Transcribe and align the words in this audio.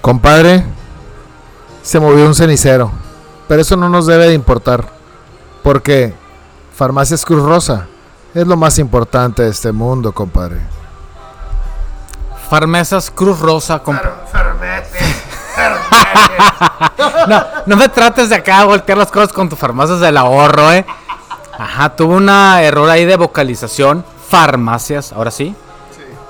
Compadre, 0.00 0.64
se 1.82 2.00
movió 2.00 2.26
un 2.26 2.34
cenicero. 2.34 2.90
Pero 3.48 3.62
eso 3.62 3.76
no 3.76 3.88
nos 3.88 4.06
debe 4.06 4.28
de 4.28 4.34
importar. 4.34 4.86
Porque 5.62 6.14
Farmacias 6.74 7.24
Cruz 7.24 7.42
Rosa 7.42 7.86
es 8.34 8.46
lo 8.46 8.56
más 8.56 8.78
importante 8.78 9.42
de 9.42 9.50
este 9.50 9.72
mundo, 9.72 10.12
compadre. 10.12 10.60
Farmacias 12.48 13.10
Cruz 13.10 13.40
Rosa, 13.40 13.80
compadre. 13.80 14.10
no, 17.28 17.44
no 17.66 17.76
me 17.76 17.88
trates 17.88 18.28
de 18.28 18.36
acá 18.36 18.60
a 18.60 18.64
voltear 18.64 18.96
las 18.96 19.10
cosas 19.10 19.32
con 19.32 19.48
tus 19.48 19.58
farmacias 19.58 20.00
del 20.00 20.16
ahorro, 20.16 20.72
eh. 20.72 20.86
Ajá, 21.58 21.94
tuvo 21.94 22.14
una 22.14 22.62
error 22.62 22.88
ahí 22.88 23.04
de 23.04 23.16
vocalización. 23.16 24.04
Farmacias, 24.28 25.12
ahora 25.12 25.30
sí. 25.30 25.54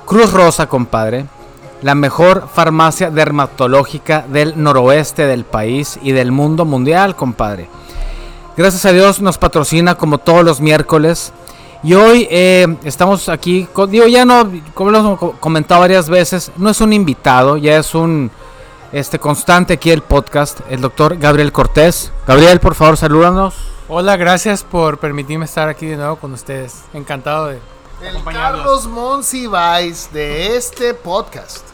Cruz 0.04 0.32
Rosa, 0.32 0.66
compadre. 0.66 1.26
La 1.82 1.94
mejor 1.94 2.48
farmacia 2.52 3.10
dermatológica 3.10 4.24
del 4.28 4.62
noroeste 4.62 5.26
del 5.26 5.44
país 5.44 5.98
y 6.02 6.12
del 6.12 6.30
mundo 6.30 6.64
mundial, 6.64 7.16
compadre. 7.16 7.68
Gracias 8.56 8.84
a 8.84 8.92
Dios 8.92 9.20
nos 9.20 9.38
patrocina 9.38 9.94
como 9.94 10.18
todos 10.18 10.44
los 10.44 10.60
miércoles. 10.60 11.32
Y 11.82 11.94
hoy 11.94 12.28
eh, 12.30 12.76
estamos 12.84 13.30
aquí, 13.30 13.66
con, 13.72 13.90
digo, 13.90 14.06
ya 14.06 14.26
no, 14.26 14.50
como 14.74 14.90
lo 14.90 14.98
hemos 14.98 15.18
comentado 15.40 15.80
varias 15.80 16.10
veces, 16.10 16.52
no 16.56 16.68
es 16.68 16.80
un 16.82 16.92
invitado, 16.92 17.56
ya 17.56 17.78
es 17.78 17.94
un 17.94 18.30
este 18.92 19.18
constante 19.18 19.74
aquí 19.74 19.90
el 19.90 20.02
podcast, 20.02 20.60
el 20.68 20.80
doctor 20.80 21.16
Gabriel 21.16 21.52
Cortés. 21.52 22.12
Gabriel, 22.26 22.60
por 22.60 22.74
favor, 22.74 22.96
salúdanos. 22.96 23.54
Hola, 23.88 24.16
gracias 24.16 24.62
por 24.62 24.98
permitirme 24.98 25.46
estar 25.46 25.68
aquí 25.68 25.86
de 25.86 25.96
nuevo 25.96 26.16
con 26.16 26.32
ustedes. 26.32 26.82
Encantado 26.92 27.46
de 27.46 27.60
el 28.02 28.22
Carlos 28.24 28.86
Monsiváis 28.86 30.10
de 30.12 30.56
este 30.56 30.94
podcast. 30.94 31.69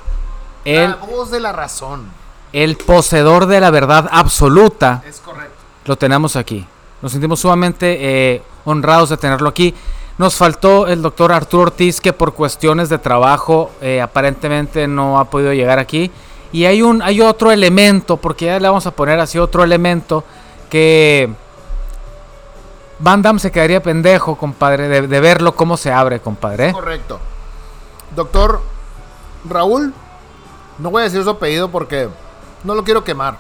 El, 0.67 0.91
la 0.91 0.97
voz 0.97 1.31
de 1.31 1.41
la 1.41 1.53
razón. 1.53 2.11
El 2.53 2.77
poseedor 2.77 3.47
de 3.47 3.61
la 3.61 3.71
verdad 3.71 4.09
absoluta. 4.11 5.03
Es 5.07 5.21
correcto. 5.21 5.55
Lo 5.85 5.97
tenemos 5.97 6.37
aquí. 6.37 6.67
Nos 7.01 7.13
sentimos 7.13 7.41
sumamente 7.41 8.35
eh, 8.35 8.43
honrados 8.65 9.11
de 9.11 9.17
tenerlo 9.17 9.49
aquí. 9.49 9.75
Nos 10.19 10.35
faltó 10.35 10.87
el 10.87 11.03
doctor 11.03 11.33
Arturo 11.33 11.65
Ortiz, 11.65 12.01
que 12.01 12.13
por 12.13 12.35
cuestiones 12.35 12.89
de 12.89 12.99
trabajo 12.99 13.71
eh, 13.81 14.01
aparentemente 14.01 14.89
no 14.89 15.19
ha 15.19 15.27
podido 15.27 15.53
llegar 15.53 15.79
aquí. 15.79 16.11
Y 16.53 16.65
hay, 16.65 16.81
un, 16.83 17.03
hay 17.03 17.21
otro 17.21 17.53
elemento, 17.53 18.17
porque 18.17 18.47
ya 18.47 18.59
le 18.59 18.69
vamos 18.69 18.87
a 18.87 18.93
poner 18.93 19.21
así 19.21 19.39
otro 19.39 19.63
elemento, 19.63 20.25
que 20.71 21.31
Van 22.99 23.21
Damme 23.21 23.39
se 23.39 23.53
quedaría 23.53 23.83
pendejo, 23.83 24.37
compadre, 24.37 25.07
de, 25.07 25.21
verlo 25.21 25.55
cómo 25.55 25.77
se 25.77 25.93
abre, 25.93 26.21
compadre. 26.21 26.73
Correcto. 26.73 27.21
Doctor 28.15 28.63
Raúl, 29.49 29.93
no 30.79 30.91
voy 30.91 31.03
a 31.03 31.05
decir 31.05 31.23
su 31.23 31.31
apellido 31.31 31.71
porque 31.71 32.09
no 32.65 32.75
lo 32.75 32.85
quiero 32.85 33.05
quemar. 33.05 33.39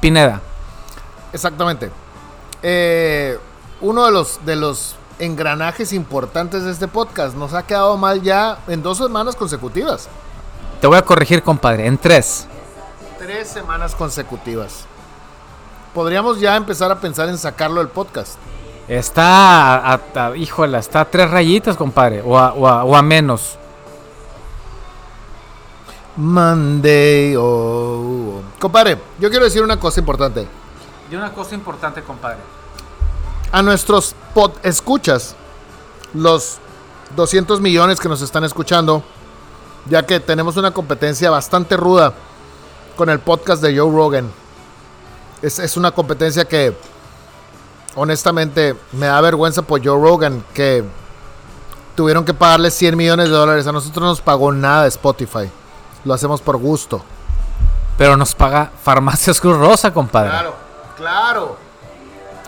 Pineda. 0.00 0.40
Exactamente. 1.32 1.90
Eh, 2.62 3.38
uno 3.80 4.06
de 4.06 4.12
los, 4.12 4.44
de 4.44 4.56
los 4.56 4.96
engranajes 5.18 5.92
importantes 5.92 6.64
de 6.64 6.72
este 6.72 6.88
podcast 6.88 7.36
nos 7.36 7.54
ha 7.54 7.64
quedado 7.64 7.96
mal 7.96 8.22
ya 8.22 8.58
en 8.68 8.82
dos 8.82 8.98
semanas 8.98 9.36
consecutivas. 9.36 10.08
Te 10.80 10.86
voy 10.86 10.98
a 10.98 11.02
corregir, 11.02 11.42
compadre, 11.42 11.86
en 11.86 11.98
tres. 11.98 12.46
Tres 13.18 13.48
semanas 13.48 13.94
consecutivas. 13.94 14.84
Podríamos 15.94 16.38
ya 16.38 16.56
empezar 16.56 16.90
a 16.90 17.00
pensar 17.00 17.28
en 17.28 17.38
sacarlo 17.38 17.80
del 17.80 17.88
podcast. 17.88 18.34
Está, 18.86 19.94
a, 19.94 20.36
híjola, 20.36 20.78
está 20.78 21.00
a 21.00 21.04
tres 21.06 21.30
rayitas, 21.30 21.76
compadre, 21.76 22.22
o 22.22 22.38
a, 22.38 22.52
o 22.52 22.94
a, 22.94 23.02
menos. 23.02 23.58
Monday, 26.16 27.34
oh. 27.38 28.40
Compadre, 28.58 28.98
yo 29.18 29.28
quiero 29.28 29.44
decir 29.44 29.62
una 29.62 29.78
cosa 29.78 30.00
importante. 30.00 30.46
Y 31.10 31.14
una 31.14 31.32
cosa 31.32 31.54
importante, 31.54 32.02
compadre. 32.02 32.38
A 33.52 33.62
nuestros 33.62 34.14
pod 34.34 34.52
escuchas, 34.62 35.36
los 36.14 36.58
200 37.14 37.60
millones 37.60 38.00
que 38.00 38.08
nos 38.08 38.22
están 38.22 38.44
escuchando, 38.44 39.04
ya 39.88 40.04
que 40.04 40.18
tenemos 40.18 40.56
una 40.56 40.72
competencia 40.72 41.30
bastante 41.30 41.76
ruda 41.76 42.14
con 42.96 43.10
el 43.10 43.20
podcast 43.20 43.62
de 43.62 43.78
Joe 43.78 43.92
Rogan. 43.92 44.30
Es, 45.42 45.58
es 45.58 45.76
una 45.76 45.90
competencia 45.92 46.46
que 46.46 46.74
honestamente 47.94 48.74
me 48.92 49.06
da 49.06 49.20
vergüenza 49.20 49.62
por 49.62 49.84
Joe 49.84 50.00
Rogan 50.00 50.42
que 50.54 50.82
tuvieron 51.94 52.24
que 52.24 52.34
pagarle 52.34 52.70
100 52.70 52.96
millones 52.96 53.28
de 53.28 53.34
dólares. 53.34 53.66
A 53.66 53.72
nosotros 53.72 54.02
no 54.02 54.08
nos 54.08 54.20
pagó 54.22 54.50
nada 54.50 54.86
Spotify. 54.86 55.50
Lo 56.06 56.14
hacemos 56.14 56.40
por 56.40 56.56
gusto. 56.56 57.02
Pero 57.98 58.16
nos 58.16 58.34
paga 58.34 58.70
Farmacias 58.82 59.40
Cruz 59.40 59.58
Rosa, 59.58 59.92
compadre. 59.92 60.30
Claro, 60.30 60.54
claro. 60.96 61.56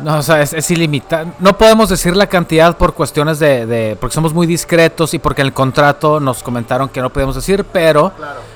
No, 0.00 0.18
o 0.18 0.22
sea, 0.22 0.40
es, 0.42 0.70
ilimitado. 0.70 1.32
No 1.40 1.58
podemos 1.58 1.88
decir 1.88 2.16
la 2.16 2.28
cantidad 2.28 2.76
por 2.76 2.94
cuestiones 2.94 3.40
de, 3.40 3.96
Porque 4.00 4.14
somos 4.14 4.32
muy 4.32 4.46
discretos 4.46 5.12
y 5.12 5.18
porque 5.18 5.42
en 5.42 5.48
el 5.48 5.52
contrato 5.52 6.20
nos 6.20 6.44
comentaron 6.44 6.88
que 6.88 7.00
no 7.00 7.10
podemos 7.10 7.34
decir, 7.34 7.64
pero. 7.64 8.12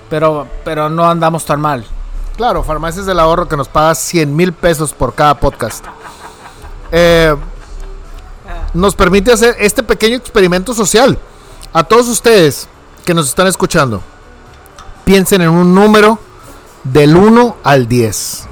Pero, 0.08 0.46
pero 0.64 0.88
no 0.88 1.08
andamos 1.08 1.44
tan 1.44 1.60
mal. 1.60 1.84
Claro, 2.36 2.62
Farmacias 2.62 3.04
del 3.04 3.18
Ahorro 3.18 3.48
que 3.48 3.56
nos 3.56 3.66
paga 3.66 3.96
100 3.96 4.36
mil 4.36 4.52
pesos 4.52 4.92
por 4.92 5.14
cada 5.14 5.34
podcast. 5.34 5.84
Eh, 6.92 7.34
nos 8.72 8.94
permite 8.94 9.32
hacer 9.32 9.56
este 9.58 9.82
pequeño 9.82 10.16
experimento 10.16 10.72
social. 10.74 11.18
A 11.72 11.82
todos 11.82 12.06
ustedes 12.06 12.68
que 13.04 13.14
nos 13.14 13.28
están 13.28 13.48
escuchando, 13.48 14.00
piensen 15.04 15.42
en 15.42 15.50
un 15.50 15.74
número 15.74 16.18
del 16.84 17.16
1 17.16 17.56
al 17.62 17.88
10. 17.88 18.46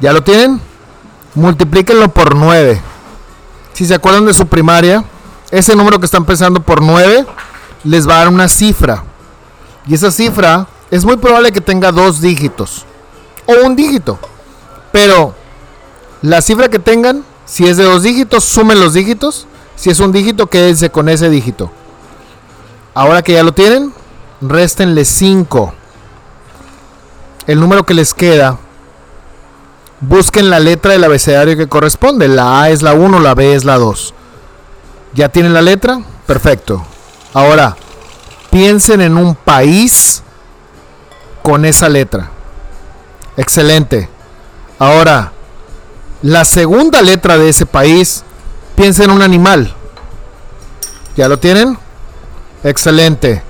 ¿Ya 0.00 0.12
lo 0.12 0.22
tienen? 0.22 0.60
multiplíquenlo 1.36 2.08
por 2.08 2.34
9. 2.34 2.80
Si 3.72 3.86
se 3.86 3.94
acuerdan 3.94 4.26
de 4.26 4.34
su 4.34 4.46
primaria, 4.46 5.04
ese 5.50 5.76
número 5.76 6.00
que 6.00 6.06
está 6.06 6.16
empezando 6.16 6.60
por 6.60 6.82
9 6.82 7.24
les 7.84 8.08
va 8.08 8.14
a 8.14 8.18
dar 8.18 8.28
una 8.28 8.48
cifra. 8.48 9.04
Y 9.86 9.94
esa 9.94 10.10
cifra 10.10 10.66
es 10.90 11.04
muy 11.04 11.16
probable 11.18 11.52
que 11.52 11.60
tenga 11.60 11.92
dos 11.92 12.20
dígitos 12.20 12.84
o 13.44 13.64
un 13.64 13.76
dígito. 13.76 14.18
Pero 14.90 15.34
la 16.22 16.40
cifra 16.40 16.68
que 16.68 16.78
tengan, 16.78 17.22
si 17.44 17.66
es 17.68 17.76
de 17.76 17.84
dos 17.84 18.02
dígitos, 18.02 18.42
sumen 18.44 18.80
los 18.80 18.94
dígitos. 18.94 19.46
Si 19.76 19.90
es 19.90 20.00
un 20.00 20.10
dígito, 20.10 20.46
quédense 20.46 20.90
con 20.90 21.08
ese 21.08 21.28
dígito. 21.28 21.70
Ahora 22.94 23.22
que 23.22 23.34
ya 23.34 23.42
lo 23.42 23.52
tienen, 23.52 23.92
réstenle 24.40 25.04
5. 25.04 25.74
El 27.46 27.60
número 27.60 27.84
que 27.84 27.94
les 27.94 28.12
queda 28.14 28.58
busquen 30.00 30.50
la 30.50 30.60
letra 30.60 30.92
del 30.92 31.04
abecedario 31.04 31.56
que 31.56 31.68
corresponde. 31.68 32.28
La 32.28 32.62
A 32.62 32.70
es 32.70 32.82
la 32.82 32.92
1, 32.94 33.20
la 33.20 33.34
B 33.34 33.54
es 33.54 33.64
la 33.64 33.78
2. 33.78 34.14
¿Ya 35.14 35.28
tienen 35.28 35.54
la 35.54 35.62
letra? 35.62 36.00
Perfecto. 36.26 36.84
Ahora, 37.32 37.76
piensen 38.50 39.00
en 39.00 39.16
un 39.16 39.34
país 39.34 40.22
con 41.42 41.64
esa 41.64 41.88
letra. 41.88 42.30
Excelente. 43.36 44.08
Ahora, 44.78 45.32
la 46.22 46.44
segunda 46.44 47.02
letra 47.02 47.38
de 47.38 47.50
ese 47.50 47.66
país, 47.66 48.24
piensen 48.74 49.06
en 49.06 49.16
un 49.16 49.22
animal. 49.22 49.74
¿Ya 51.16 51.28
lo 51.28 51.38
tienen? 51.38 51.78
Excelente. 52.64 53.42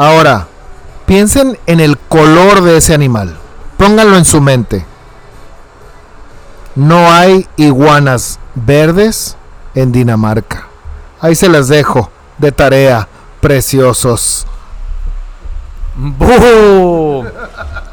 Ahora, 0.00 0.46
piensen 1.04 1.58
en 1.66 1.78
el 1.78 1.98
color 1.98 2.62
de 2.62 2.78
ese 2.78 2.94
animal. 2.94 3.36
Pónganlo 3.76 4.16
en 4.16 4.24
su 4.24 4.40
mente. 4.40 4.86
No 6.74 7.12
hay 7.12 7.46
iguanas 7.56 8.38
verdes 8.54 9.36
en 9.74 9.92
Dinamarca. 9.92 10.68
Ahí 11.20 11.34
se 11.34 11.50
las 11.50 11.68
dejo 11.68 12.10
de 12.38 12.50
tarea, 12.50 13.08
preciosos. 13.42 14.46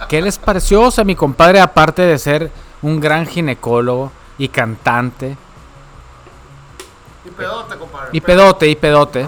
¿Qué 0.07 0.21
les 0.21 0.37
pareció? 0.37 0.83
O 0.83 0.91
sea, 0.91 1.03
mi 1.03 1.13
compadre, 1.13 1.59
aparte 1.59 2.03
de 2.03 2.17
ser 2.17 2.51
un 2.81 3.01
gran 3.01 3.27
ginecólogo 3.27 4.13
y 4.37 4.47
cantante. 4.47 5.35
Y 7.25 7.31
pedote, 7.31 7.75
compadre. 7.75 8.09
Y 8.13 8.21
pedote, 8.21 8.67
y 8.69 8.75
pedote. 8.77 9.27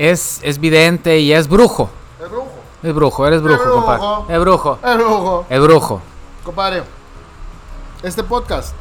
Es, 0.00 0.40
es 0.42 0.58
vidente 0.58 1.18
y 1.18 1.30
es 1.32 1.46
brujo. 1.46 1.90
Es 2.18 2.88
Es 2.88 2.94
brujo, 2.94 3.26
eres 3.26 3.42
brujo, 3.42 3.62
brujo. 3.62 3.74
compadre. 3.74 4.34
Es 4.34 4.40
brujo. 4.40 4.78
El 4.82 4.96
brujo. 4.98 5.46
Es 5.50 5.60
brujo. 5.60 6.00
Compadre, 6.42 6.82
este 8.02 8.24
podcast 8.24 8.74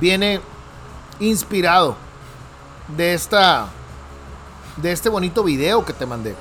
viene 0.00 0.40
inspirado 1.20 1.94
de 2.88 3.14
esta 3.14 3.68
de 4.78 4.90
este 4.90 5.08
bonito 5.08 5.44
video 5.44 5.84
que 5.84 5.92
te 5.92 6.06
mandé. 6.06 6.34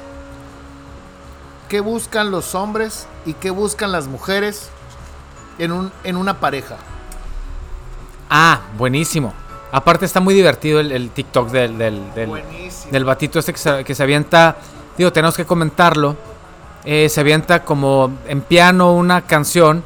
¿Qué 1.69 1.79
buscan 1.79 2.31
los 2.31 2.55
hombres 2.55 3.05
y 3.27 3.33
qué 3.35 3.51
buscan 3.51 3.91
las 3.91 4.07
mujeres 4.07 4.69
en, 5.59 5.71
un, 5.71 5.91
en 6.03 6.17
una 6.17 6.39
pareja? 6.39 6.77
Ah, 8.31 8.61
buenísimo. 8.79 9.31
Aparte 9.71 10.05
está 10.05 10.19
muy 10.19 10.33
divertido 10.33 10.79
el, 10.79 10.91
el 10.91 11.11
TikTok 11.11 11.49
del, 11.49 11.77
del, 11.77 12.13
del, 12.13 12.43
del 12.91 13.05
batito 13.05 13.39
este 13.39 13.53
que 13.53 13.59
se, 13.59 13.83
que 13.83 13.95
se 13.95 14.03
avienta. 14.03 14.57
Digo, 14.97 15.11
tenemos 15.11 15.35
que 15.37 15.45
comentarlo. 15.45 16.15
eh, 16.83 17.09
se 17.09 17.21
avienta 17.21 17.63
como 17.63 18.11
en 18.27 18.41
piano 18.41 18.93
una 18.93 19.21
canción 19.21 19.83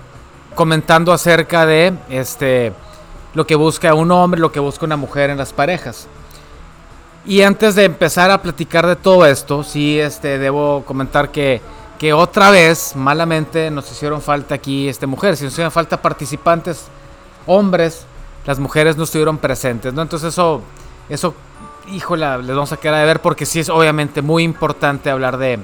comentando 0.53 1.11
acerca 1.11 1.65
de 1.65 1.93
este 2.09 2.73
lo 3.33 3.45
que 3.45 3.55
busca 3.55 3.93
un 3.93 4.11
hombre, 4.11 4.39
lo 4.39 4.51
que 4.51 4.61
busca 4.61 4.85
una 4.85 4.95
mujer 4.95 5.29
en 5.29 5.37
las 5.37 5.51
parejas. 5.51 6.07
Y 7.25 7.41
antes 7.41 7.75
de 7.75 7.83
empezar 7.83 8.31
a 8.31 8.41
platicar 8.41 8.87
de 8.87 8.95
todo 8.95 9.25
esto, 9.25 9.63
sí 9.63 9.99
este, 9.99 10.37
debo 10.37 10.83
comentar 10.85 11.31
que, 11.31 11.61
que 11.99 12.13
otra 12.13 12.49
vez, 12.51 12.95
malamente, 12.95 13.71
nos 13.71 13.91
hicieron 13.91 14.21
falta 14.21 14.55
aquí 14.55 14.87
este, 14.87 15.05
mujeres, 15.05 15.41
nos 15.41 15.51
hicieron 15.51 15.71
falta 15.71 16.01
participantes, 16.01 16.85
hombres, 17.45 18.05
las 18.45 18.59
mujeres 18.59 18.97
no 18.97 19.03
estuvieron 19.03 19.37
presentes, 19.37 19.93
¿no? 19.93 20.01
Entonces 20.01 20.33
eso, 20.33 20.61
eso, 21.09 21.33
híjola, 21.87 22.37
les 22.37 22.55
vamos 22.55 22.71
a 22.71 22.77
quedar 22.77 22.99
de 22.99 23.05
ver 23.05 23.21
porque 23.21 23.45
sí 23.45 23.59
es 23.59 23.69
obviamente 23.69 24.21
muy 24.21 24.43
importante 24.43 25.09
hablar 25.09 25.37
de, 25.37 25.59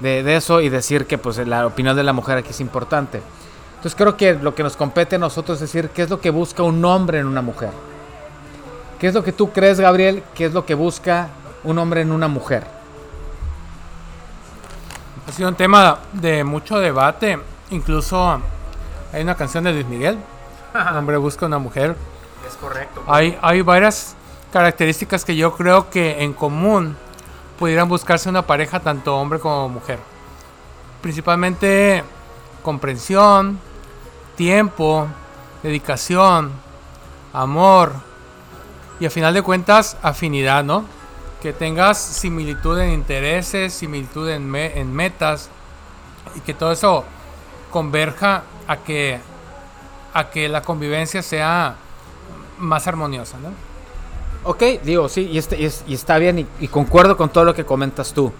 de, 0.00 0.22
de 0.22 0.36
eso 0.36 0.60
y 0.60 0.68
decir 0.68 1.06
que 1.06 1.18
pues 1.18 1.38
la 1.38 1.66
opinión 1.66 1.96
de 1.96 2.02
la 2.02 2.12
mujer 2.12 2.38
aquí 2.38 2.50
es 2.50 2.60
importante. 2.60 3.20
Entonces 3.76 3.96
creo 3.96 4.16
que 4.16 4.34
lo 4.34 4.54
que 4.54 4.62
nos 4.62 4.76
compete 4.76 5.16
a 5.16 5.18
nosotros 5.18 5.56
es 5.56 5.72
decir 5.72 5.90
qué 5.90 6.02
es 6.02 6.10
lo 6.10 6.20
que 6.20 6.30
busca 6.30 6.62
un 6.62 6.84
hombre 6.84 7.18
en 7.18 7.26
una 7.26 7.42
mujer. 7.42 7.70
¿Qué 9.00 9.08
es 9.08 9.14
lo 9.14 9.24
que 9.24 9.32
tú 9.32 9.50
crees, 9.50 9.80
Gabriel? 9.80 10.22
¿Qué 10.32 10.44
es 10.44 10.52
lo 10.52 10.64
que 10.64 10.74
busca 10.74 11.30
un 11.64 11.76
hombre 11.78 12.02
en 12.02 12.12
una 12.12 12.28
mujer? 12.28 12.64
Ha 15.26 15.32
sido 15.32 15.48
un 15.48 15.56
tema 15.56 15.98
de 16.12 16.44
mucho 16.44 16.78
debate. 16.78 17.40
Incluso 17.70 18.40
hay 19.12 19.22
una 19.22 19.34
canción 19.34 19.64
de 19.64 19.72
Luis 19.72 19.86
Miguel. 19.86 20.18
Un 20.74 20.96
hombre 20.96 21.16
busca 21.16 21.46
una 21.46 21.58
mujer. 21.58 21.96
Correcto. 22.60 23.02
Hay, 23.06 23.38
hay 23.42 23.62
varias 23.62 24.16
características 24.52 25.24
que 25.24 25.36
yo 25.36 25.54
creo 25.54 25.90
que 25.90 26.22
en 26.22 26.32
común 26.32 26.96
pudieran 27.58 27.88
buscarse 27.88 28.28
una 28.28 28.46
pareja 28.46 28.80
tanto 28.80 29.16
hombre 29.16 29.38
como 29.38 29.68
mujer. 29.68 29.98
Principalmente 31.00 32.04
comprensión, 32.62 33.58
tiempo, 34.36 35.06
dedicación, 35.62 36.52
amor 37.32 37.92
y 39.00 39.06
a 39.06 39.10
final 39.10 39.34
de 39.34 39.42
cuentas 39.42 39.96
afinidad, 40.02 40.64
¿no? 40.64 40.84
Que 41.40 41.52
tengas 41.52 41.98
similitud 41.98 42.78
en 42.78 42.92
intereses, 42.92 43.72
similitud 43.72 44.28
en, 44.28 44.54
en 44.54 44.92
metas 44.92 45.50
y 46.36 46.40
que 46.40 46.54
todo 46.54 46.72
eso 46.72 47.04
converja 47.70 48.42
a 48.66 48.76
que, 48.76 49.20
a 50.14 50.30
que 50.30 50.48
la 50.48 50.62
convivencia 50.62 51.22
sea 51.22 51.76
más 52.62 52.86
armoniosa, 52.86 53.36
¿no? 53.38 53.50
Ok, 54.44 54.62
digo, 54.82 55.08
sí, 55.08 55.28
y, 55.30 55.38
este- 55.38 55.60
y 55.60 55.66
es- 55.66 55.84
y 55.86 55.94
está 55.94 56.18
bien 56.18 56.38
y, 56.40 56.46
y 56.60 56.68
concuerdo 56.68 57.16
con 57.16 57.28
todo 57.28 57.44
lo 57.44 57.54
que 57.54 57.64
comentas 57.64 58.12
tú. 58.12 58.32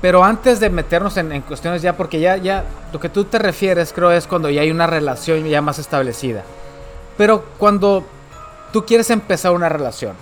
Pero 0.00 0.22
antes 0.24 0.60
de 0.60 0.70
meternos 0.70 1.16
en, 1.16 1.32
en 1.32 1.42
cuestiones 1.42 1.82
ya, 1.82 1.96
porque 1.96 2.20
ya, 2.20 2.36
ya, 2.36 2.64
lo 2.92 3.00
que 3.00 3.08
tú 3.08 3.24
te 3.24 3.38
refieres 3.38 3.92
creo 3.92 4.12
es 4.12 4.26
cuando 4.26 4.48
ya 4.48 4.60
hay 4.62 4.70
una 4.70 4.86
relación 4.86 5.44
ya 5.44 5.60
más 5.60 5.78
establecida. 5.78 6.44
Pero 7.16 7.44
cuando 7.58 8.04
tú 8.72 8.86
quieres 8.86 9.10
empezar 9.10 9.52
una 9.52 9.68
relación, 9.68 10.12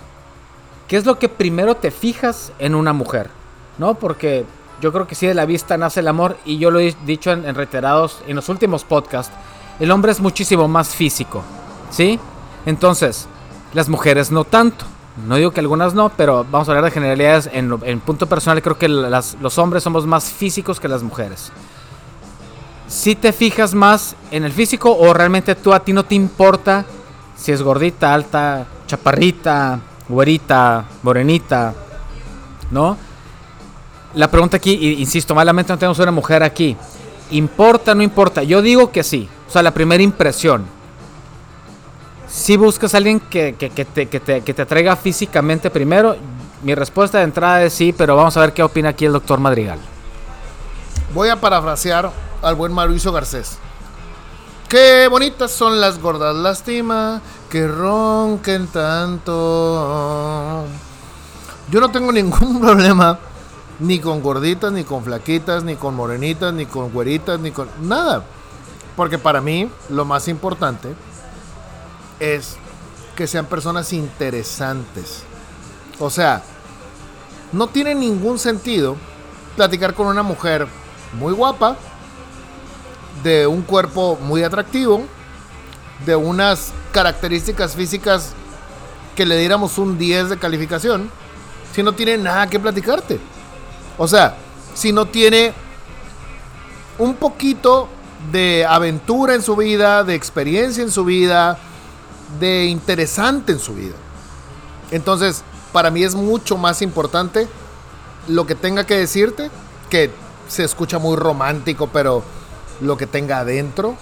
¿qué 0.87 0.97
es 0.97 1.05
lo 1.05 1.19
que 1.19 1.29
primero 1.29 1.75
te 1.75 1.91
fijas 1.91 2.51
en 2.59 2.73
una 2.75 2.91
mujer? 2.91 3.29
¿No? 3.77 3.93
Porque 3.93 4.45
yo 4.81 4.91
creo 4.91 5.05
que 5.07 5.13
sí 5.15 5.27
de 5.27 5.35
la 5.35 5.45
vista 5.45 5.77
nace 5.77 5.99
el 5.99 6.07
amor 6.07 6.37
y 6.43 6.57
yo 6.57 6.71
lo 6.71 6.79
he 6.79 6.95
dicho 7.05 7.31
en, 7.31 7.45
en 7.45 7.53
reiterados 7.55 8.21
en 8.27 8.35
los 8.35 8.49
últimos 8.49 8.83
podcasts, 8.83 9.33
el 9.79 9.91
hombre 9.91 10.11
es 10.11 10.19
muchísimo 10.19 10.67
más 10.67 10.89
físico, 10.95 11.43
¿sí? 11.91 12.19
Entonces, 12.67 13.27
las 13.73 13.87
mujeres 13.87 14.29
no 14.29 14.43
tanto. 14.43 14.85
No 15.25 15.37
digo 15.37 15.51
que 15.51 15.61
algunas 15.61 15.93
no, 15.93 16.09
pero 16.09 16.45
vamos 16.51 16.67
a 16.67 16.71
hablar 16.71 16.83
de 16.83 16.91
generalidades. 16.91 17.49
En, 17.51 17.99
punto 18.01 18.27
personal, 18.27 18.61
creo 18.61 18.77
que 18.77 18.89
los 18.89 19.57
hombres 19.57 19.81
somos 19.81 20.05
más 20.05 20.25
físicos 20.25 20.79
que 20.79 20.89
las 20.89 21.01
mujeres. 21.01 21.51
Si 22.87 23.15
te 23.15 23.31
fijas 23.31 23.73
más 23.73 24.15
en 24.31 24.43
el 24.43 24.51
físico 24.51 24.95
o 24.95 25.13
realmente 25.13 25.55
tú 25.55 25.73
a 25.73 25.79
ti 25.79 25.93
no 25.93 26.03
te 26.03 26.15
importa 26.15 26.85
si 27.37 27.53
es 27.53 27.61
gordita, 27.61 28.13
alta, 28.13 28.65
chaparrita, 28.85 29.79
güerita, 30.09 30.85
morenita, 31.03 31.73
¿no? 32.71 32.97
La 34.13 34.29
pregunta 34.29 34.57
aquí, 34.57 34.95
insisto, 34.99 35.33
malamente 35.33 35.71
no 35.71 35.79
tenemos 35.79 35.99
una 35.99 36.11
mujer 36.11 36.43
aquí. 36.43 36.75
¿Importa 37.31 37.93
o 37.93 37.95
no 37.95 38.03
importa? 38.03 38.43
Yo 38.43 38.61
digo 38.61 38.91
que 38.91 39.03
sí. 39.03 39.29
O 39.47 39.51
sea, 39.51 39.63
la 39.63 39.73
primera 39.73 40.03
impresión. 40.03 40.76
Si 42.29 42.57
buscas 42.57 42.93
a 42.93 42.97
alguien 42.97 43.19
que, 43.19 43.55
que- 43.57 43.69
que 43.69 43.85
te, 43.85 44.07
que, 44.07 44.19
te, 44.19 44.41
que 44.41 44.53
te 44.53 44.61
atraiga 44.61 44.95
físicamente 44.95 45.69
primero, 45.69 46.15
mi 46.63 46.75
respuesta 46.75 47.19
de 47.19 47.23
entrada 47.25 47.63
es 47.63 47.73
sí, 47.73 47.93
pero 47.93 48.15
vamos 48.15 48.35
a 48.37 48.41
ver 48.41 48.53
qué 48.53 48.63
opina 48.63 48.89
aquí 48.89 49.05
el 49.05 49.13
doctor 49.13 49.39
Madrigal. 49.39 49.79
Voy 51.13 51.29
a 51.29 51.39
parafrasear 51.39 52.11
al 52.41 52.55
buen 52.55 52.73
Mauricio 52.73 53.11
Garcés. 53.11 53.57
Qué 54.67 55.07
bonitas 55.09 55.51
son 55.51 55.79
las 55.79 55.99
gordas, 56.01 56.35
lástima 56.35 57.21
que 57.49 57.65
ronquen 57.67 58.67
tanto. 58.67 60.65
Yo 61.71 61.79
no 61.79 61.89
tengo 61.89 62.11
ningún 62.13 62.59
problema 62.59 63.17
ni 63.79 63.99
con 63.99 64.21
gorditas, 64.21 64.71
ni 64.73 64.83
con 64.83 65.03
flaquitas, 65.03 65.63
ni 65.63 65.75
con 65.77 65.95
morenitas, 65.95 66.53
ni 66.53 66.65
con 66.65 66.91
güeritas, 66.91 67.39
ni 67.39 67.51
con 67.51 67.69
nada. 67.81 68.23
Porque 68.97 69.17
para 69.17 69.39
mí 69.39 69.69
lo 69.89 70.03
más 70.03 70.27
importante 70.27 70.89
es 72.19 72.57
que 73.15 73.27
sean 73.27 73.45
personas 73.45 73.93
interesantes. 73.93 75.23
O 75.99 76.09
sea, 76.09 76.43
no 77.51 77.67
tiene 77.67 77.95
ningún 77.95 78.39
sentido 78.39 78.95
platicar 79.55 79.93
con 79.93 80.07
una 80.07 80.23
mujer 80.23 80.67
muy 81.13 81.33
guapa, 81.33 81.77
de 83.23 83.47
un 83.47 83.63
cuerpo 83.63 84.17
muy 84.21 84.43
atractivo, 84.43 85.03
de 86.05 86.15
unas 86.15 86.71
características 86.91 87.75
físicas 87.75 88.33
que 89.15 89.25
le 89.25 89.37
diéramos 89.37 89.77
un 89.79 89.97
10 89.97 90.29
de 90.29 90.37
calificación, 90.37 91.09
si 91.73 91.81
no 91.81 91.93
tiene 91.93 92.17
nada 92.17 92.47
que 92.47 92.59
platicarte. 92.59 93.19
O 93.97 94.07
sea, 94.07 94.35
si 94.75 94.91
no 94.91 95.07
tiene 95.07 95.53
un 96.99 97.15
poquito 97.15 97.89
de 98.31 98.65
aventura 98.65 99.33
en 99.33 99.41
su 99.41 99.55
vida, 99.55 100.03
de 100.03 100.13
experiencia 100.13 100.83
en 100.83 100.91
su 100.91 101.03
vida, 101.03 101.57
de 102.39 102.65
interesante 102.65 103.51
en 103.53 103.59
su 103.59 103.73
vida. 103.73 103.95
Entonces, 104.91 105.43
para 105.71 105.91
mí 105.91 106.03
es 106.03 106.15
mucho 106.15 106.57
más 106.57 106.81
importante 106.81 107.47
lo 108.27 108.45
que 108.45 108.55
tenga 108.55 108.85
que 108.85 108.95
decirte, 108.97 109.49
que 109.89 110.11
se 110.47 110.63
escucha 110.63 110.99
muy 110.99 111.15
romántico, 111.17 111.87
pero 111.91 112.23
lo 112.81 112.97
que 112.97 113.07
tenga 113.07 113.39
adentro, 113.39 113.95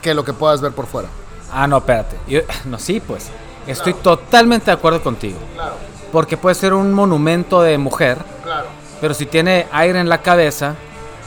que 0.00 0.14
lo 0.14 0.24
que 0.24 0.32
puedas 0.32 0.60
ver 0.60 0.72
por 0.72 0.86
fuera. 0.86 1.08
Ah, 1.52 1.66
no, 1.66 1.78
espérate. 1.78 2.16
Yo- 2.28 2.40
no, 2.64 2.78
sí, 2.78 3.00
pues. 3.00 3.28
Estoy 3.66 3.94
totalmente 3.94 4.66
de 4.66 4.72
acuerdo 4.72 5.02
contigo. 5.02 5.38
Claro, 5.54 5.74
Porque 6.10 6.36
puede 6.36 6.54
ser 6.56 6.74
un 6.74 6.92
monumento 6.92 7.62
de 7.62 7.78
mujer, 7.78 8.18
claro. 8.42 8.66
pero 9.00 9.14
si 9.14 9.24
tiene 9.26 9.68
aire 9.70 10.00
en 10.00 10.08
la 10.08 10.20
cabeza, 10.20 10.74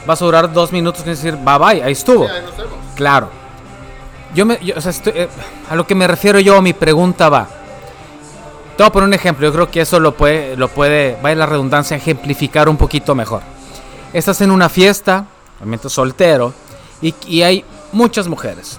vas 0.05 0.21
a 0.21 0.25
durar 0.25 0.51
dos 0.51 0.71
minutos 0.73 1.01
y 1.05 1.09
decir, 1.09 1.37
bye 1.37 1.57
bye, 1.57 1.81
ahí 1.83 1.93
estuvo. 1.93 2.27
Claro. 2.95 3.29
Yo 4.35 4.45
me, 4.45 4.59
yo, 4.61 4.75
eh, 4.75 5.29
a 5.69 5.75
lo 5.75 5.87
que 5.87 5.95
me 5.95 6.05
refiero 6.07 6.41
yo, 6.41 6.61
mi 6.61 6.73
pregunta 6.73 7.29
va. 7.29 7.47
Te 8.75 8.83
voy 8.83 8.87
a 8.87 8.91
poner 8.91 9.07
un 9.07 9.13
ejemplo. 9.13 9.47
Yo 9.47 9.53
creo 9.53 9.71
que 9.71 9.79
eso 9.79 9.97
lo 10.01 10.13
puede, 10.13 10.57
lo 10.57 10.67
puede, 10.67 11.17
vaya 11.21 11.37
la 11.37 11.45
redundancia, 11.45 11.95
ejemplificar 11.95 12.67
un 12.67 12.75
poquito 12.75 13.15
mejor. 13.15 13.41
Estás 14.11 14.41
en 14.41 14.51
una 14.51 14.67
fiesta, 14.67 15.25
realmente 15.57 15.87
soltero, 15.87 16.53
y, 17.01 17.15
y 17.27 17.43
hay 17.43 17.63
muchas 17.93 18.27
mujeres. 18.27 18.77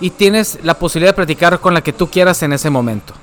Y 0.00 0.10
tienes 0.10 0.58
la 0.64 0.74
posibilidad 0.74 1.12
de 1.12 1.16
platicar 1.16 1.60
con 1.60 1.72
la 1.72 1.80
que 1.80 1.92
tú 1.92 2.10
quieras 2.10 2.42
en 2.42 2.52
ese 2.52 2.68
momento. 2.68 3.14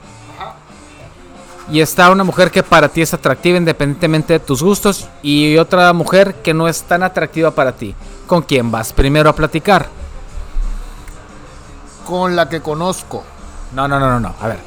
Y 1.69 1.81
está 1.81 2.11
una 2.11 2.23
mujer 2.23 2.49
que 2.49 2.63
para 2.63 2.87
ti 2.87 3.01
es 3.01 3.13
atractiva 3.13 3.57
independientemente 3.57 4.33
de 4.33 4.39
tus 4.39 4.63
gustos 4.63 5.09
y 5.21 5.57
otra 5.57 5.91
mujer 5.91 6.35
que 6.35 6.53
no 6.53 6.69
es 6.69 6.83
tan 6.83 7.03
atractiva 7.03 7.51
para 7.51 7.73
ti. 7.73 7.93
¿Con 8.25 8.41
quién 8.41 8.71
vas 8.71 8.93
primero 8.93 9.29
a 9.29 9.35
platicar? 9.35 10.04
Con 12.05 12.35
la 12.35 12.47
que 12.47 12.61
conozco. 12.61 13.23
No, 13.73 13.87
no, 13.87 13.99
no, 13.99 14.09
no, 14.09 14.19
no. 14.19 14.35
A 14.41 14.47
ver, 14.47 14.59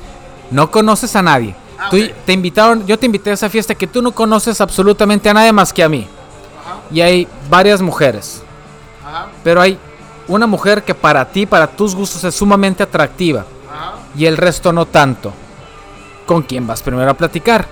no 0.51 0.71
conoces 0.71 1.15
a 1.17 1.23
nadie. 1.23 1.55
Tú- 1.91 1.97
te 2.27 2.33
invitaron, 2.33 2.85
yo 2.87 2.99
te 2.99 3.07
invité 3.07 3.31
a 3.31 3.35
esa 3.35 3.49
fiesta 3.49 3.75
que 3.75 3.87
tú 3.87 4.03
no 4.03 4.11
conoces 4.13 4.61
absolutamente 4.61 5.29
a 5.31 5.35
nadie 5.35 5.53
más 5.53 5.73
que 5.73 5.83
a 5.83 5.89
mí. 5.89 6.07
y 6.91 7.01
hay 7.03 7.29
varias 7.51 7.81
mujeres. 7.83 8.43
Pero 9.45 9.61
hay 9.61 9.79
una 10.27 10.47
mujer 10.47 10.83
que 10.85 10.95
para 10.95 11.25
ti, 11.27 11.45
para 11.47 11.67
tus 11.67 11.95
gustos 11.95 12.25
es 12.25 12.35
sumamente 12.35 12.83
atractiva 12.83 13.45
y 14.17 14.25
el 14.27 14.37
resto 14.37 14.73
no 14.73 14.87
tanto. 14.87 15.33
¿Con 16.27 16.43
quién 16.43 16.67
vas 16.67 16.83
primero 16.83 17.11
a 17.11 17.15
platicar? 17.15 17.67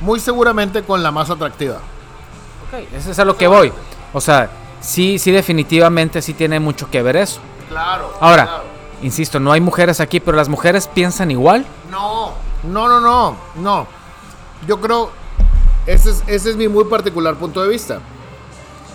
Muy 0.00 0.20
seguramente 0.20 0.82
con 0.82 1.02
la 1.02 1.10
más 1.10 1.28
atractiva. 1.30 1.76
Ok, 1.76 2.84
eso 2.94 3.10
es 3.10 3.18
a 3.18 3.24
lo 3.24 3.36
que 3.36 3.46
voy. 3.46 3.72
O 4.12 4.20
sea, 4.20 4.50
sí, 4.80 5.18
sí 5.18 5.30
definitivamente 5.30 6.22
sí 6.22 6.32
tiene 6.34 6.60
mucho 6.60 6.88
que 6.90 7.02
ver 7.02 7.16
eso. 7.16 7.40
Claro. 7.68 8.12
Ahora, 8.20 8.62
insisto, 9.02 9.40
no 9.40 9.52
hay 9.52 9.60
mujeres 9.60 10.00
aquí, 10.00 10.20
pero 10.20 10.36
las 10.36 10.48
mujeres 10.48 10.88
piensan 10.88 11.30
igual. 11.30 11.66
No, 11.90 12.32
no, 12.64 12.88
no, 12.88 13.00
no, 13.00 13.36
no. 13.56 13.86
Yo 14.66 14.80
creo, 14.80 15.10
ese 15.86 16.22
es, 16.26 16.56
mi 16.56 16.68
muy 16.68 16.84
particular 16.84 17.36
punto 17.36 17.62
de 17.62 17.68
vista. 17.68 18.00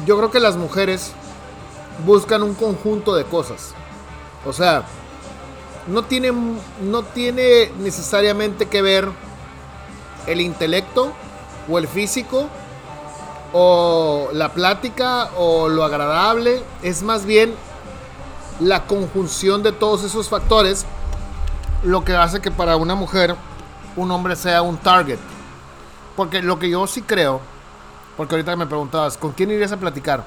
Yo 0.05 0.17
creo 0.17 0.31
que 0.31 0.39
las 0.39 0.57
mujeres 0.57 1.13
buscan 2.05 2.43
un 2.43 2.53
conjunto 2.53 3.15
de 3.15 3.25
cosas. 3.25 3.73
O 4.45 4.53
sea, 4.53 4.83
no 5.87 6.03
tiene, 6.03 6.31
no 6.81 7.03
tiene 7.03 7.71
necesariamente 7.79 8.67
que 8.67 8.81
ver 8.81 9.09
el 10.27 10.41
intelecto 10.41 11.11
o 11.69 11.77
el 11.79 11.87
físico 11.87 12.47
o 13.53 14.29
la 14.33 14.53
plática 14.53 15.29
o 15.37 15.69
lo 15.69 15.83
agradable. 15.83 16.61
Es 16.83 17.01
más 17.01 17.25
bien 17.25 17.55
la 18.59 18.85
conjunción 18.85 19.63
de 19.63 19.71
todos 19.71 20.03
esos 20.03 20.29
factores 20.29 20.85
lo 21.83 22.03
que 22.03 22.15
hace 22.15 22.41
que 22.41 22.51
para 22.51 22.77
una 22.77 22.95
mujer 22.95 23.35
un 23.95 24.11
hombre 24.11 24.35
sea 24.35 24.61
un 24.61 24.77
target. 24.77 25.19
Porque 26.15 26.41
lo 26.41 26.59
que 26.59 26.69
yo 26.69 26.87
sí 26.87 27.01
creo, 27.01 27.41
porque 28.17 28.35
ahorita 28.35 28.55
me 28.55 28.65
preguntabas, 28.65 29.17
¿con 29.17 29.31
quién 29.31 29.51
irías 29.51 29.71
a 29.71 29.77
platicar? 29.77 30.23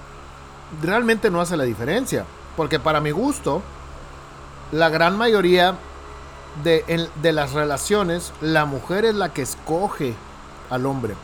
Realmente 0.82 1.30
no 1.30 1.40
hace 1.40 1.56
la 1.56 1.64
diferencia. 1.64 2.24
Porque 2.56 2.78
para 2.78 3.00
mi 3.00 3.10
gusto, 3.10 3.62
la 4.72 4.88
gran 4.88 5.16
mayoría 5.16 5.74
de, 6.62 7.08
de 7.22 7.32
las 7.32 7.52
relaciones, 7.52 8.32
la 8.40 8.64
mujer 8.64 9.04
es 9.04 9.14
la 9.14 9.32
que 9.32 9.42
escoge 9.42 10.14
al 10.70 10.86
hombre. 10.86 11.14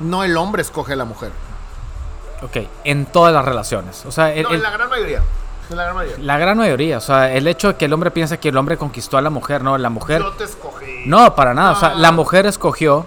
No 0.00 0.24
el 0.24 0.36
hombre 0.36 0.62
escoge 0.62 0.92
a 0.92 0.96
la 0.96 1.04
mujer. 1.04 1.32
Ok, 2.42 2.68
en 2.84 3.06
todas 3.06 3.32
las 3.32 3.44
relaciones. 3.44 4.04
O 4.06 4.12
sea, 4.12 4.26
no, 4.42 4.52
en 4.52 4.62
la 4.62 4.70
gran 4.70 4.88
mayoría. 4.90 5.22
La 5.70 5.82
gran 5.84 5.94
mayoría. 5.94 6.24
La 6.24 6.38
gran 6.38 6.58
mayoría, 6.58 6.98
o 6.98 7.00
sea, 7.00 7.32
el 7.32 7.46
hecho 7.46 7.68
de 7.68 7.76
que 7.76 7.86
el 7.86 7.92
hombre 7.92 8.10
piensa 8.10 8.36
que 8.36 8.50
el 8.50 8.56
hombre 8.56 8.76
conquistó 8.76 9.18
a 9.18 9.22
la 9.22 9.30
mujer, 9.30 9.62
no, 9.62 9.76
la 9.76 9.90
mujer... 9.90 10.22
Yo 10.22 10.32
te 10.32 10.44
escogí. 10.44 11.04
No, 11.06 11.34
para 11.34 11.54
nada, 11.54 11.72
o 11.72 11.76
sea, 11.76 11.94
la 11.94 12.12
mujer 12.12 12.46
escogió, 12.46 13.04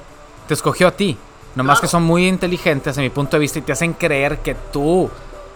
te 0.47 0.53
escogió 0.53 0.87
a 0.87 0.91
ti. 0.91 1.17
Nomás 1.55 1.79
que 1.79 1.87
son 1.87 2.03
muy 2.03 2.27
inteligentes, 2.27 2.97
en 2.97 3.03
mi 3.03 3.09
punto 3.09 3.37
de 3.37 3.41
vista, 3.41 3.59
y 3.59 3.61
te 3.63 3.71
hacen 3.71 3.93
creer 3.93 4.39
que 4.39 4.55
tú, 4.55 5.09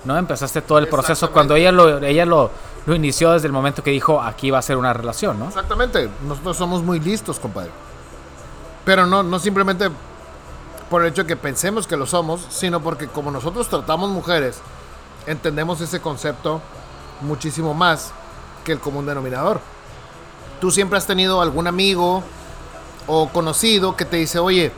¿no? 0.06 0.18
Empezaste 0.18 0.62
todo 0.62 0.80
el 0.80 0.88
proceso 0.88 1.32
cuando 1.32 1.56
ella 1.56 1.72
lo, 1.72 2.00
ella 2.04 2.26
lo, 2.26 2.52
lo 2.86 2.96
inició 2.96 3.32
desde 3.32 3.48
el 3.48 3.54
momento 3.54 3.84
que 3.84 3.92
dijo, 3.92 4.22
aquí 4.22 4.50
va 4.50 4.60
a 4.60 4.62
ser 4.62 4.78
una 4.78 4.94
relación, 4.94 5.40
¿no? 5.40 5.48
Exactamente, 5.48 6.10
nosotros 6.28 6.58
somos 6.58 6.82
muy 6.84 7.00
listos, 7.00 7.40
compadre. 7.40 7.72
Pero 8.86 9.06
no, 9.06 9.24
no 9.24 9.40
simplemente 9.40 9.90
por 10.90 11.04
el 11.04 11.10
hecho 11.10 11.24
de 11.24 11.28
que 11.28 11.36
pensemos 11.36 11.88
que 11.88 11.96
lo 11.96 12.06
somos, 12.06 12.46
sino 12.50 12.82
porque 12.82 13.08
como 13.08 13.32
nosotros 13.32 13.68
tratamos 13.70 14.10
mujeres, 14.10 14.60
entendemos 15.26 15.80
ese 15.82 16.02
concepto 16.02 16.62
muchísimo 17.22 17.74
más 17.74 18.12
que 18.64 18.72
el 18.72 18.80
común 18.80 19.06
denominador. 19.06 19.60
Tú 20.60 20.72
siempre 20.72 20.98
has 20.98 21.06
tenido 21.06 21.42
algún 21.42 21.68
amigo 21.68 22.24
o 23.08 23.30
conocido 23.30 23.96
que 23.96 24.06
te 24.06 24.18
dice, 24.18 24.40
oye, 24.40 24.72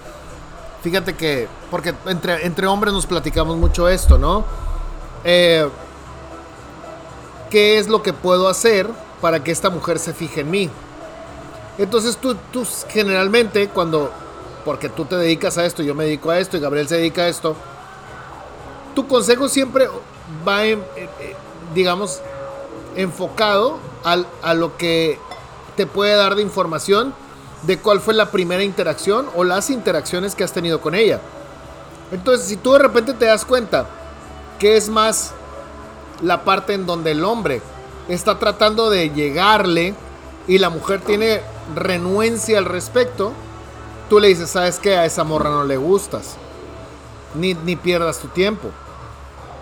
fíjate 0.81 1.15
que, 1.15 1.47
porque 1.69 1.93
entre, 2.07 2.45
entre 2.45 2.67
hombres 2.67 2.93
nos 2.93 3.05
platicamos 3.05 3.57
mucho 3.57 3.87
esto, 3.87 4.17
¿no? 4.17 4.45
Eh, 5.23 5.67
¿Qué 7.49 7.77
es 7.77 7.87
lo 7.87 8.01
que 8.01 8.13
puedo 8.13 8.47
hacer 8.47 8.89
para 9.21 9.43
que 9.43 9.51
esta 9.51 9.69
mujer 9.69 9.99
se 9.99 10.13
fije 10.13 10.41
en 10.41 10.51
mí? 10.51 10.69
Entonces 11.77 12.17
tú, 12.17 12.35
tú 12.51 12.65
generalmente 12.89 13.67
cuando, 13.69 14.11
porque 14.63 14.89
tú 14.89 15.05
te 15.05 15.15
dedicas 15.15 15.57
a 15.57 15.65
esto, 15.65 15.83
yo 15.83 15.93
me 15.93 16.05
dedico 16.05 16.31
a 16.31 16.39
esto 16.39 16.57
y 16.57 16.59
Gabriel 16.59 16.87
se 16.87 16.97
dedica 16.97 17.23
a 17.23 17.27
esto, 17.27 17.55
tu 18.93 19.07
consejo 19.07 19.49
siempre 19.49 19.87
va, 20.47 20.65
en, 20.65 20.81
digamos, 21.75 22.21
enfocado 22.95 23.77
al, 24.03 24.25
a 24.41 24.55
lo 24.55 24.77
que 24.77 25.19
te 25.75 25.85
puede 25.85 26.15
dar 26.15 26.35
de 26.35 26.41
información 26.41 27.13
de 27.63 27.77
cuál 27.77 27.99
fue 27.99 28.13
la 28.13 28.31
primera 28.31 28.63
interacción 28.63 29.27
o 29.35 29.43
las 29.43 29.69
interacciones 29.69 30.33
que 30.33 30.43
has 30.43 30.53
tenido 30.53 30.81
con 30.81 30.95
ella. 30.95 31.19
Entonces, 32.11 32.47
si 32.47 32.57
tú 32.57 32.73
de 32.73 32.79
repente 32.79 33.13
te 33.13 33.25
das 33.25 33.45
cuenta 33.45 33.87
que 34.59 34.77
es 34.77 34.89
más 34.89 35.33
la 36.21 36.43
parte 36.43 36.73
en 36.73 36.85
donde 36.85 37.11
el 37.11 37.23
hombre 37.23 37.61
está 38.07 38.39
tratando 38.39 38.89
de 38.89 39.09
llegarle 39.09 39.95
y 40.47 40.59
la 40.59 40.69
mujer 40.69 41.01
tiene 41.01 41.41
renuencia 41.75 42.57
al 42.57 42.65
respecto, 42.65 43.33
tú 44.09 44.19
le 44.19 44.27
dices, 44.27 44.51
¿sabes 44.51 44.79
qué? 44.79 44.95
A 44.95 45.05
esa 45.05 45.23
morra 45.23 45.49
no 45.49 45.63
le 45.63 45.77
gustas. 45.77 46.37
Ni, 47.33 47.53
ni 47.53 47.75
pierdas 47.75 48.19
tu 48.19 48.27
tiempo. 48.29 48.69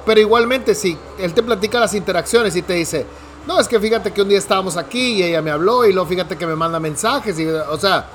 Pero 0.06 0.20
igualmente, 0.20 0.76
si 0.76 0.98
él 1.18 1.34
te 1.34 1.44
platica 1.44 1.80
las 1.80 1.94
interacciones 1.94 2.56
y 2.56 2.62
te 2.62 2.74
dice, 2.74 3.06
no, 3.48 3.60
es 3.60 3.68
que 3.68 3.80
fíjate 3.80 4.12
que 4.12 4.22
un 4.22 4.30
día 4.30 4.38
estábamos 4.38 4.78
aquí 4.78 5.14
y 5.14 5.24
ella 5.24 5.42
me 5.42 5.52
habló 5.52 5.86
y 5.86 5.94
luego 5.94 6.08
fíjate 6.08 6.38
que 6.38 6.46
me 6.46 6.56
manda 6.56 6.80
mensajes 6.80 7.38
y, 7.40 7.48
o 7.48 7.78
sea, 7.78 8.08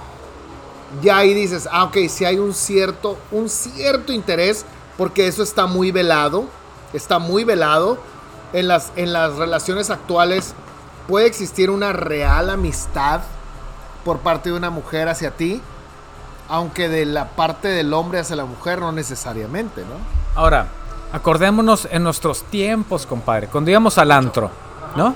ya 1.03 1.19
ahí 1.19 1.35
dices, 1.35 1.69
ah, 1.71 1.85
ok, 1.85 1.97
si 2.09 2.25
hay 2.25 2.39
un 2.39 2.55
cierto, 2.55 3.19
un 3.31 3.49
cierto 3.49 4.13
interés, 4.13 4.65
porque 4.97 5.27
eso 5.27 5.43
está 5.43 5.67
muy 5.67 5.91
velado, 5.91 6.47
está 6.93 7.19
muy 7.19 7.45
velado. 7.45 7.99
En 8.55 8.67
las, 8.67 8.93
en 8.97 9.13
las 9.13 9.35
relaciones 9.37 9.91
actuales 9.91 10.55
puede 11.07 11.27
existir 11.27 11.69
una 11.69 11.93
real 11.93 12.49
amistad 12.49 13.21
por 14.07 14.21
parte 14.21 14.49
de 14.49 14.57
una 14.57 14.71
mujer 14.71 15.09
hacia 15.09 15.33
ti, 15.33 15.61
aunque 16.49 16.89
de 16.89 17.05
la 17.05 17.29
parte 17.29 17.69
del 17.69 17.93
hombre 17.93 18.21
hacia 18.21 18.37
la 18.37 18.47
mujer 18.47 18.81
no 18.81 18.91
necesariamente, 18.91 19.83
¿no? 19.83 19.97
Ahora, 20.35 20.69
acordémonos 21.13 21.89
en 21.91 22.03
nuestros 22.03 22.43
tiempos, 22.45 23.07
compadre, 23.07 23.49
cuando 23.49 23.71
íbamos 23.71 23.99
al 23.99 24.11
antro, 24.13 24.51
¿no? 24.97 25.15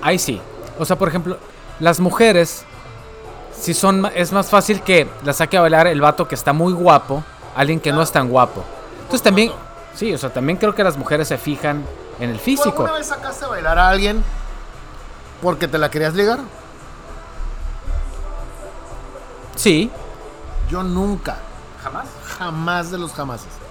Ahí 0.00 0.18
sí. 0.18 0.40
O 0.78 0.84
sea, 0.84 0.96
por 0.96 1.08
ejemplo, 1.08 1.38
las 1.80 2.00
mujeres, 2.00 2.64
si 3.58 3.74
son, 3.74 4.10
es 4.14 4.32
más 4.32 4.48
fácil 4.48 4.82
que 4.82 5.08
la 5.24 5.32
saque 5.32 5.56
a 5.56 5.60
bailar 5.60 5.86
el 5.86 6.00
vato 6.00 6.26
que 6.26 6.34
está 6.34 6.52
muy 6.52 6.72
guapo, 6.72 7.22
alguien 7.54 7.80
que 7.80 7.92
no 7.92 8.02
es 8.02 8.10
tan 8.10 8.28
guapo. 8.28 8.64
Entonces 9.02 9.22
también, 9.22 9.52
sí, 9.94 10.12
o 10.12 10.18
sea, 10.18 10.30
también 10.30 10.58
creo 10.58 10.74
que 10.74 10.82
las 10.82 10.96
mujeres 10.96 11.28
se 11.28 11.38
fijan 11.38 11.84
en 12.18 12.30
el 12.30 12.38
físico. 12.38 12.70
¿Alguna 12.70 12.92
vez 12.92 13.06
sacaste 13.06 13.44
a 13.44 13.48
bailar 13.48 13.78
a 13.78 13.88
alguien 13.88 14.24
porque 15.42 15.68
te 15.68 15.78
la 15.78 15.90
querías 15.90 16.14
ligar? 16.14 16.40
Sí. 19.56 19.90
Yo 20.70 20.82
nunca. 20.82 21.36
¿Jamás? 21.82 22.06
Jamás 22.38 22.90
de 22.90 22.98
los 22.98 23.12
jamases. 23.12 23.61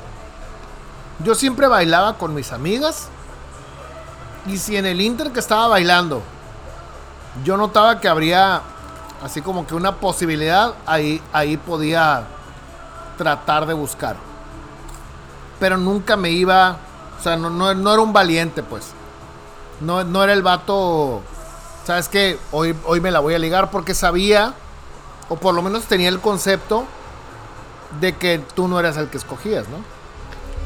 Yo 1.23 1.35
siempre 1.35 1.67
bailaba 1.67 2.17
con 2.17 2.33
mis 2.33 2.51
amigas. 2.51 3.09
Y 4.47 4.57
si 4.57 4.75
en 4.75 4.85
el 4.85 5.01
Inter 5.01 5.31
que 5.31 5.39
estaba 5.39 5.67
bailando, 5.67 6.21
yo 7.43 7.57
notaba 7.57 7.99
que 7.99 8.07
habría 8.07 8.61
así 9.23 9.41
como 9.41 9.67
que 9.67 9.75
una 9.75 9.97
posibilidad, 9.97 10.73
ahí, 10.85 11.21
ahí 11.31 11.57
podía 11.57 12.23
tratar 13.17 13.67
de 13.67 13.73
buscar. 13.73 14.15
Pero 15.59 15.77
nunca 15.77 16.17
me 16.17 16.31
iba, 16.31 16.77
o 17.19 17.23
sea, 17.23 17.35
no, 17.35 17.49
no, 17.49 17.73
no 17.73 17.93
era 17.93 18.01
un 18.01 18.13
valiente, 18.13 18.63
pues. 18.63 18.93
No, 19.79 20.03
no 20.03 20.23
era 20.23 20.33
el 20.33 20.41
vato, 20.41 21.21
¿sabes 21.85 22.07
qué? 22.07 22.39
Hoy, 22.51 22.75
hoy 22.85 22.99
me 22.99 23.11
la 23.11 23.19
voy 23.19 23.35
a 23.35 23.39
ligar 23.39 23.69
porque 23.69 23.93
sabía, 23.93 24.53
o 25.29 25.35
por 25.35 25.53
lo 25.53 25.61
menos 25.61 25.83
tenía 25.83 26.09
el 26.09 26.19
concepto 26.19 26.85
de 27.99 28.15
que 28.15 28.39
tú 28.55 28.67
no 28.67 28.79
eras 28.79 28.97
el 28.97 29.09
que 29.09 29.17
escogías, 29.17 29.67
¿no? 29.69 30.00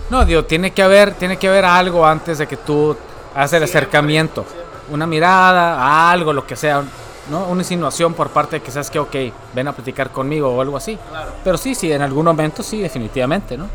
No, 0.09 0.23
digo, 0.23 0.45
tiene 0.45 0.71
que 0.71 0.83
haber, 0.83 1.13
tiene 1.15 1.37
que 1.37 1.47
haber 1.47 1.65
algo 1.65 2.05
antes 2.05 2.37
de 2.37 2.47
que 2.47 2.57
tú 2.57 2.95
hagas 3.33 3.53
el 3.53 3.63
acercamiento. 3.63 4.45
Una 4.91 5.07
mirada, 5.07 6.11
algo, 6.11 6.31
lo 6.31 6.45
que 6.45 6.55
sea, 6.55 6.83
¿no? 7.29 7.45
Una 7.47 7.61
insinuación 7.61 8.13
por 8.13 8.29
parte 8.29 8.57
de 8.57 8.61
que 8.61 8.71
sabes 8.71 8.91
que, 8.91 8.99
ok, 8.99 9.15
ven 9.53 9.67
a 9.67 9.73
platicar 9.73 10.11
conmigo 10.11 10.49
o 10.49 10.61
algo 10.61 10.77
así. 10.77 10.97
Pero 11.43 11.57
sí, 11.57 11.73
sí, 11.73 11.91
en 11.91 12.03
algún 12.03 12.25
momento 12.25 12.61
sí, 12.61 12.81
definitivamente, 12.81 13.57
¿no? 13.57 13.67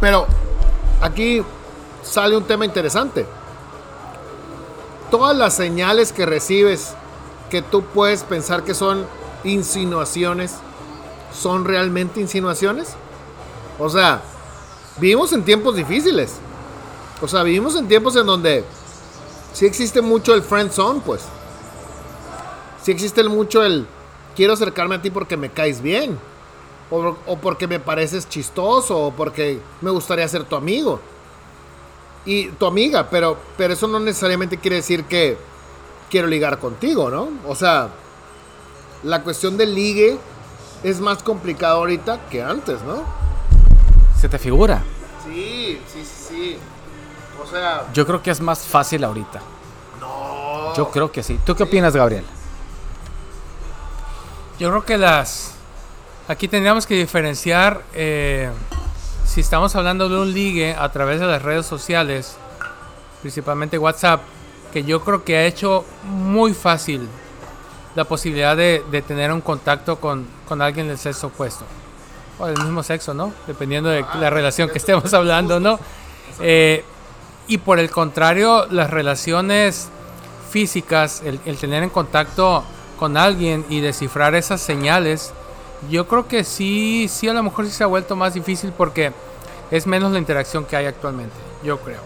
Pero 0.00 0.26
aquí 1.00 1.42
sale 2.02 2.36
un 2.36 2.44
tema 2.44 2.64
interesante. 2.64 3.26
Todas 5.10 5.36
las 5.36 5.54
señales 5.54 6.12
que 6.12 6.24
recibes 6.24 6.94
que 7.50 7.62
tú 7.62 7.82
puedes 7.82 8.22
pensar 8.22 8.62
que 8.62 8.74
son 8.74 9.06
insinuaciones, 9.42 10.54
¿son 11.32 11.64
realmente 11.64 12.20
insinuaciones? 12.20 12.94
O 13.78 13.88
sea, 13.88 14.22
vivimos 14.98 15.32
en 15.32 15.44
tiempos 15.44 15.76
difíciles. 15.76 16.36
O 17.20 17.28
sea, 17.28 17.42
vivimos 17.42 17.76
en 17.76 17.88
tiempos 17.88 18.16
en 18.16 18.26
donde 18.26 18.64
sí 19.52 19.66
existe 19.66 20.00
mucho 20.00 20.34
el 20.34 20.42
friend 20.42 20.70
zone, 20.70 21.00
pues. 21.04 21.22
Sí 22.82 22.90
existe 22.90 23.22
mucho 23.24 23.64
el 23.64 23.86
quiero 24.36 24.52
acercarme 24.52 24.96
a 24.96 25.02
ti 25.02 25.10
porque 25.10 25.36
me 25.36 25.50
caes 25.50 25.80
bien. 25.80 26.18
O, 26.90 27.16
o, 27.26 27.38
porque 27.38 27.66
me 27.66 27.80
pareces 27.80 28.28
chistoso. 28.28 28.98
O 28.98 29.10
porque 29.12 29.60
me 29.80 29.90
gustaría 29.90 30.28
ser 30.28 30.44
tu 30.44 30.56
amigo. 30.56 31.00
y 32.26 32.48
tu 32.52 32.66
amiga, 32.66 33.08
pero, 33.10 33.36
pero 33.56 33.74
eso 33.74 33.86
no 33.86 34.00
necesariamente 34.00 34.56
quiere 34.58 34.76
decir 34.76 35.04
que 35.04 35.36
quiero 36.10 36.26
ligar 36.26 36.58
contigo, 36.58 37.10
¿no? 37.10 37.28
O 37.46 37.54
sea, 37.54 37.90
la 39.02 39.22
cuestión 39.22 39.56
del 39.56 39.74
ligue 39.74 40.18
es 40.82 41.00
más 41.00 41.22
complicado 41.22 41.78
ahorita 41.78 42.28
que 42.30 42.42
antes, 42.42 42.82
¿no? 42.82 43.23
¿Se 44.24 44.28
te 44.30 44.38
figura? 44.38 44.82
Sí, 45.22 45.78
sí, 45.86 46.02
sí. 46.02 46.56
O 47.42 47.46
sea... 47.46 47.92
Yo 47.92 48.06
creo 48.06 48.22
que 48.22 48.30
es 48.30 48.40
más 48.40 48.60
fácil 48.60 49.04
ahorita. 49.04 49.42
No. 50.00 50.74
Yo 50.74 50.90
creo 50.90 51.12
que 51.12 51.22
sí. 51.22 51.38
¿Tú 51.44 51.54
qué 51.54 51.64
opinas, 51.64 51.94
Gabriel? 51.94 52.24
Yo 54.58 54.70
creo 54.70 54.82
que 54.82 54.96
las... 54.96 55.56
Aquí 56.26 56.48
tendríamos 56.48 56.86
que 56.86 56.94
diferenciar 56.94 57.82
eh, 57.92 58.48
si 59.26 59.42
estamos 59.42 59.76
hablando 59.76 60.08
de 60.08 60.16
un 60.16 60.32
ligue 60.32 60.74
a 60.74 60.90
través 60.90 61.20
de 61.20 61.26
las 61.26 61.42
redes 61.42 61.66
sociales, 61.66 62.38
principalmente 63.20 63.76
WhatsApp, 63.76 64.22
que 64.72 64.84
yo 64.84 65.04
creo 65.04 65.22
que 65.22 65.36
ha 65.36 65.44
hecho 65.44 65.84
muy 66.02 66.54
fácil 66.54 67.10
la 67.94 68.04
posibilidad 68.04 68.56
de, 68.56 68.82
de 68.90 69.02
tener 69.02 69.30
un 69.30 69.42
contacto 69.42 70.00
con, 70.00 70.26
con, 70.48 70.62
alguien 70.62 70.88
del 70.88 70.96
sexo 70.96 71.26
opuesto. 71.26 71.66
O 72.38 72.46
del 72.46 72.58
mismo 72.58 72.82
sexo, 72.82 73.14
¿no? 73.14 73.32
Dependiendo 73.46 73.88
de 73.88 74.04
la 74.18 74.30
relación 74.30 74.68
que 74.68 74.78
estemos 74.78 75.12
hablando, 75.14 75.60
¿no? 75.60 75.78
Eh, 76.40 76.84
y 77.46 77.58
por 77.58 77.78
el 77.78 77.90
contrario, 77.90 78.66
las 78.70 78.90
relaciones 78.90 79.88
físicas, 80.50 81.22
el, 81.24 81.56
tener 81.56 81.82
en 81.82 81.90
contacto 81.90 82.64
con 82.98 83.16
alguien 83.16 83.64
y 83.68 83.80
descifrar 83.80 84.34
esas 84.34 84.60
señales, 84.60 85.32
yo 85.90 86.06
creo 86.06 86.26
que 86.26 86.44
sí, 86.44 87.08
sí 87.08 87.28
a 87.28 87.34
lo 87.34 87.42
mejor 87.42 87.66
sí 87.66 87.72
se 87.72 87.84
ha 87.84 87.88
vuelto 87.88 88.16
más 88.16 88.34
difícil 88.34 88.72
porque 88.72 89.12
es 89.70 89.86
menos 89.86 90.12
la 90.12 90.18
interacción 90.18 90.64
que 90.64 90.76
hay 90.76 90.86
actualmente, 90.86 91.34
yo 91.62 91.78
creo. 91.80 92.00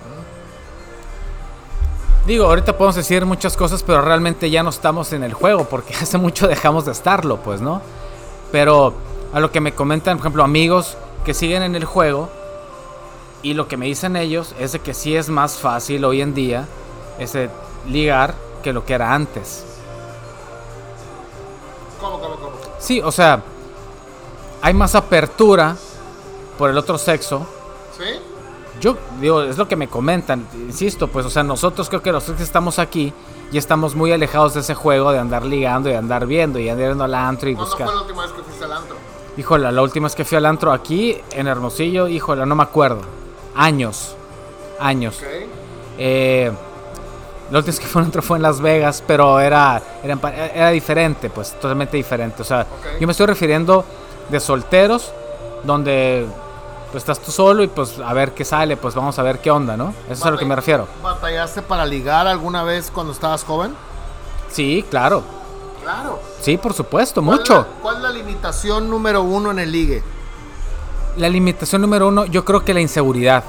Digo, 2.26 2.44
ahorita 2.44 2.76
podemos 2.76 2.96
decir 2.96 3.24
muchas 3.24 3.56
cosas, 3.56 3.82
pero 3.82 4.02
realmente 4.02 4.50
ya 4.50 4.62
no 4.62 4.70
estamos 4.70 5.12
en 5.12 5.22
el 5.22 5.32
juego 5.32 5.64
porque 5.64 5.94
hace 6.00 6.18
mucho 6.18 6.48
dejamos 6.48 6.84
de 6.84 6.92
estarlo, 6.92 7.38
pues, 7.38 7.60
¿no? 7.60 7.80
Pero 8.50 8.94
a 9.32 9.40
lo 9.40 9.50
que 9.50 9.60
me 9.60 9.72
comentan, 9.74 10.16
por 10.16 10.24
ejemplo, 10.24 10.44
amigos 10.44 10.96
que 11.24 11.34
siguen 11.34 11.62
en 11.62 11.74
el 11.74 11.84
juego 11.84 12.30
y 13.42 13.54
lo 13.54 13.68
que 13.68 13.76
me 13.76 13.86
dicen 13.86 14.16
ellos 14.16 14.54
es 14.58 14.72
de 14.72 14.80
que 14.80 14.94
sí 14.94 15.14
es 15.14 15.28
más 15.28 15.58
fácil 15.58 16.04
hoy 16.04 16.22
en 16.22 16.34
día 16.34 16.66
ese 17.18 17.50
ligar 17.88 18.34
que 18.62 18.72
lo 18.72 18.84
que 18.84 18.94
era 18.94 19.14
antes. 19.14 19.64
¿Cómo, 22.00 22.20
cómo, 22.20 22.36
cómo? 22.36 22.52
Sí, 22.78 23.00
o 23.00 23.12
sea, 23.12 23.42
hay 24.62 24.74
más 24.74 24.94
apertura 24.94 25.76
por 26.56 26.70
el 26.70 26.78
otro 26.78 26.98
sexo. 26.98 27.46
¿Sí? 27.96 28.04
Yo 28.80 28.96
digo, 29.20 29.42
es 29.42 29.58
lo 29.58 29.66
que 29.66 29.76
me 29.76 29.88
comentan, 29.88 30.46
insisto, 30.54 31.08
pues, 31.08 31.26
o 31.26 31.30
sea, 31.30 31.42
nosotros 31.42 31.88
creo 31.88 32.02
que 32.02 32.12
los 32.12 32.24
que 32.24 32.42
estamos 32.42 32.78
aquí 32.78 33.12
y 33.50 33.58
estamos 33.58 33.94
muy 33.94 34.12
alejados 34.12 34.54
de 34.54 34.60
ese 34.60 34.74
juego 34.74 35.12
de 35.12 35.18
andar 35.18 35.44
ligando 35.44 35.90
y 35.90 35.94
andar 35.94 36.26
viendo 36.26 36.58
y 36.58 36.68
andar 36.68 37.02
al 37.02 37.14
antro 37.14 37.48
y 37.48 37.54
¿Cuándo 37.54 37.70
buscar. 37.70 37.86
fue 37.86 37.94
la 37.94 38.02
última 38.02 38.22
vez 38.22 38.32
que 38.32 38.42
fuiste 38.42 38.64
al 38.64 38.72
antro? 38.72 38.96
Híjole, 39.36 39.72
la 39.72 39.82
última 39.82 40.06
vez 40.06 40.14
que 40.14 40.24
fui 40.24 40.36
al 40.36 40.46
antro 40.46 40.72
aquí 40.72 41.16
en 41.30 41.46
Hermosillo, 41.46 42.08
híjole, 42.08 42.44
no 42.44 42.54
me 42.54 42.62
acuerdo. 42.62 43.02
Años. 43.54 44.16
Años. 44.80 45.18
Ok. 45.18 45.48
Eh, 45.96 46.52
la 47.50 47.58
última 47.58 47.72
vez 47.72 47.80
que 47.80 47.86
fue 47.86 48.00
a 48.00 48.02
un 48.02 48.06
antro 48.06 48.20
fue 48.20 48.36
en 48.36 48.42
Las 48.42 48.60
Vegas, 48.60 49.02
pero 49.06 49.40
era, 49.40 49.80
era, 50.02 50.70
diferente, 50.70 51.30
pues 51.30 51.52
totalmente 51.52 51.96
diferente. 51.96 52.42
O 52.42 52.44
sea, 52.44 52.66
yo 53.00 53.06
me 53.06 53.12
estoy 53.12 53.26
refiriendo 53.26 53.84
de 54.28 54.40
solteros, 54.40 55.12
donde 55.64 56.26
pues 56.90 57.02
estás 57.02 57.20
tú 57.20 57.30
solo 57.30 57.62
y 57.62 57.68
pues 57.68 57.98
a 57.98 58.12
ver 58.14 58.32
qué 58.32 58.44
sale, 58.44 58.76
pues 58.76 58.94
vamos 58.94 59.18
a 59.18 59.22
ver 59.22 59.40
qué 59.40 59.50
onda, 59.50 59.76
¿no? 59.76 59.90
Eso 60.06 60.12
es 60.14 60.24
a 60.24 60.30
lo 60.30 60.38
que 60.38 60.44
me 60.44 60.56
refiero. 60.56 60.86
¿Batallaste 61.02 61.62
para 61.62 61.84
ligar 61.86 62.26
alguna 62.26 62.62
vez 62.62 62.90
cuando 62.90 63.12
estabas 63.12 63.44
joven? 63.44 63.74
Sí, 64.50 64.84
claro. 64.90 65.22
Claro. 65.82 66.20
Sí, 66.40 66.56
por 66.58 66.74
supuesto, 66.74 67.22
¿Cuál 67.22 67.38
mucho. 67.38 67.54
la- 67.54 67.66
¿Cuál 67.82 67.96
es 67.96 68.02
la 68.02 68.10
limitación 68.10 68.88
número 68.90 69.22
uno 69.22 69.50
en 69.50 69.58
el 69.58 69.70
ligue? 69.72 70.02
La 71.16 71.28
limitación 71.28 71.82
número 71.82 72.08
uno, 72.08 72.24
yo 72.26 72.44
creo 72.44 72.64
que 72.64 72.72
la 72.74 72.80
inseguridad. 72.80 73.42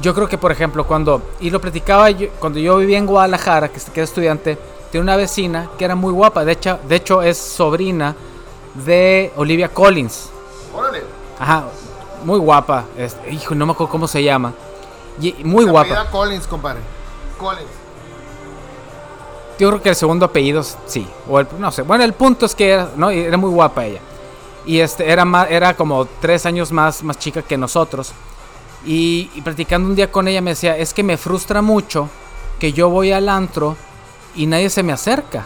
Yo 0.00 0.14
creo 0.14 0.28
que, 0.28 0.38
por 0.38 0.50
ejemplo, 0.50 0.86
cuando, 0.86 1.22
y 1.40 1.50
lo 1.50 1.60
platicaba 1.60 2.10
yo, 2.10 2.28
cuando 2.40 2.58
yo 2.58 2.76
vivía 2.78 2.98
en 2.98 3.06
Guadalajara, 3.06 3.68
que, 3.68 3.78
que 3.80 4.00
era 4.00 4.04
estudiante, 4.04 4.58
tenía 4.90 5.02
una 5.02 5.16
vecina 5.16 5.68
que 5.78 5.84
era 5.84 5.94
muy 5.94 6.12
guapa. 6.12 6.44
De 6.44 6.52
hecho, 6.52 6.78
de 6.88 6.96
hecho 6.96 7.22
es 7.22 7.38
sobrina 7.38 8.14
de 8.74 9.32
Olivia 9.36 9.68
Collins. 9.68 10.30
Órale. 10.74 11.02
Ajá, 11.38 11.64
muy 12.24 12.38
guapa. 12.38 12.84
Es- 12.96 13.16
hijo, 13.30 13.54
no 13.54 13.66
me 13.66 13.72
acuerdo 13.72 13.90
cómo 13.92 14.08
se 14.08 14.22
llama. 14.22 14.52
Y, 15.20 15.32
muy 15.44 15.64
Se 15.64 15.70
guapa. 15.70 16.10
Collins, 16.10 16.46
compadre. 16.46 16.80
Collins. 17.38 17.70
Yo 19.58 19.68
creo 19.68 19.82
que 19.82 19.88
el 19.90 19.94
segundo 19.96 20.26
apellido 20.26 20.62
sí. 20.86 21.06
O 21.28 21.38
el, 21.38 21.46
no 21.58 21.70
sé. 21.70 21.82
Bueno, 21.82 22.02
el 22.04 22.12
punto 22.12 22.46
es 22.46 22.54
que 22.54 22.70
era, 22.70 22.90
¿no? 22.96 23.10
Era 23.10 23.36
muy 23.36 23.50
guapa 23.50 23.84
ella. 23.84 24.00
Y 24.66 24.80
este, 24.80 25.08
era, 25.10 25.24
más, 25.24 25.48
era 25.50 25.74
como 25.76 26.06
tres 26.20 26.46
años 26.46 26.72
más, 26.72 27.02
más 27.04 27.18
chica 27.18 27.42
que 27.42 27.56
nosotros. 27.56 28.12
Y, 28.84 29.30
y 29.34 29.40
platicando 29.42 29.88
un 29.88 29.94
día 29.94 30.10
con 30.10 30.26
ella 30.26 30.40
me 30.40 30.50
decía, 30.50 30.76
es 30.76 30.92
que 30.92 31.02
me 31.02 31.16
frustra 31.16 31.62
mucho 31.62 32.08
que 32.58 32.72
yo 32.72 32.88
voy 32.90 33.12
al 33.12 33.28
antro 33.28 33.76
y 34.34 34.46
nadie 34.46 34.70
se 34.70 34.82
me 34.82 34.92
acerca. 34.92 35.44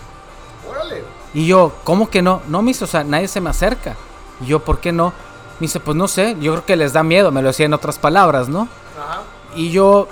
Órale. 0.69 1.05
Y 1.35 1.47
yo, 1.47 1.73
¿cómo 1.85 2.09
que 2.09 2.23
no? 2.23 2.41
No, 2.49 2.63
me 2.63 2.69
dice, 2.69 2.85
o 2.85 2.87
sea, 2.87 3.05
nadie 3.05 3.29
se 3.29 3.41
me 3.41 3.51
acerca. 3.51 3.97
Y 4.41 4.47
yo, 4.47 4.61
¿por 4.65 4.81
qué 4.81 4.93
no? 4.93 5.13
Me 5.61 5.65
dice, 5.67 5.81
pues 5.81 5.97
no 5.97 6.07
sé, 6.09 6.37
yo 6.41 6.53
creo 6.53 6.65
que 6.67 6.77
les 6.77 6.93
da 6.93 7.03
miedo, 7.03 7.31
me 7.33 7.43
lo 7.43 7.49
decía 7.49 7.67
en 7.67 7.75
otras 7.75 7.99
palabras, 7.99 8.49
¿no? 8.49 8.69
Ajá. 8.99 9.23
Y 9.57 9.71
yo, 9.71 10.07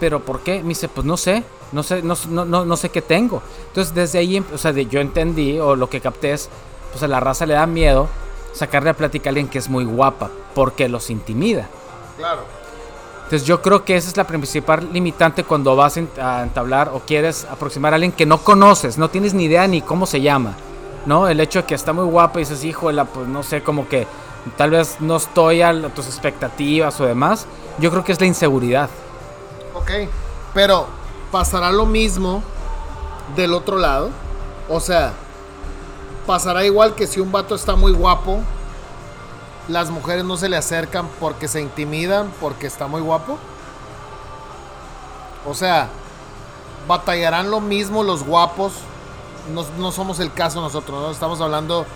¿pero 0.00 0.20
por 0.20 0.40
qué? 0.40 0.62
Me 0.62 0.70
dice, 0.70 0.88
pues 0.88 1.06
no 1.06 1.16
sé, 1.16 1.42
no 1.72 1.82
sé, 1.82 2.02
no, 2.02 2.14
no, 2.30 2.44
no, 2.44 2.64
no 2.64 2.76
sé 2.76 2.88
qué 2.88 3.02
tengo. 3.02 3.42
Entonces 3.68 3.94
desde 3.94 4.18
ahí, 4.20 4.42
o 4.54 4.58
sea, 4.58 4.72
de- 4.72 4.86
yo 4.86 5.00
entendí, 5.00 5.58
o 5.58 5.76
lo 5.76 5.90
que 5.90 6.00
capté 6.00 6.32
es, 6.32 6.48
pues 6.92 7.02
a 7.02 7.08
la 7.08 7.20
raza 7.20 7.44
le 7.44 7.54
da 7.54 7.66
miedo 7.66 8.08
sacarle 8.54 8.88
a 8.90 8.94
plática 8.94 9.28
a 9.28 9.30
alguien 9.30 9.48
que 9.48 9.58
es 9.58 9.68
muy 9.68 9.84
guapa, 9.84 10.30
porque 10.54 10.88
los 10.88 11.10
intimida. 11.10 11.68
Claro. 12.16 12.40
Entonces 13.24 13.46
yo 13.46 13.60
creo 13.60 13.84
que 13.84 13.96
esa 13.96 14.08
es 14.08 14.16
la 14.16 14.24
principal 14.24 14.88
limitante 14.92 15.42
cuando 15.44 15.74
vas 15.76 15.98
a 16.22 16.42
entablar 16.42 16.90
o 16.94 17.00
quieres 17.00 17.44
aproximar 17.50 17.92
a 17.92 17.96
alguien 17.96 18.12
que 18.12 18.24
no 18.24 18.38
conoces, 18.38 18.96
no 18.98 19.10
tienes 19.10 19.34
ni 19.34 19.44
idea 19.44 19.66
ni 19.66 19.82
cómo 19.82 20.06
se 20.06 20.20
llama, 20.20 20.54
¿no? 21.06 21.28
El 21.28 21.40
hecho 21.40 21.60
de 21.62 21.66
que 21.66 21.74
está 21.74 21.92
muy 21.92 22.04
guapa 22.06 22.38
y 22.38 22.44
dices, 22.44 22.64
híjole, 22.64 23.04
pues 23.06 23.26
no 23.26 23.42
sé, 23.42 23.62
como 23.64 23.88
que 23.88 24.06
tal 24.56 24.70
vez 24.70 24.96
no 25.00 25.16
estoy 25.16 25.62
a 25.62 25.88
tus 25.90 26.06
expectativas 26.06 27.00
o 27.00 27.04
demás, 27.04 27.46
yo 27.78 27.90
creo 27.90 28.04
que 28.04 28.12
es 28.12 28.20
la 28.20 28.26
inseguridad. 28.26 28.88
Ok. 29.74 29.90
Pero, 30.54 30.86
¿pasará 31.30 31.70
lo 31.70 31.86
mismo 31.86 32.42
del 33.34 33.52
otro 33.52 33.76
lado? 33.78 34.10
O 34.68 34.80
sea, 34.80 35.12
¿pasará 36.26 36.64
igual 36.64 36.94
que 36.94 37.06
si 37.06 37.20
un 37.20 37.30
vato 37.30 37.54
está 37.54 37.76
muy 37.76 37.92
guapo, 37.92 38.40
las 39.68 39.90
mujeres 39.90 40.24
no 40.24 40.36
se 40.36 40.48
le 40.48 40.56
acercan 40.56 41.08
porque 41.20 41.48
se 41.48 41.60
intimidan 41.60 42.32
porque 42.40 42.66
está 42.66 42.86
muy 42.86 43.00
guapo? 43.00 43.38
O 45.46 45.54
sea, 45.54 45.88
¿batallarán 46.88 47.50
lo 47.50 47.60
mismo 47.60 48.02
los 48.02 48.24
guapos? 48.24 48.72
No, 49.52 49.64
no 49.78 49.92
somos 49.92 50.18
el 50.20 50.32
caso 50.32 50.60
nosotros, 50.60 51.00
¿no? 51.00 51.10
Estamos 51.10 51.40
hablando 51.40 51.86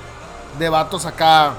de 0.58 0.68
vatos 0.68 1.06
acá. 1.06 1.54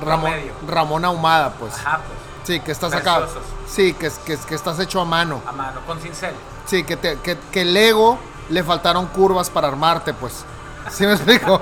Ramón, 0.00 0.30
Promedio. 0.30 0.52
Ramón 0.66 1.04
Ahumada, 1.04 1.52
pues. 1.52 1.74
Ajá, 1.74 2.00
Sí, 2.44 2.58
que 2.60 2.72
estás 2.72 2.92
acá. 2.92 3.26
Sí, 3.68 3.92
que, 3.92 4.10
que, 4.24 4.36
que 4.36 4.54
estás 4.54 4.78
hecho 4.78 5.00
a 5.00 5.04
mano. 5.04 5.42
A 5.46 5.52
mano, 5.52 5.80
con 5.86 6.00
cincel. 6.00 6.34
Sí, 6.66 6.84
que, 6.84 6.96
te, 6.96 7.18
que, 7.18 7.36
que 7.52 7.62
el 7.62 7.76
ego 7.76 8.18
le 8.48 8.64
faltaron 8.64 9.06
curvas 9.06 9.50
para 9.50 9.68
armarte, 9.68 10.14
pues. 10.14 10.44
¿Sí 10.90 11.06
me 11.06 11.12
explico? 11.12 11.60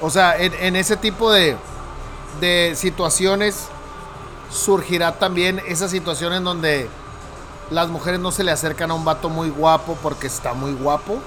O 0.00 0.08
sea, 0.08 0.38
en, 0.38 0.54
en 0.54 0.76
ese 0.76 0.96
tipo 0.96 1.30
de, 1.30 1.56
de 2.40 2.72
situaciones 2.76 3.68
surgirá 4.50 5.18
también 5.18 5.60
esas 5.66 5.90
situaciones 5.90 6.42
donde 6.42 6.88
las 7.70 7.88
mujeres 7.88 8.18
no 8.20 8.32
se 8.32 8.44
le 8.44 8.50
acercan 8.50 8.90
a 8.90 8.94
un 8.94 9.04
vato 9.04 9.28
muy 9.28 9.50
guapo 9.50 9.98
porque 10.02 10.26
está 10.26 10.54
muy 10.54 10.72
guapo. 10.72 11.18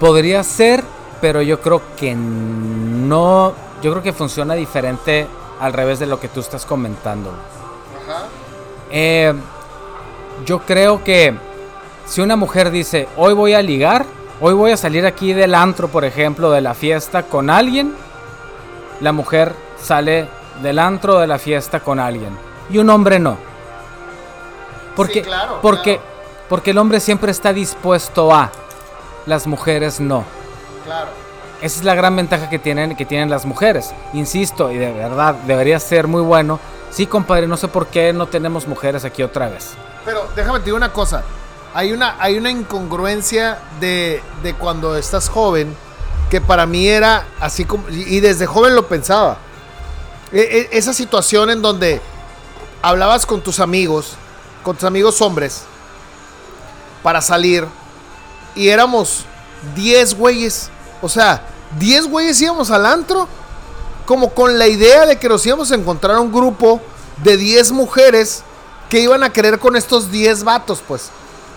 Podría 0.00 0.42
ser, 0.42 0.82
pero 1.24 1.40
yo 1.40 1.58
creo 1.58 1.80
que 1.96 2.14
no. 2.14 3.54
Yo 3.80 3.92
creo 3.92 4.02
que 4.02 4.12
funciona 4.12 4.52
diferente 4.52 5.26
al 5.58 5.72
revés 5.72 5.98
de 5.98 6.04
lo 6.04 6.20
que 6.20 6.28
tú 6.28 6.40
estás 6.40 6.66
comentando. 6.66 7.30
Ajá. 7.30 8.24
Eh, 8.90 9.32
yo 10.44 10.58
creo 10.58 11.02
que 11.02 11.32
si 12.04 12.20
una 12.20 12.36
mujer 12.36 12.70
dice, 12.70 13.08
hoy 13.16 13.32
voy 13.32 13.54
a 13.54 13.62
ligar, 13.62 14.04
hoy 14.38 14.52
voy 14.52 14.72
a 14.72 14.76
salir 14.76 15.06
aquí 15.06 15.32
del 15.32 15.54
antro, 15.54 15.88
por 15.88 16.04
ejemplo, 16.04 16.50
de 16.50 16.60
la 16.60 16.74
fiesta 16.74 17.22
con 17.22 17.48
alguien, 17.48 17.94
la 19.00 19.12
mujer 19.12 19.54
sale 19.80 20.28
del 20.60 20.78
antro 20.78 21.20
de 21.20 21.26
la 21.26 21.38
fiesta 21.38 21.80
con 21.80 22.00
alguien. 22.00 22.36
Y 22.68 22.76
un 22.76 22.90
hombre 22.90 23.18
no. 23.18 23.38
Porque, 24.94 25.20
Sí, 25.20 25.22
claro, 25.22 25.60
porque, 25.62 25.96
claro. 25.96 26.10
porque 26.50 26.72
el 26.72 26.76
hombre 26.76 27.00
siempre 27.00 27.30
está 27.30 27.54
dispuesto 27.54 28.30
a, 28.34 28.52
las 29.24 29.46
mujeres 29.46 30.00
no. 30.00 30.33
Claro. 30.84 31.08
Esa 31.60 31.78
es 31.78 31.84
la 31.84 31.94
gran 31.94 32.14
ventaja 32.16 32.50
que 32.50 32.58
tienen, 32.58 32.96
que 32.96 33.06
tienen 33.06 33.30
las 33.30 33.44
mujeres. 33.46 33.92
Insisto, 34.12 34.70
y 34.70 34.76
de 34.76 34.92
verdad 34.92 35.34
debería 35.46 35.78
ser 35.80 36.06
muy 36.06 36.22
bueno 36.22 36.60
Sí, 36.94 37.08
compadre, 37.08 37.48
no 37.48 37.56
sé 37.56 37.66
por 37.66 37.88
qué 37.88 38.12
no 38.12 38.28
tenemos 38.28 38.68
mujeres 38.68 39.04
aquí 39.04 39.24
otra 39.24 39.48
vez. 39.48 39.70
Pero 40.04 40.28
déjame 40.36 40.60
te 40.60 40.66
digo 40.66 40.76
una 40.76 40.92
cosa. 40.92 41.24
Hay 41.74 41.92
una, 41.92 42.14
hay 42.20 42.38
una 42.38 42.52
incongruencia 42.52 43.58
de, 43.80 44.22
de 44.44 44.54
cuando 44.54 44.96
estás 44.96 45.28
joven 45.28 45.76
que 46.30 46.40
para 46.40 46.66
mí 46.66 46.86
era 46.86 47.26
así 47.40 47.64
como... 47.64 47.88
Y 47.88 48.20
desde 48.20 48.46
joven 48.46 48.76
lo 48.76 48.86
pensaba. 48.86 49.38
E- 50.30 50.68
e- 50.72 50.78
esa 50.78 50.94
situación 50.94 51.50
en 51.50 51.62
donde 51.62 52.00
hablabas 52.80 53.26
con 53.26 53.40
tus 53.40 53.58
amigos, 53.58 54.14
con 54.62 54.76
tus 54.76 54.84
amigos 54.84 55.20
hombres, 55.20 55.64
para 57.02 57.20
salir, 57.20 57.66
y 58.54 58.68
éramos 58.68 59.24
10 59.74 60.14
güeyes. 60.14 60.70
O 61.04 61.08
sea, 61.08 61.42
10 61.78 62.06
güeyes 62.08 62.40
íbamos 62.40 62.70
al 62.70 62.86
antro, 62.86 63.28
como 64.06 64.30
con 64.30 64.58
la 64.58 64.66
idea 64.66 65.06
de 65.06 65.18
que 65.18 65.28
nos 65.28 65.44
íbamos 65.46 65.70
a 65.70 65.74
encontrar 65.74 66.18
un 66.18 66.32
grupo 66.32 66.80
de 67.22 67.36
10 67.36 67.72
mujeres 67.72 68.42
que 68.88 69.00
iban 69.00 69.22
a 69.22 69.30
querer 69.30 69.58
con 69.58 69.76
estos 69.76 70.10
10 70.10 70.44
vatos, 70.44 70.82
pues. 70.86 71.10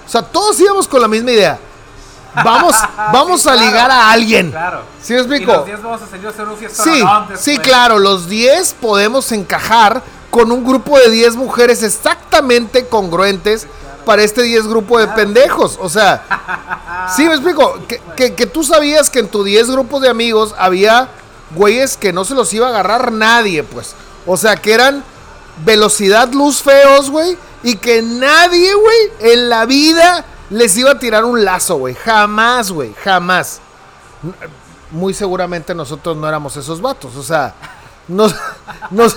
O 0.06 0.10
sea, 0.10 0.22
todos 0.22 0.60
íbamos 0.60 0.88
con 0.88 1.02
la 1.02 1.08
misma 1.08 1.32
idea. 1.32 1.60
Vamos, 2.44 2.76
vamos 3.14 3.42
Sí, 3.42 3.50
a 3.50 3.54
claro. 3.54 3.68
ligar 3.68 3.92
a 3.92 4.12
alguien. 4.12 4.52
Claro. 4.52 4.82
¿Sí 5.02 5.14
me 5.14 5.20
explico? 5.20 5.66
vamos 5.84 6.02
a 6.02 6.08
salir 6.08 6.28
a 6.28 6.30
hacer 6.30 6.48
un 6.48 6.58
fiesta 6.58 6.84
Sí, 6.84 7.04
sí, 7.36 7.58
claro, 7.58 8.00
los 8.00 8.28
10 8.30 8.76
podemos 8.82 9.32
encajar 9.32 10.04
con 10.30 10.52
un 10.52 10.64
grupo 10.66 10.98
de 11.00 11.10
10 11.10 11.36
mujeres 11.36 11.84
exactamente 11.84 12.88
congruentes 12.88 13.68
para 14.08 14.24
este 14.24 14.42
10 14.42 14.66
grupo 14.68 14.98
de 14.98 15.08
pendejos. 15.10 15.78
O 15.80 15.88
sea, 15.90 16.24
sí, 17.16 17.26
me 17.26 17.34
explico. 17.34 17.78
Que, 17.88 18.02
que- 18.16 18.34
que 18.34 18.46
tú 18.48 18.64
sabías 18.64 19.12
que 19.12 19.20
en 19.20 19.28
tu 19.28 19.44
10 19.44 19.70
grupos 19.70 20.02
de 20.02 20.10
amigos 20.10 20.56
había 20.58 21.10
güeyes 21.52 21.96
que 21.98 22.12
no 22.12 22.26
se 22.26 22.34
los 22.34 22.52
iba 22.54 22.66
a 22.66 22.70
agarrar 22.72 23.12
nadie, 23.12 23.62
pues. 23.64 23.94
O 24.26 24.36
sea, 24.38 24.56
que 24.56 24.74
eran 24.74 25.04
velocidad 25.64 26.32
luz 26.34 26.64
feos, 26.64 27.12
güey. 27.12 27.38
Y 27.64 27.76
que 27.76 28.02
nadie, 28.02 28.74
güey, 28.74 29.32
en 29.34 29.50
la 29.50 29.66
vida 29.66 30.26
les 30.50 30.76
iba 30.78 30.92
a 30.92 31.00
tirar 31.00 31.26
un 31.26 31.44
lazo, 31.46 31.76
güey. 31.76 31.94
Jamás, 31.96 32.72
güey, 32.72 32.94
jamás 33.04 33.60
muy 34.90 35.14
seguramente 35.14 35.76
nosotros 35.76 36.16
no 36.18 36.28
éramos 36.28 36.56
esos 36.58 36.82
vatos. 36.82 37.16
O 37.18 37.24
sea, 37.24 37.54
nos, 38.08 38.34
nos, 38.90 39.16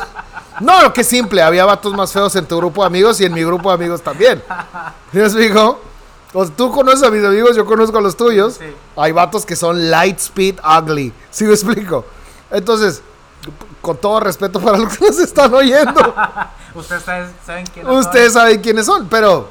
no, 0.58 0.82
lo 0.82 0.92
que 0.92 1.04
simple, 1.04 1.42
había 1.42 1.64
vatos 1.64 1.92
más 1.94 2.12
feos 2.12 2.34
en 2.36 2.46
tu 2.46 2.56
grupo 2.56 2.82
de 2.82 2.88
amigos 2.88 3.20
y 3.20 3.24
en 3.24 3.32
mi 3.32 3.44
grupo 3.44 3.68
de 3.68 3.74
amigos 3.76 4.02
también. 4.02 4.42
¿Sí 5.12 5.18
me 5.18 5.24
explico? 5.24 5.80
O 6.32 6.44
sea, 6.44 6.54
tú 6.54 6.70
conoces 6.70 7.02
a 7.02 7.10
mis 7.10 7.24
amigos, 7.24 7.56
yo 7.56 7.64
conozco 7.64 7.98
a 7.98 8.00
los 8.00 8.16
tuyos. 8.16 8.54
Sí. 8.54 8.66
Hay 8.96 9.12
vatos 9.12 9.46
que 9.46 9.56
son 9.56 9.90
light 9.90 10.18
speed 10.18 10.56
ugly. 10.64 11.12
¿Sí 11.30 11.44
me 11.44 11.52
explico? 11.52 12.04
Entonces, 12.50 13.02
con 13.80 13.96
todo 13.96 14.20
respeto 14.20 14.60
para 14.60 14.78
los 14.78 14.96
que 14.96 15.06
nos 15.06 15.18
están 15.18 15.52
oyendo. 15.54 16.14
Ustedes 16.74 17.02
saben, 17.02 17.34
saben 17.44 17.66
quién 17.66 17.88
Ustedes 17.88 18.32
saben 18.32 18.60
quiénes 18.60 18.86
son, 18.86 19.08
pero. 19.08 19.48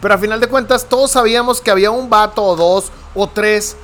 Pero 0.00 0.14
a 0.14 0.18
final 0.18 0.38
de 0.40 0.48
cuentas, 0.48 0.86
todos 0.86 1.10
sabíamos 1.10 1.60
que 1.60 1.70
había 1.70 1.90
un 1.90 2.10
vato 2.10 2.42
o 2.42 2.54
dos 2.54 2.92
o 3.14 3.26
tres 3.26 3.76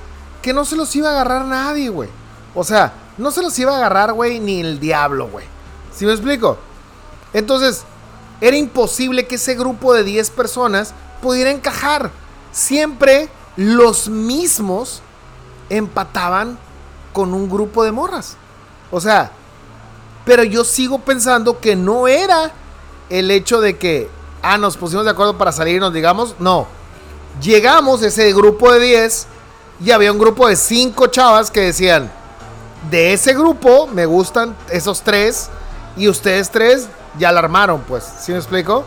que 0.42 0.52
no 0.52 0.64
se 0.64 0.76
los 0.76 0.94
iba 0.94 1.08
a 1.08 1.12
agarrar 1.12 1.46
nadie, 1.46 1.88
güey. 1.88 2.10
O 2.54 2.64
sea, 2.64 2.92
no 3.16 3.30
se 3.30 3.40
los 3.40 3.58
iba 3.58 3.72
a 3.72 3.76
agarrar, 3.76 4.12
güey, 4.12 4.38
ni 4.38 4.60
el 4.60 4.78
diablo, 4.78 5.28
güey. 5.28 5.46
¿Sí 5.94 6.06
me 6.06 6.12
explico? 6.12 6.58
Entonces, 7.32 7.84
era 8.40 8.56
imposible 8.56 9.26
que 9.26 9.36
ese 9.36 9.54
grupo 9.54 9.94
de 9.94 10.04
10 10.04 10.30
personas 10.30 10.94
pudiera 11.20 11.50
encajar. 11.50 12.10
Siempre 12.50 13.28
los 13.56 14.08
mismos 14.08 15.02
empataban 15.68 16.58
con 17.12 17.34
un 17.34 17.48
grupo 17.48 17.84
de 17.84 17.92
morras. 17.92 18.36
O 18.90 19.00
sea, 19.00 19.30
pero 20.24 20.44
yo 20.44 20.64
sigo 20.64 20.98
pensando 20.98 21.60
que 21.60 21.76
no 21.76 22.08
era 22.08 22.52
el 23.10 23.30
hecho 23.30 23.60
de 23.60 23.76
que, 23.76 24.08
ah, 24.42 24.58
nos 24.58 24.76
pusimos 24.76 25.04
de 25.04 25.10
acuerdo 25.10 25.38
para 25.38 25.52
salir 25.52 25.76
y 25.76 25.80
nos 25.80 25.92
digamos, 25.92 26.36
no. 26.38 26.66
Llegamos 27.40 28.02
ese 28.02 28.32
grupo 28.32 28.72
de 28.72 28.80
10 28.80 29.26
y 29.84 29.90
había 29.90 30.12
un 30.12 30.18
grupo 30.18 30.48
de 30.48 30.56
5 30.56 31.06
chavas 31.08 31.50
que 31.50 31.60
decían, 31.60 32.10
de 32.90 33.12
ese 33.12 33.34
grupo 33.34 33.86
me 33.86 34.06
gustan 34.06 34.56
esos 34.70 35.02
tres 35.02 35.48
y 35.96 36.08
ustedes 36.08 36.50
tres 36.50 36.88
ya 37.18 37.32
la 37.32 37.40
armaron, 37.40 37.82
pues, 37.86 38.04
¿sí 38.20 38.32
me 38.32 38.38
explico? 38.38 38.84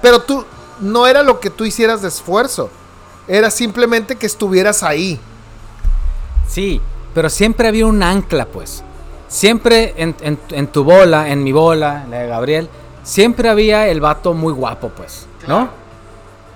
Pero 0.00 0.22
tú, 0.22 0.44
no 0.80 1.06
era 1.06 1.22
lo 1.22 1.38
que 1.40 1.50
tú 1.50 1.64
hicieras 1.64 2.02
de 2.02 2.08
esfuerzo, 2.08 2.70
era 3.28 3.50
simplemente 3.50 4.16
que 4.16 4.26
estuvieras 4.26 4.82
ahí. 4.82 5.20
Sí, 6.48 6.80
pero 7.14 7.28
siempre 7.30 7.68
había 7.68 7.86
un 7.86 8.02
ancla, 8.02 8.46
pues. 8.46 8.82
Siempre 9.28 9.94
en, 9.96 10.14
en- 10.20 10.38
en 10.50 10.66
tu 10.68 10.84
bola, 10.84 11.28
en 11.30 11.42
mi 11.42 11.52
bola, 11.52 12.04
la 12.10 12.18
de 12.18 12.28
Gabriel, 12.28 12.68
siempre 13.02 13.48
había 13.48 13.88
el 13.88 14.00
vato 14.00 14.34
muy 14.34 14.52
guapo, 14.52 14.90
pues, 14.90 15.26
¿no? 15.46 15.68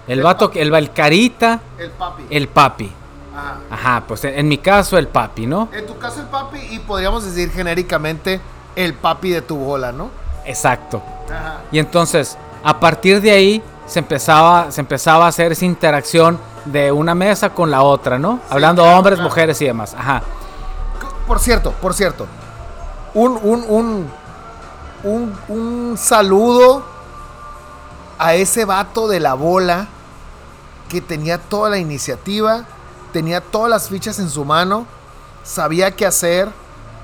El 0.06 0.18
El 0.18 0.24
vato, 0.24 0.48
papi. 0.48 0.58
el, 0.60 0.74
el 0.74 0.92
carita, 0.92 1.60
El 1.78 1.90
papi. 1.90 2.24
el 2.30 2.48
papi. 2.48 2.92
Ajá. 3.34 3.56
Ajá, 3.70 4.04
pues 4.06 4.24
en, 4.24 4.38
en 4.38 4.48
mi 4.48 4.58
caso 4.58 4.96
el 4.98 5.08
papi, 5.08 5.46
¿no? 5.46 5.68
En 5.72 5.86
tu 5.86 5.98
caso 5.98 6.20
el 6.20 6.26
papi 6.26 6.58
y 6.70 6.78
podríamos 6.80 7.24
decir 7.24 7.50
genéricamente 7.50 8.40
el 8.76 8.94
papi 8.94 9.30
de 9.30 9.42
tu 9.42 9.56
bola, 9.56 9.90
¿no? 9.90 10.10
Exacto. 10.44 11.02
Ajá. 11.28 11.60
Y 11.72 11.78
entonces, 11.78 12.38
a 12.62 12.78
partir 12.78 13.20
de 13.20 13.30
ahí, 13.32 13.62
se 13.86 14.00
empezaba, 14.00 14.70
se 14.70 14.80
empezaba 14.80 15.26
a 15.26 15.28
hacer 15.28 15.52
esa 15.52 15.64
interacción 15.64 16.38
de 16.64 16.92
una 16.92 17.14
mesa 17.14 17.50
con 17.50 17.70
la 17.70 17.82
otra, 17.82 18.18
¿no? 18.18 18.40
Hablando 18.50 18.82
claro, 18.82 18.98
hombres, 18.98 19.16
claro. 19.16 19.28
mujeres 19.28 19.60
y 19.62 19.66
demás. 19.66 19.94
Ajá. 19.94 20.22
Por 21.26 21.38
cierto, 21.38 21.72
por 21.72 21.94
cierto. 21.94 22.26
Un, 23.14 23.38
un, 23.42 23.64
un, 23.68 24.10
un, 25.04 25.38
un 25.48 25.96
saludo 25.96 26.84
a 28.18 28.34
ese 28.34 28.64
vato 28.64 29.08
de 29.08 29.20
la 29.20 29.34
bola 29.34 29.88
que 30.88 31.00
tenía 31.00 31.38
toda 31.38 31.70
la 31.70 31.78
iniciativa, 31.78 32.64
tenía 33.12 33.40
todas 33.40 33.70
las 33.70 33.88
fichas 33.88 34.18
en 34.18 34.28
su 34.28 34.44
mano, 34.44 34.86
sabía 35.42 35.92
qué 35.92 36.06
hacer, 36.06 36.48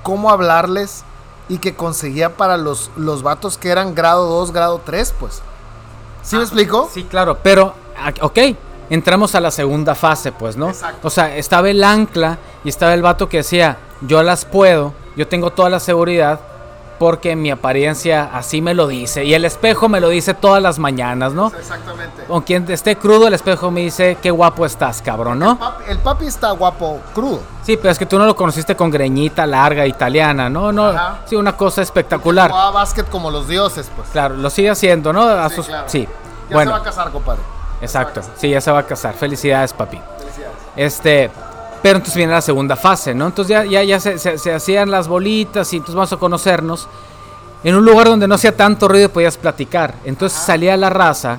cómo 0.03 0.31
hablarles 0.31 1.05
y 1.49 1.59
que 1.59 1.75
conseguía 1.75 2.37
para 2.37 2.57
los, 2.57 2.91
los 2.97 3.23
vatos 3.23 3.59
que 3.59 3.71
eran 3.71 3.95
grado 3.95 4.27
2, 4.27 4.53
grado 4.53 4.81
3, 4.85 5.15
pues. 5.19 5.43
¿Sí 6.23 6.37
me 6.37 6.43
explico? 6.43 6.89
Sí, 6.93 7.05
claro, 7.05 7.39
pero, 7.43 7.75
ah, 7.99 8.13
ok, 8.21 8.39
entramos 8.91 9.35
a 9.35 9.41
la 9.41 9.51
segunda 9.51 9.95
fase, 9.95 10.33
pues, 10.33 10.57
¿no? 10.57 10.69
Exacto. 10.69 11.09
O 11.09 11.11
sea, 11.11 11.37
estaba 11.37 11.69
el 11.71 11.83
ancla 11.83 12.39
y 12.65 12.69
estaba 12.69 12.95
el 12.95 13.03
vato 13.03 13.29
que 13.29 13.39
decía, 13.39 13.79
yo 14.03 14.23
las 14.23 14.45
puedo, 14.45 14.95
yo 15.17 15.27
tengo 15.27 15.51
toda 15.51 15.69
la 15.69 15.81
seguridad 15.81 16.41
porque 17.03 17.35
mi 17.35 17.51
apariencia 17.51 18.31
así 18.33 18.63
me 18.63 18.75
lo 18.75 18.87
dice 18.87 19.25
y 19.25 19.35
el 19.35 19.45
espejo 19.45 19.89
me 19.89 20.01
lo 20.01 20.09
dice 20.09 20.35
todas 20.35 20.63
las 20.63 20.79
mañanas, 20.79 21.33
¿no? 21.33 21.49
Exactamente. 21.49 22.23
Con 22.29 22.43
quien 22.43 22.71
esté 22.71 22.95
crudo, 22.95 23.27
el 23.27 23.35
espejo 23.35 23.73
me 23.73 23.81
dice, 23.81 24.19
qué 24.23 24.31
guapo 24.31 24.65
estás, 24.65 25.03
cabrón, 25.03 25.41
¿no? 25.41 25.59
Papi- 25.59 25.89
el 25.89 25.99
papi 25.99 26.27
está 26.27 26.53
guapo 26.53 27.01
crudo. 27.13 27.41
Sí, 27.65 27.77
pero 27.77 27.91
es 27.91 27.99
que 27.99 28.07
tú 28.07 28.19
no 28.21 28.25
lo 28.25 28.37
conociste 28.37 28.77
con 28.77 28.89
greñita 28.89 29.45
larga 29.47 29.85
italiana, 29.85 30.49
¿no? 30.49 30.71
No, 30.71 30.91
Ajá. 30.91 31.19
sí, 31.27 31.35
una 31.35 31.57
cosa 31.57 31.83
espectacular. 31.83 32.51
Jugaba 32.53 32.71
básquet 32.71 33.09
como 33.11 33.33
los 33.33 33.49
dioses, 33.49 33.91
pues. 33.97 34.09
Claro, 34.11 34.37
lo 34.37 34.49
sigue 34.49 34.71
haciendo, 34.71 35.13
¿no? 35.13 35.23
A 35.23 35.49
Sí, 35.49 35.57
sus- 35.57 35.67
claro. 35.67 35.89
sí. 35.89 36.07
Ya 36.49 36.55
bueno, 36.57 36.71
se 36.71 36.77
va 36.77 36.83
a 36.83 36.85
casar, 36.85 37.11
compadre. 37.11 37.43
exacto. 37.81 38.21
Ya 38.21 38.27
casar. 38.27 38.39
Sí, 38.41 38.51
ya 38.51 38.61
se 38.61 38.71
va 38.71 38.79
a 38.79 38.87
casar. 38.87 39.15
Felicidades, 39.15 39.73
papi. 39.73 40.01
Felicidades. 40.19 40.55
Este, 40.77 41.31
pero 41.83 41.97
entonces 41.97 42.17
viene 42.17 42.33
la 42.33 42.41
segunda 42.41 42.77
fase, 42.77 43.15
¿no? 43.15 43.27
Entonces 43.27 43.49
ya, 43.51 43.65
ya, 43.65 43.83
ya 43.83 43.99
se, 44.01 44.19
se- 44.19 44.39
se 44.39 44.55
hacían 44.55 44.91
las 44.91 45.09
bolitas 45.09 45.73
y 45.73 45.77
entonces 45.77 45.95
vamos 45.97 46.13
a 46.13 46.17
conocernos 46.17 46.89
en 47.65 47.75
un 47.75 47.85
lugar 47.85 48.07
donde 48.07 48.27
no 48.29 48.35
hacía 48.37 48.57
tanto 48.57 48.89
ruido 48.89 49.09
podías 49.09 49.37
platicar. 49.37 49.95
Entonces 50.05 50.39
salía 50.41 50.77
la 50.77 50.91
raza 50.91 51.39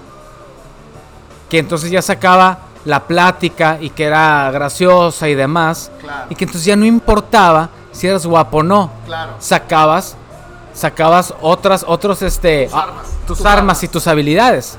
que 1.49 1.59
entonces 1.59 1.91
ya 1.91 2.01
sacaba 2.01 2.57
la 2.85 3.01
plática 3.01 3.77
y 3.79 3.89
que 3.91 4.05
era 4.05 4.49
graciosa 4.51 5.29
y 5.29 5.35
demás. 5.35 5.91
Claro. 6.01 6.25
Y 6.29 6.35
que 6.35 6.45
entonces 6.45 6.65
ya 6.65 6.75
no 6.75 6.85
importaba 6.85 7.69
si 7.91 8.07
eras 8.07 8.25
guapo 8.25 8.57
o 8.57 8.63
no. 8.63 8.91
Claro. 9.05 9.33
Sacabas, 9.39 10.15
sacabas 10.73 11.33
otras, 11.41 11.85
otros, 11.87 12.21
este, 12.21 12.65
Tus 12.65 12.73
ah, 12.73 12.83
armas. 12.83 13.05
tus 13.27 13.37
Tus 13.37 13.45
armas 13.45 13.59
armas. 13.59 13.83
y 13.83 13.87
tus 13.87 14.07
habilidades. 14.07 14.77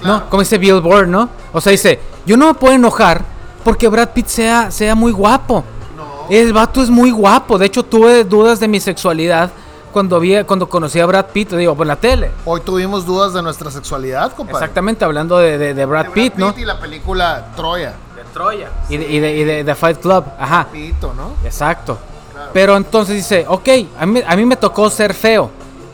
Claro. 0.00 0.18
¿No? 0.20 0.30
Como 0.30 0.40
dice 0.42 0.58
Billboard, 0.58 1.08
¿no? 1.08 1.28
O 1.52 1.60
sea, 1.60 1.72
dice, 1.72 2.00
yo 2.24 2.36
no 2.36 2.46
me 2.46 2.54
puedo 2.54 2.74
enojar 2.74 3.24
porque 3.64 3.88
Brad 3.88 4.10
Pitt 4.10 4.26
sea, 4.26 4.70
sea 4.70 4.94
muy 4.94 5.12
guapo. 5.12 5.64
No. 5.96 6.26
El 6.30 6.52
vato 6.52 6.82
es 6.82 6.90
muy 6.90 7.10
guapo. 7.10 7.58
De 7.58 7.66
hecho, 7.66 7.82
tuve 7.84 8.24
dudas 8.24 8.60
de 8.60 8.68
mi 8.68 8.80
sexualidad 8.80 9.50
cuando 9.92 10.18
vi, 10.20 10.42
cuando 10.44 10.68
conocí 10.68 10.98
a 11.00 11.06
Brad 11.06 11.26
Pitt, 11.26 11.52
digo, 11.52 11.74
por 11.74 11.86
la 11.86 11.96
tele. 11.96 12.30
Hoy 12.46 12.60
tuvimos 12.62 13.04
dudas 13.04 13.32
de 13.34 13.42
nuestra 13.42 13.70
sexualidad, 13.70 14.32
compadre. 14.32 14.58
Exactamente, 14.60 15.04
hablando 15.04 15.38
de, 15.38 15.58
de- 15.58 15.74
de 15.74 15.84
Brad, 15.84 16.06
De 16.06 16.10
Pitt, 16.12 16.34
¿no? 16.36 16.54
y 16.56 16.64
la 16.64 16.80
película 16.80 17.48
Troya. 17.56 17.92
De 18.16 18.24
Troya. 18.32 18.70
Y 18.88 18.96
de, 18.96 19.10
y 19.10 19.20
de- 19.20 19.36
y 19.36 19.44
de- 19.44 19.64
de 19.64 19.74
Fight 19.74 19.98
Club, 20.00 20.24
ajá. 20.38 20.68
Pito, 20.72 21.12
¿no? 21.14 21.32
Exacto. 21.44 21.98
Claro. 22.32 22.50
Pero 22.54 22.76
entonces 22.78 23.16
dice, 23.16 23.44
ok, 23.46 23.68
a 24.00 24.06
mí, 24.06 24.22
a 24.26 24.34
mí 24.36 24.46
me 24.46 24.56
tocó 24.56 24.88
ser 24.88 25.12
feo, 25.12 25.50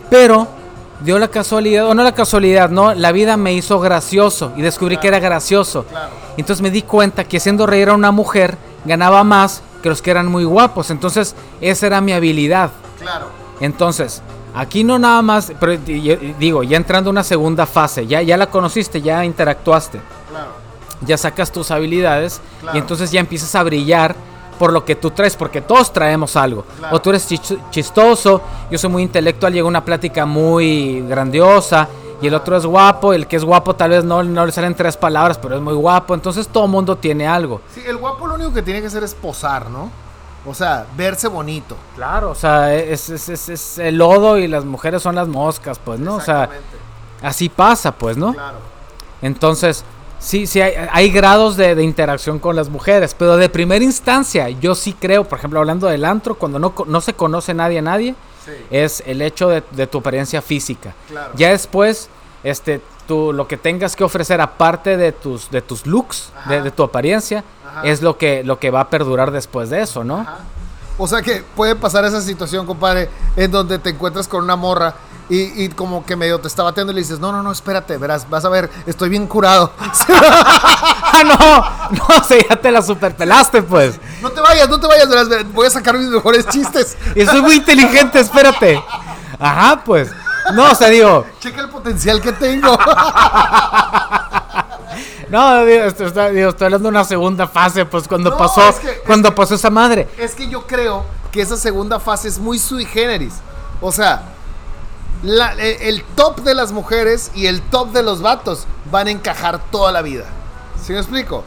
pero 0.08 0.46
dio 1.00 1.18
la 1.18 1.28
casualidad, 1.28 1.86
o 1.86 1.94
no 1.94 2.02
la 2.02 2.12
casualidad, 2.12 2.70
no, 2.70 2.94
la 2.94 3.12
vida 3.12 3.36
me 3.36 3.52
hizo 3.52 3.78
gracioso 3.80 4.52
y 4.56 4.62
descubrí 4.62 4.96
que 4.98 5.08
era 5.08 5.18
gracioso. 5.18 5.84
Claro. 5.84 6.10
Entonces 6.36 6.62
me 6.62 6.70
di 6.70 6.82
cuenta 6.82 7.24
que 7.24 7.36
haciendo 7.36 7.66
reír 7.66 7.88
a 7.88 7.94
una 7.94 8.10
mujer 8.10 8.56
ganaba 8.84 9.24
más 9.24 9.62
que 9.82 9.88
los 9.88 10.02
que 10.02 10.10
eran 10.10 10.26
muy 10.26 10.44
guapos. 10.44 10.90
Entonces 10.90 11.34
esa 11.60 11.86
era 11.86 12.00
mi 12.00 12.12
habilidad. 12.12 12.70
Claro. 12.98 13.26
Entonces, 13.60 14.22
Aquí 14.54 14.82
no 14.82 14.98
nada 14.98 15.22
más, 15.22 15.52
pero 15.60 15.76
digo, 15.76 16.62
ya 16.64 16.76
entrando 16.76 17.10
a 17.10 17.12
una 17.12 17.22
segunda 17.22 17.66
fase, 17.66 18.06
ya, 18.06 18.22
ya 18.22 18.36
la 18.36 18.46
conociste, 18.46 19.00
ya 19.00 19.24
interactuaste, 19.24 20.00
Claro. 20.30 20.50
ya 21.02 21.16
sacas 21.16 21.52
tus 21.52 21.70
habilidades 21.70 22.40
y 22.74 22.78
entonces 22.78 23.12
ya 23.12 23.20
empiezas 23.20 23.54
a 23.54 23.62
brillar 23.62 24.16
por 24.58 24.72
lo 24.72 24.84
que 24.84 24.96
tú 24.96 25.10
traes, 25.12 25.36
porque 25.36 25.60
todos 25.60 25.92
traemos 25.92 26.36
algo. 26.36 26.64
Claro. 26.78 26.96
O 26.96 27.00
tú 27.00 27.10
eres 27.10 27.30
chis- 27.30 27.58
chistoso, 27.70 28.40
yo 28.70 28.76
soy 28.78 28.90
muy 28.90 29.02
intelectual, 29.02 29.52
llega 29.52 29.66
una 29.66 29.84
plática 29.84 30.26
muy 30.26 31.00
grandiosa 31.08 31.88
y 32.20 32.26
el 32.26 32.34
otro 32.34 32.56
es 32.56 32.66
guapo, 32.66 33.12
y 33.12 33.16
el 33.16 33.26
que 33.28 33.36
es 33.36 33.44
guapo 33.44 33.74
tal 33.76 33.90
vez 33.90 34.04
no, 34.04 34.22
no 34.24 34.44
le 34.44 34.50
salen 34.52 34.74
tres 34.74 34.96
palabras, 34.96 35.38
pero 35.38 35.54
es 35.54 35.60
muy 35.62 35.74
guapo, 35.74 36.14
entonces 36.14 36.48
todo 36.48 36.66
mundo 36.66 36.96
tiene 36.96 37.28
algo. 37.28 37.60
Sí, 37.72 37.82
el 37.86 37.96
guapo 37.96 38.26
lo 38.26 38.34
único 38.34 38.52
que 38.52 38.62
tiene 38.62 38.80
que 38.80 38.88
hacer 38.88 39.04
es 39.04 39.14
posar, 39.14 39.70
¿no? 39.70 39.90
O 40.46 40.54
sea, 40.54 40.86
verse 40.96 41.28
bonito. 41.28 41.76
Claro, 41.94 42.30
o 42.30 42.34
sea, 42.34 42.74
es, 42.74 43.08
es- 43.08 43.28
es- 43.28 43.48
es 43.48 43.78
el 43.78 43.98
lodo 43.98 44.36
y 44.38 44.48
las 44.48 44.64
mujeres 44.64 45.02
son 45.02 45.14
las 45.14 45.28
moscas, 45.28 45.78
pues, 45.78 46.00
¿no? 46.00 46.16
O 46.16 46.20
sea, 46.20 46.48
así 47.22 47.48
pasa, 47.48 47.92
pues, 47.92 48.16
¿no? 48.16 48.32
Claro. 48.32 48.58
Entonces, 49.22 49.84
sí, 50.18 50.46
sí, 50.46 50.60
hay, 50.60 50.72
hay 50.92 51.10
grados 51.10 51.56
de, 51.56 51.74
de 51.74 51.82
interacción 51.82 52.38
con 52.38 52.56
las 52.56 52.68
mujeres, 52.68 53.14
pero 53.18 53.36
de 53.36 53.48
primera 53.48 53.84
instancia, 53.84 54.48
yo 54.48 54.74
sí 54.74 54.92
creo, 54.92 55.24
por 55.24 55.38
ejemplo, 55.38 55.58
hablando 55.60 55.86
del 55.86 56.04
antro, 56.04 56.34
cuando 56.36 56.58
no, 56.58 56.74
no 56.86 57.00
se 57.00 57.14
conoce 57.14 57.54
nadie 57.54 57.78
a 57.78 57.82
nadie, 57.82 58.14
Sí. 58.44 58.52
es 58.70 59.02
el 59.04 59.20
hecho 59.20 59.50
de, 59.50 59.62
de 59.72 59.86
tu 59.86 59.98
apariencia 59.98 60.40
física. 60.40 60.94
Claro. 61.08 61.32
Ya 61.36 61.50
después, 61.50 62.08
este, 62.42 62.80
tú, 63.06 63.30
lo 63.34 63.46
que 63.46 63.58
tengas 63.58 63.94
que 63.94 64.04
ofrecer, 64.04 64.40
aparte 64.40 64.96
de 64.96 65.12
tus, 65.12 65.50
de 65.50 65.60
tus 65.60 65.86
looks, 65.86 66.32
de, 66.48 66.70
tu 66.70 66.82
apariencia, 66.82 67.44
Ajá. 67.68 67.82
es 67.84 68.00
lo 68.00 68.16
que, 68.16 68.42
lo 68.44 68.58
que 68.58 68.70
va 68.70 68.80
a 68.80 68.88
perdurar 68.88 69.32
después 69.32 69.68
de 69.68 69.82
eso, 69.82 70.02
¿no? 70.02 70.20
Ajá. 70.20 70.38
O 70.96 71.06
sea 71.06 71.20
que 71.20 71.44
puede 71.54 71.76
pasar 71.76 72.06
esa 72.06 72.22
situación, 72.22 72.64
compadre, 72.64 73.10
en 73.36 73.50
donde 73.50 73.78
te 73.78 73.90
encuentras 73.90 74.26
con 74.26 74.42
una 74.42 74.56
morra 74.56 74.94
y, 75.28 75.64
y 75.64 75.68
como 75.68 76.04
que 76.06 76.16
medio 76.16 76.38
te 76.40 76.48
está 76.48 76.62
bateando 76.62 76.92
y 76.92 76.96
le 76.96 77.00
dices, 77.02 77.18
no, 77.20 77.30
no, 77.32 77.42
no, 77.42 77.52
espérate, 77.52 77.96
verás, 77.98 78.28
vas 78.30 78.44
a 78.44 78.48
ver, 78.48 78.70
estoy 78.86 79.08
bien 79.10 79.26
curado. 79.26 79.72
¡Ah, 80.08 81.22
no! 81.24 81.96
No, 81.98 82.04
o 82.20 82.24
sea, 82.24 82.38
ya 82.48 82.56
te 82.56 82.70
la 82.70 82.82
superpelaste, 82.82 83.62
pues. 83.62 83.98
no 84.22 84.30
te 84.30 84.40
vayas, 84.40 84.68
no 84.68 84.78
te 84.80 84.86
vayas, 84.86 85.08
verás, 85.08 85.28
ver- 85.28 85.44
voy 85.44 85.66
a 85.66 85.70
sacar 85.70 85.96
mis 85.98 86.08
mejores 86.08 86.46
chistes. 86.48 86.96
Y 87.14 87.24
soy 87.26 87.40
muy 87.42 87.54
inteligente, 87.56 88.20
espérate. 88.20 88.82
Ajá, 89.38 89.82
pues. 89.84 90.10
No, 90.54 90.70
o 90.70 90.74
sea, 90.74 90.88
digo, 90.88 91.26
Checa 91.40 91.60
el 91.60 91.68
potencial 91.68 92.20
que 92.22 92.32
tengo. 92.32 92.78
no, 95.28 95.64
digo, 95.64 95.84
estoy 95.84 96.64
hablando 96.66 96.78
de 96.78 96.88
una 96.88 97.04
segunda 97.04 97.46
fase, 97.46 97.84
pues 97.84 98.08
cuando 98.08 98.30
No, 98.30 98.36
pasó, 98.36 98.66
es 98.68 98.76
que- 98.76 98.90
es 98.90 98.98
cuando 99.06 99.34
pasó 99.34 99.54
esa 99.54 99.70
madre. 99.70 100.08
es 100.18 100.34
que 100.34 100.48
yo 100.48 100.66
creo 100.66 101.04
que 101.30 101.42
esa 101.42 101.56
segunda 101.56 102.00
fase 102.00 102.28
es 102.28 102.38
muy 102.38 102.58
sui 102.58 102.84
generis. 102.86 103.34
O 103.80 103.92
sea, 103.92 104.22
la- 105.22 105.54
e- 105.54 105.88
el 105.88 106.02
top 106.04 106.40
de 106.40 106.54
las 106.54 106.72
mujeres 106.72 107.30
y 107.34 107.46
el 107.46 107.60
top 107.62 107.92
de 107.92 108.02
los 108.02 108.22
vatos 108.22 108.66
van 108.90 109.06
a 109.08 109.10
encajar 109.10 109.60
toda 109.70 109.92
la 109.92 110.02
vida. 110.02 110.24
¿Sí 110.82 110.92
me 110.92 110.98
explico? 110.98 111.44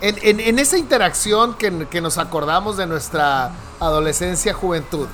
En, 0.00 0.16
en- 0.22 0.40
en 0.40 0.58
esa 0.58 0.78
interacción 0.78 1.54
que, 1.54 1.86
que 1.88 2.00
nos 2.00 2.18
acordamos 2.18 2.76
de 2.76 2.86
nuestra 2.86 3.50
adolescencia, 3.80 4.52
juventud, 4.54 5.08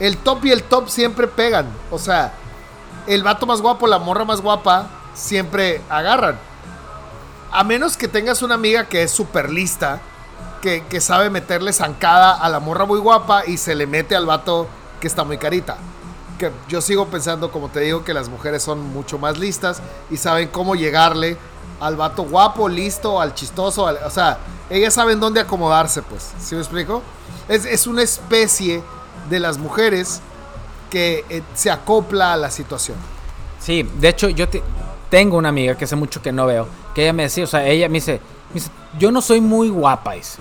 el 0.00 0.16
top 0.18 0.44
y 0.44 0.50
el 0.52 0.62
top 0.62 0.88
siempre 0.88 1.26
pegan. 1.28 1.66
O 1.90 1.98
sea, 1.98 2.32
el 3.06 3.22
vato 3.22 3.46
más 3.46 3.60
guapo, 3.60 3.86
la 3.86 3.98
morra 3.98 4.24
más 4.24 4.40
guapa, 4.40 4.86
siempre 5.14 5.80
agarran. 5.88 6.38
A 7.50 7.64
menos 7.64 7.96
que 7.96 8.08
tengas 8.08 8.42
una 8.42 8.54
amiga 8.54 8.86
que 8.88 9.02
es 9.02 9.10
súper 9.10 9.50
lista, 9.50 10.00
que, 10.62 10.84
que 10.86 11.00
sabe 11.00 11.28
meterle 11.28 11.72
zancada 11.72 12.32
a 12.32 12.48
la 12.48 12.60
morra 12.60 12.84
muy 12.86 12.98
guapa 13.00 13.44
y 13.46 13.58
se 13.58 13.74
le 13.74 13.86
mete 13.86 14.14
al 14.16 14.26
vato 14.26 14.68
que 15.00 15.06
está 15.08 15.24
muy 15.24 15.36
carita. 15.38 15.76
Que 16.38 16.50
yo 16.68 16.80
sigo 16.80 17.06
pensando, 17.06 17.50
como 17.52 17.68
te 17.68 17.80
digo, 17.80 18.04
que 18.04 18.14
las 18.14 18.28
mujeres 18.28 18.62
son 18.62 18.80
mucho 18.80 19.18
más 19.18 19.38
listas 19.38 19.80
y 20.10 20.16
saben 20.16 20.48
cómo 20.48 20.74
llegarle 20.74 21.36
al 21.80 21.96
vato 21.96 22.22
guapo, 22.24 22.68
listo, 22.68 23.20
al 23.20 23.34
chistoso. 23.34 23.86
al- 23.86 23.98
o 24.04 24.10
sea, 24.10 24.38
ellas 24.70 24.94
saben 24.94 25.20
dónde 25.20 25.40
acomodarse, 25.40 26.02
pues. 26.02 26.32
¿Sí 26.40 26.54
me 26.54 26.60
explico? 26.60 27.02
Es, 27.48 27.64
es 27.64 27.86
una 27.86 28.02
especie 28.02 28.82
de 29.30 29.40
las 29.40 29.58
mujeres 29.58 30.20
que 30.90 31.24
eh, 31.28 31.42
se 31.54 31.70
acopla 31.70 32.32
a 32.32 32.36
la 32.36 32.50
situación. 32.50 32.96
Sí, 33.60 33.82
de 33.98 34.08
hecho, 34.08 34.28
yo 34.28 34.48
te- 34.48 34.62
tengo 35.10 35.36
una 35.36 35.50
amiga 35.50 35.76
que 35.76 35.84
hace 35.84 35.96
mucho 35.96 36.20
que 36.22 36.32
no 36.32 36.46
veo, 36.46 36.66
que 36.94 37.02
ella 37.02 37.12
me 37.12 37.24
decía, 37.24 37.44
o 37.44 37.46
sea, 37.46 37.66
ella 37.66 37.88
me 37.88 37.94
dice, 37.94 38.20
me 38.50 38.54
dice, 38.54 38.70
yo 38.98 39.10
no 39.12 39.20
soy 39.22 39.40
muy 39.40 39.68
guapa, 39.68 40.12
dice, 40.14 40.38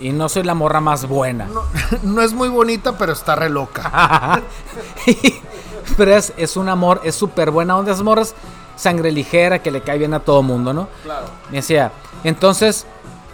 y 0.00 0.10
no 0.10 0.28
soy 0.28 0.42
la 0.44 0.54
morra 0.54 0.80
más 0.80 1.06
buena. 1.06 1.46
No, 1.46 1.62
no 2.02 2.22
es 2.22 2.32
muy 2.32 2.48
bonita, 2.48 2.96
pero 2.98 3.12
está 3.12 3.34
re 3.36 3.48
loca. 3.50 4.40
Pero 5.96 6.14
es, 6.14 6.32
es 6.36 6.56
un 6.56 6.68
amor, 6.68 7.00
es 7.04 7.14
súper 7.14 7.50
buena 7.50 7.76
onda, 7.76 7.90
esas 7.92 8.04
morras, 8.04 8.34
sangre 8.76 9.10
ligera, 9.10 9.60
que 9.60 9.70
le 9.70 9.80
cae 9.82 9.98
bien 9.98 10.14
a 10.14 10.20
todo 10.20 10.42
mundo, 10.42 10.72
¿no? 10.72 10.88
Claro. 11.02 11.26
Me 11.50 11.56
decía, 11.58 11.90
entonces, 12.22 12.86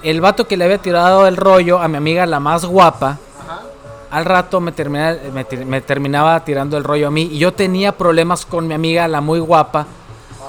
el 0.03 0.21
vato 0.21 0.47
que 0.47 0.57
le 0.57 0.65
había 0.65 0.79
tirado 0.79 1.27
el 1.27 1.37
rollo 1.37 1.81
a 1.81 1.89
mi 1.89 1.97
amiga, 1.99 2.25
la 2.25 2.41
más 2.41 2.65
guapa, 2.65 3.19
al 4.11 4.25
rato 4.25 4.61
me, 4.61 4.73
termina- 4.73 5.17
me, 5.35 5.45
ti- 5.45 5.65
me 5.65 5.81
terminaba 5.81 6.45
tirando 6.45 6.77
el 6.79 6.85
rollo 6.85 7.09
a 7.09 7.11
mí. 7.11 7.23
Y 7.33 7.39
yo 7.39 7.53
tenía 7.53 7.93
problemas 7.93 8.47
con 8.47 8.67
mi 8.67 8.75
amiga, 8.75 9.07
la 9.09 9.21
muy 9.21 9.41
guapa, 9.41 9.87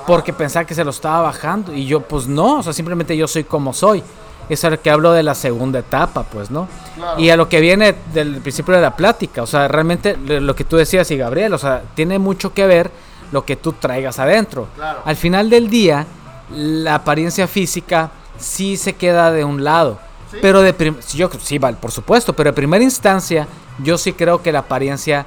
porque 0.06 0.32
pensaba 0.32 0.66
que 0.66 0.76
se 0.76 0.84
lo 0.86 0.92
estaba 0.92 1.22
bajando. 1.24 1.74
Y 1.74 1.86
yo, 1.86 2.02
pues 2.02 2.28
no, 2.28 2.60
o 2.60 2.64
sea, 2.64 2.72
simplemente 2.74 3.18
yo 3.18 3.28
soy 3.28 3.44
como 3.44 3.74
soy. 3.74 4.02
Es 4.50 4.64
a 4.64 4.70
lo 4.70 4.82
que 4.82 4.90
hablo 4.90 5.12
de 5.12 5.24
la 5.24 5.36
segunda 5.36 5.80
etapa, 5.80 6.24
pues, 6.24 6.50
¿no? 6.50 6.68
Claro. 6.96 7.20
Y 7.20 7.30
a 7.30 7.38
lo 7.38 7.50
que 7.50 7.60
viene 7.60 7.96
del 8.14 8.42
principio 8.42 8.76
de 8.76 8.82
la 8.82 8.96
plática, 8.96 9.44
o 9.44 9.48
sea, 9.48 9.68
realmente 9.68 10.18
lo 10.18 10.56
que 10.56 10.64
tú 10.64 10.78
decías 10.78 11.10
y 11.12 11.18
Gabriel, 11.18 11.54
o 11.54 11.58
sea, 11.58 11.84
tiene 11.96 12.18
mucho 12.20 12.54
que 12.54 12.66
ver 12.66 12.92
lo 13.32 13.46
que 13.46 13.56
tú 13.56 13.74
traigas 13.74 14.20
adentro. 14.20 14.68
Claro. 14.76 15.02
Al 15.04 15.16
final 15.16 15.50
del 15.50 15.70
día, 15.70 16.06
la 16.52 16.96
apariencia 16.96 17.48
física 17.48 18.12
sí 18.38 18.78
se 18.78 18.94
queda 18.94 19.32
de 19.32 19.44
un 19.44 19.64
lado. 19.64 20.00
Sí. 20.32 20.38
Pero 20.42 20.62
de 20.62 20.96
yo 21.14 21.30
sí, 21.40 21.58
vale, 21.58 21.78
por 21.80 21.92
supuesto, 21.92 22.34
pero 22.34 22.50
de 22.50 22.54
primera 22.54 22.84
instancia, 22.84 23.48
yo 23.80 23.98
sí 23.98 24.14
creo 24.14 24.42
que 24.42 24.52
la 24.52 24.60
apariencia 24.60 25.26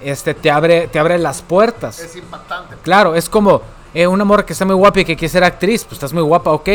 este 0.00 0.34
te 0.34 0.50
abre 0.50 0.88
te 0.88 0.98
abre 0.98 1.18
las 1.18 1.42
puertas. 1.42 2.00
Es 2.00 2.16
impactante. 2.16 2.76
Claro, 2.82 3.14
es 3.14 3.28
como 3.28 3.62
eh, 3.94 4.06
una 4.06 4.24
morra 4.24 4.44
que 4.44 4.52
está 4.52 4.64
muy 4.64 4.74
guapa 4.74 5.00
y 5.00 5.04
que 5.04 5.16
quiere 5.16 5.30
ser 5.30 5.44
actriz, 5.44 5.84
pues 5.84 5.94
estás 5.94 6.12
muy 6.12 6.22
guapa, 6.22 6.50
ok. 6.50 6.68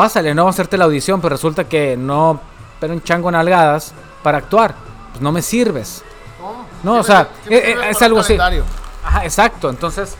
Pásale, 0.00 0.34
no 0.34 0.44
va 0.44 0.48
a 0.48 0.52
hacerte 0.52 0.78
la 0.78 0.86
audición, 0.86 1.20
pero 1.20 1.34
resulta 1.34 1.64
que 1.68 1.94
no, 1.94 2.40
pero 2.80 2.94
un 2.94 3.02
chango 3.02 3.30
nalgadas 3.30 3.92
para 4.22 4.38
actuar. 4.38 4.74
Pues 5.10 5.20
no 5.20 5.30
me 5.30 5.42
sirves. 5.42 6.02
No, 6.82 7.00
o 7.00 7.02
sea, 7.02 7.28
me 7.46 7.56
eh, 7.56 7.72
eh, 7.72 7.76
es 7.90 7.98
el 7.98 8.04
algo 8.04 8.20
así. 8.20 8.38
Ajá, 9.04 9.24
exacto. 9.24 9.68
Entonces, 9.68 10.16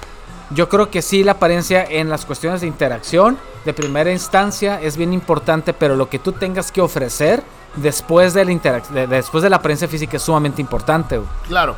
yo 0.51 0.69
creo 0.69 0.91
que 0.91 1.01
sí, 1.01 1.25
la 1.25 1.33
apariencia 1.33 1.83
en 1.83 2.11
las 2.11 2.27
cuestiones 2.27 2.61
de 2.61 2.67
interacción 2.67 3.39
de 3.65 3.73
primera 3.73 4.13
instancia 4.13 4.79
es 4.83 4.99
bien 4.99 5.15
importante, 5.15 5.73
pero 5.73 5.97
lo 5.97 6.11
que 6.11 6.19
tú 6.19 6.33
tengas 6.33 6.71
que 6.71 6.83
ofrecer 6.83 7.43
después 7.77 8.35
de 8.35 8.45
la 8.45 8.81
de- 8.91 9.07
después 9.07 9.43
de 9.43 9.49
la 9.49 9.57
apariencia 9.57 9.89
física 9.89 10.19
es 10.19 10.23
sumamente 10.23 10.61
importante. 10.61 11.17
güey. 11.17 11.29
Claro. 11.49 11.75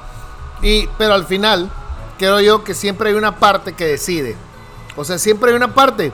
Y, 0.60 0.88
pero 0.98 1.14
al 1.14 1.24
final, 1.24 1.70
creo 2.18 2.40
yo 2.40 2.64
que 2.64 2.74
siempre 2.74 3.10
hay 3.10 3.14
una 3.14 3.36
parte 3.36 3.74
que 3.74 3.84
decide. 3.86 4.34
O 4.96 5.04
sea, 5.04 5.18
siempre 5.18 5.50
hay 5.50 5.56
una 5.56 5.72
parte 5.72 6.10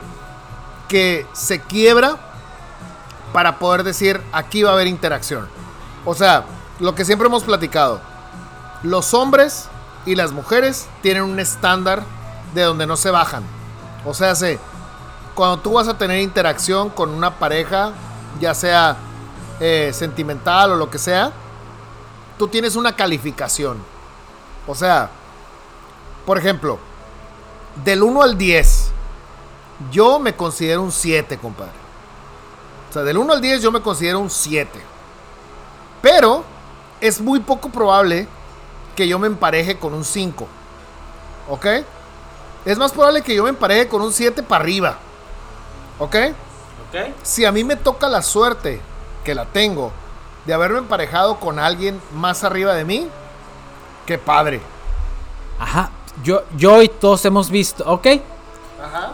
que 0.89 1.25
se 1.31 1.61
quiebra 1.61 2.17
para 3.31 3.59
poder 3.59 3.83
decir, 3.83 4.21
aquí 4.33 4.63
va 4.63 4.71
a 4.71 4.73
haber 4.73 4.87
interacción. 4.87 5.47
O 6.03 6.13
sea, 6.13 6.43
lo 6.79 6.95
que 6.95 7.05
siempre 7.05 7.27
hemos 7.27 7.43
platicado. 7.43 8.01
Los 8.83 9.13
hombres 9.13 9.69
y 10.05 10.15
las 10.15 10.31
mujeres 10.31 10.87
tienen 11.01 11.23
un 11.23 11.39
estándar 11.39 12.03
de 12.53 12.63
donde 12.63 12.87
no 12.87 12.97
se 12.97 13.11
bajan. 13.11 13.43
O 14.05 14.13
sea, 14.13 14.35
se, 14.35 14.59
cuando 15.35 15.59
tú 15.59 15.73
vas 15.73 15.87
a 15.87 15.97
tener 15.97 16.21
interacción 16.21 16.89
con 16.89 17.09
una 17.09 17.35
pareja, 17.35 17.91
ya 18.39 18.53
sea 18.53 18.97
eh, 19.59 19.91
sentimental 19.93 20.71
o 20.71 20.75
lo 20.75 20.89
que 20.89 20.97
sea, 20.97 21.31
tú 22.37 22.47
tienes 22.47 22.75
una 22.75 22.95
calificación. 22.95 23.77
O 24.65 24.73
sea, 24.73 25.09
por 26.25 26.37
ejemplo, 26.37 26.79
del 27.83 28.03
1 28.03 28.21
al 28.21 28.37
10, 28.37 28.91
yo 29.91 30.19
me 30.19 30.35
considero 30.35 30.83
un 30.83 30.91
7, 30.91 31.37
compadre. 31.37 31.71
O 32.89 32.93
sea, 32.93 33.03
del 33.03 33.17
1 33.17 33.33
al 33.33 33.41
10 33.41 33.61
yo 33.61 33.71
me 33.71 33.81
considero 33.81 34.19
un 34.19 34.29
7. 34.29 34.79
Pero 36.01 36.43
es 37.01 37.21
muy 37.21 37.39
poco 37.39 37.69
probable 37.69 38.27
que 38.95 39.07
yo 39.07 39.19
me 39.19 39.27
empareje 39.27 39.77
con 39.77 39.93
un 39.93 40.03
5. 40.03 40.47
¿Ok? 41.49 41.65
Es 42.65 42.77
más 42.77 42.91
probable 42.91 43.21
que 43.21 43.35
yo 43.35 43.43
me 43.43 43.49
empareje 43.49 43.87
con 43.87 44.01
un 44.01 44.11
7 44.11 44.43
para 44.43 44.63
arriba. 44.63 44.97
¿Ok? 45.99 46.15
Si 47.23 47.45
a 47.45 47.51
mí 47.51 47.63
me 47.63 47.75
toca 47.75 48.07
la 48.07 48.21
suerte, 48.21 48.81
que 49.23 49.35
la 49.35 49.45
tengo, 49.45 49.91
de 50.45 50.53
haberme 50.53 50.79
emparejado 50.79 51.39
con 51.39 51.59
alguien 51.59 52.01
más 52.13 52.43
arriba 52.43 52.73
de 52.73 52.85
mí, 52.85 53.07
qué 54.05 54.17
padre. 54.17 54.61
Ajá. 55.59 55.91
Yo, 56.23 56.43
yo 56.57 56.81
y 56.81 56.89
todos 56.89 57.23
hemos 57.25 57.49
visto, 57.49 57.83
ok. 57.85 58.07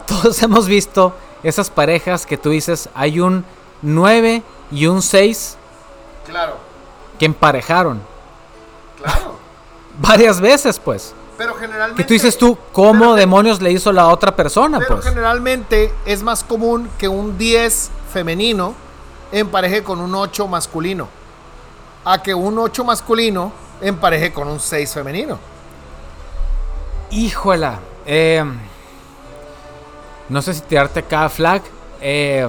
Todos 0.06 0.42
hemos 0.42 0.66
visto 0.66 1.14
esas 1.42 1.70
parejas 1.70 2.26
que 2.26 2.36
tú 2.36 2.50
dices, 2.50 2.88
hay 2.94 3.20
un 3.20 3.44
9 3.82 4.42
y 4.72 4.86
un 4.86 5.02
6 5.02 5.56
Claro, 6.26 6.56
que 7.18 7.26
emparejaron. 7.26 8.00
claro. 9.02 9.36
varias 10.00 10.40
veces, 10.40 10.78
pues. 10.78 11.14
Pero 11.38 11.54
generalmente. 11.54 12.02
Que 12.02 12.06
tú 12.08 12.14
dices 12.14 12.36
tú, 12.38 12.56
¿cómo 12.72 13.14
demonios 13.14 13.60
le 13.60 13.70
hizo 13.70 13.92
la 13.92 14.08
otra 14.08 14.34
persona, 14.34 14.78
Pero 14.78 14.94
pues? 14.96 15.06
generalmente 15.08 15.92
es 16.06 16.22
más 16.22 16.42
común 16.42 16.88
que 16.98 17.08
un 17.08 17.36
10 17.36 17.90
femenino 18.12 18.74
empareje 19.32 19.82
con 19.84 20.00
un 20.00 20.14
8 20.14 20.48
masculino. 20.48 21.08
A 22.04 22.22
que 22.22 22.34
un 22.34 22.58
8 22.58 22.84
masculino 22.84 23.52
empareje 23.82 24.32
con 24.32 24.48
un 24.48 24.58
6 24.60 24.94
femenino. 24.94 25.38
Híjola. 27.10 27.78
eh, 28.06 28.42
no 30.28 30.42
sé 30.42 30.54
si 30.54 30.60
tirarte 30.62 31.00
acá 31.00 31.28
flag. 31.28 31.62
Eh, 32.00 32.46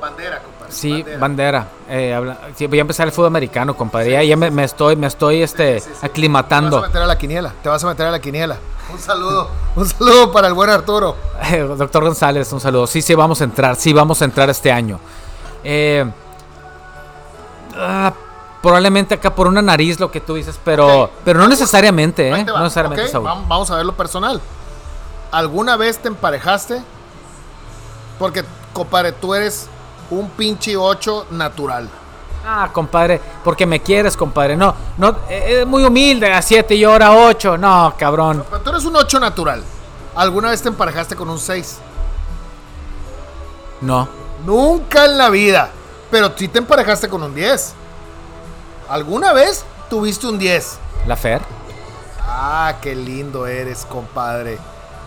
Bandera, 0.00 0.40
compadre. 0.42 0.72
sí, 0.72 1.04
bandera. 1.18 1.68
Eh, 1.88 2.12
habla- 2.14 2.38
sí, 2.56 2.66
voy 2.66 2.78
a 2.78 2.82
empezar 2.82 3.06
el 3.06 3.12
fútbol 3.12 3.28
americano, 3.28 3.74
compadre. 3.76 4.12
ya 4.12 4.22
ya 4.22 4.36
me, 4.36 4.50
me 4.50 4.64
estoy, 4.64 4.96
me 4.96 5.06
estoy 5.06 5.42
este, 5.42 5.80
sí. 5.80 5.86
Te 5.88 5.92
vas 5.94 6.02
a 6.02 6.06
aclimatando. 6.06 6.80
meter 6.82 7.02
a 7.02 7.06
la 7.06 7.16
quiniela. 7.18 7.52
Te 7.62 7.68
vas 7.68 7.82
a 7.82 7.86
meter 7.86 8.06
a 8.06 8.10
la 8.10 8.20
quiniela. 8.20 8.58
Un 8.92 8.98
saludo. 8.98 9.48
un 9.76 9.86
saludo 9.88 10.30
para 10.30 10.48
el 10.48 10.54
buen 10.54 10.68
Arturo. 10.70 11.16
Eh, 11.50 11.60
Doctor 11.60 12.04
González, 12.04 12.52
un 12.52 12.60
saludo. 12.60 12.86
Sí, 12.86 13.00
sí, 13.02 13.14
vamos 13.14 13.40
a 13.40 13.44
entrar. 13.44 13.76
Sí, 13.76 13.92
vamos 13.92 14.20
a 14.20 14.26
entrar 14.26 14.50
este 14.50 14.70
año. 14.70 15.00
Eh, 15.64 16.04
ah, 17.76 18.12
probablemente 18.62 19.14
acá 19.14 19.34
por 19.34 19.46
una 19.46 19.62
nariz 19.62 19.98
lo 20.00 20.10
que 20.10 20.20
tú 20.20 20.34
dices, 20.34 20.58
pero, 20.64 21.10
pero 21.24 21.38
no 21.38 21.48
necesariamente, 21.48 22.28
¿eh? 22.28 22.44
No 22.44 22.60
necesariamente, 22.62 23.10
Vamos 23.18 23.70
a 23.70 23.76
ver 23.76 23.86
lo 23.86 23.94
personal. 23.94 24.40
¿Alguna 25.34 25.76
vez 25.76 25.98
te 25.98 26.06
emparejaste? 26.06 26.80
Porque, 28.20 28.44
compadre, 28.72 29.10
tú 29.10 29.34
eres 29.34 29.66
un 30.08 30.30
pinche 30.30 30.76
8 30.76 31.26
natural. 31.32 31.88
Ah, 32.46 32.70
compadre, 32.72 33.20
porque 33.42 33.66
me 33.66 33.80
quieres, 33.80 34.16
compadre. 34.16 34.56
No, 34.56 34.76
no, 34.96 35.08
eh, 35.28 35.62
es 35.62 35.66
muy 35.66 35.82
humilde, 35.82 36.32
a 36.32 36.40
7 36.40 36.76
y 36.76 36.84
ahora 36.84 37.12
8. 37.12 37.58
No, 37.58 37.92
cabrón. 37.98 38.44
Pero 38.48 38.62
tú 38.62 38.70
eres 38.70 38.84
un 38.84 38.94
8 38.94 39.18
natural. 39.18 39.64
¿Alguna 40.14 40.50
vez 40.50 40.62
te 40.62 40.68
emparejaste 40.68 41.16
con 41.16 41.28
un 41.28 41.40
6? 41.40 41.78
No. 43.80 44.08
Nunca 44.46 45.06
en 45.06 45.18
la 45.18 45.30
vida. 45.30 45.68
Pero 46.12 46.30
sí 46.36 46.46
te 46.46 46.60
emparejaste 46.60 47.08
con 47.08 47.24
un 47.24 47.34
10. 47.34 47.74
¿Alguna 48.88 49.32
vez 49.32 49.64
tuviste 49.90 50.28
un 50.28 50.38
10? 50.38 50.78
¿La 51.08 51.16
Fer? 51.16 51.42
Ah, 52.20 52.76
qué 52.80 52.94
lindo 52.94 53.48
eres, 53.48 53.84
compadre. 53.84 54.60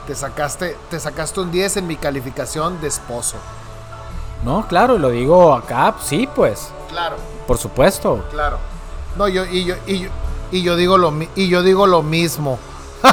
Te 0.08 0.16
sacaste, 0.16 0.78
te 0.90 1.00
sacaste 1.00 1.40
un 1.42 1.52
10 1.52 1.78
en 1.78 1.88
mi 1.88 1.98
calificación 1.98 2.80
de 2.80 2.88
esposo. 2.88 3.36
No, 4.44 4.66
claro, 4.68 4.98
lo 4.98 5.10
digo 5.10 5.54
acá, 5.54 5.96
sí, 6.02 6.28
pues. 6.34 6.70
Claro, 6.90 7.18
Por 7.46 7.58
supuesto. 7.58 8.24
claro. 8.32 8.58
No, 9.18 9.28
yo 9.28 9.46
y 9.46 9.66
yo 9.66 9.76
y 9.86 10.00
yo, 10.00 10.10
y 10.52 10.62
yo 10.62 10.76
digo 10.78 10.98
lo 10.98 11.12
mi- 11.12 11.28
y 11.36 11.50
yo 11.50 11.62
digo 11.64 11.86
lo 11.88 12.04
mismo. 12.04 12.58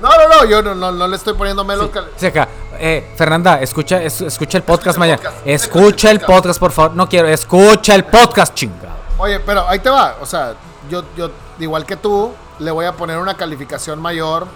No, 0.00 0.10
no, 0.10 0.28
no, 0.28 0.44
yo 0.44 0.62
no, 0.62 0.74
no, 0.74 0.92
no 0.92 1.08
le 1.08 1.16
estoy 1.16 1.32
poniendo 1.34 1.64
melos. 1.64 1.88
cal- 1.90 2.10
Sí, 2.16 2.26
acá. 2.26 2.46
Eh, 2.78 3.12
Fernanda, 3.16 3.60
escucha, 3.60 4.00
es- 4.02 4.20
escucha 4.20 4.58
el 4.58 4.62
podcast 4.64 4.98
mañana. 4.98 5.16
podcast, 5.20 5.46
Escucha 5.46 6.10
el 6.10 6.20
podcast, 6.20 6.60
por 6.60 6.70
favor. 6.70 6.92
No 6.94 7.08
quiero, 7.08 7.26
escucha 7.28 7.94
el 7.94 8.04
podcast, 8.04 8.54
chingado. 8.54 8.94
Oye, 9.18 9.40
pero 9.40 9.66
ahí 9.66 9.78
te 9.78 9.88
va. 9.88 10.16
O 10.20 10.26
sea, 10.26 10.54
yo, 10.90 11.02
yo, 11.16 11.30
igual 11.58 11.86
que 11.86 11.96
tú, 11.96 12.30
le 12.58 12.70
voy 12.70 12.86
a 12.86 12.92
poner 12.92 13.18
una 13.18 13.36
calificación 13.36 14.00
mayor 14.00 14.46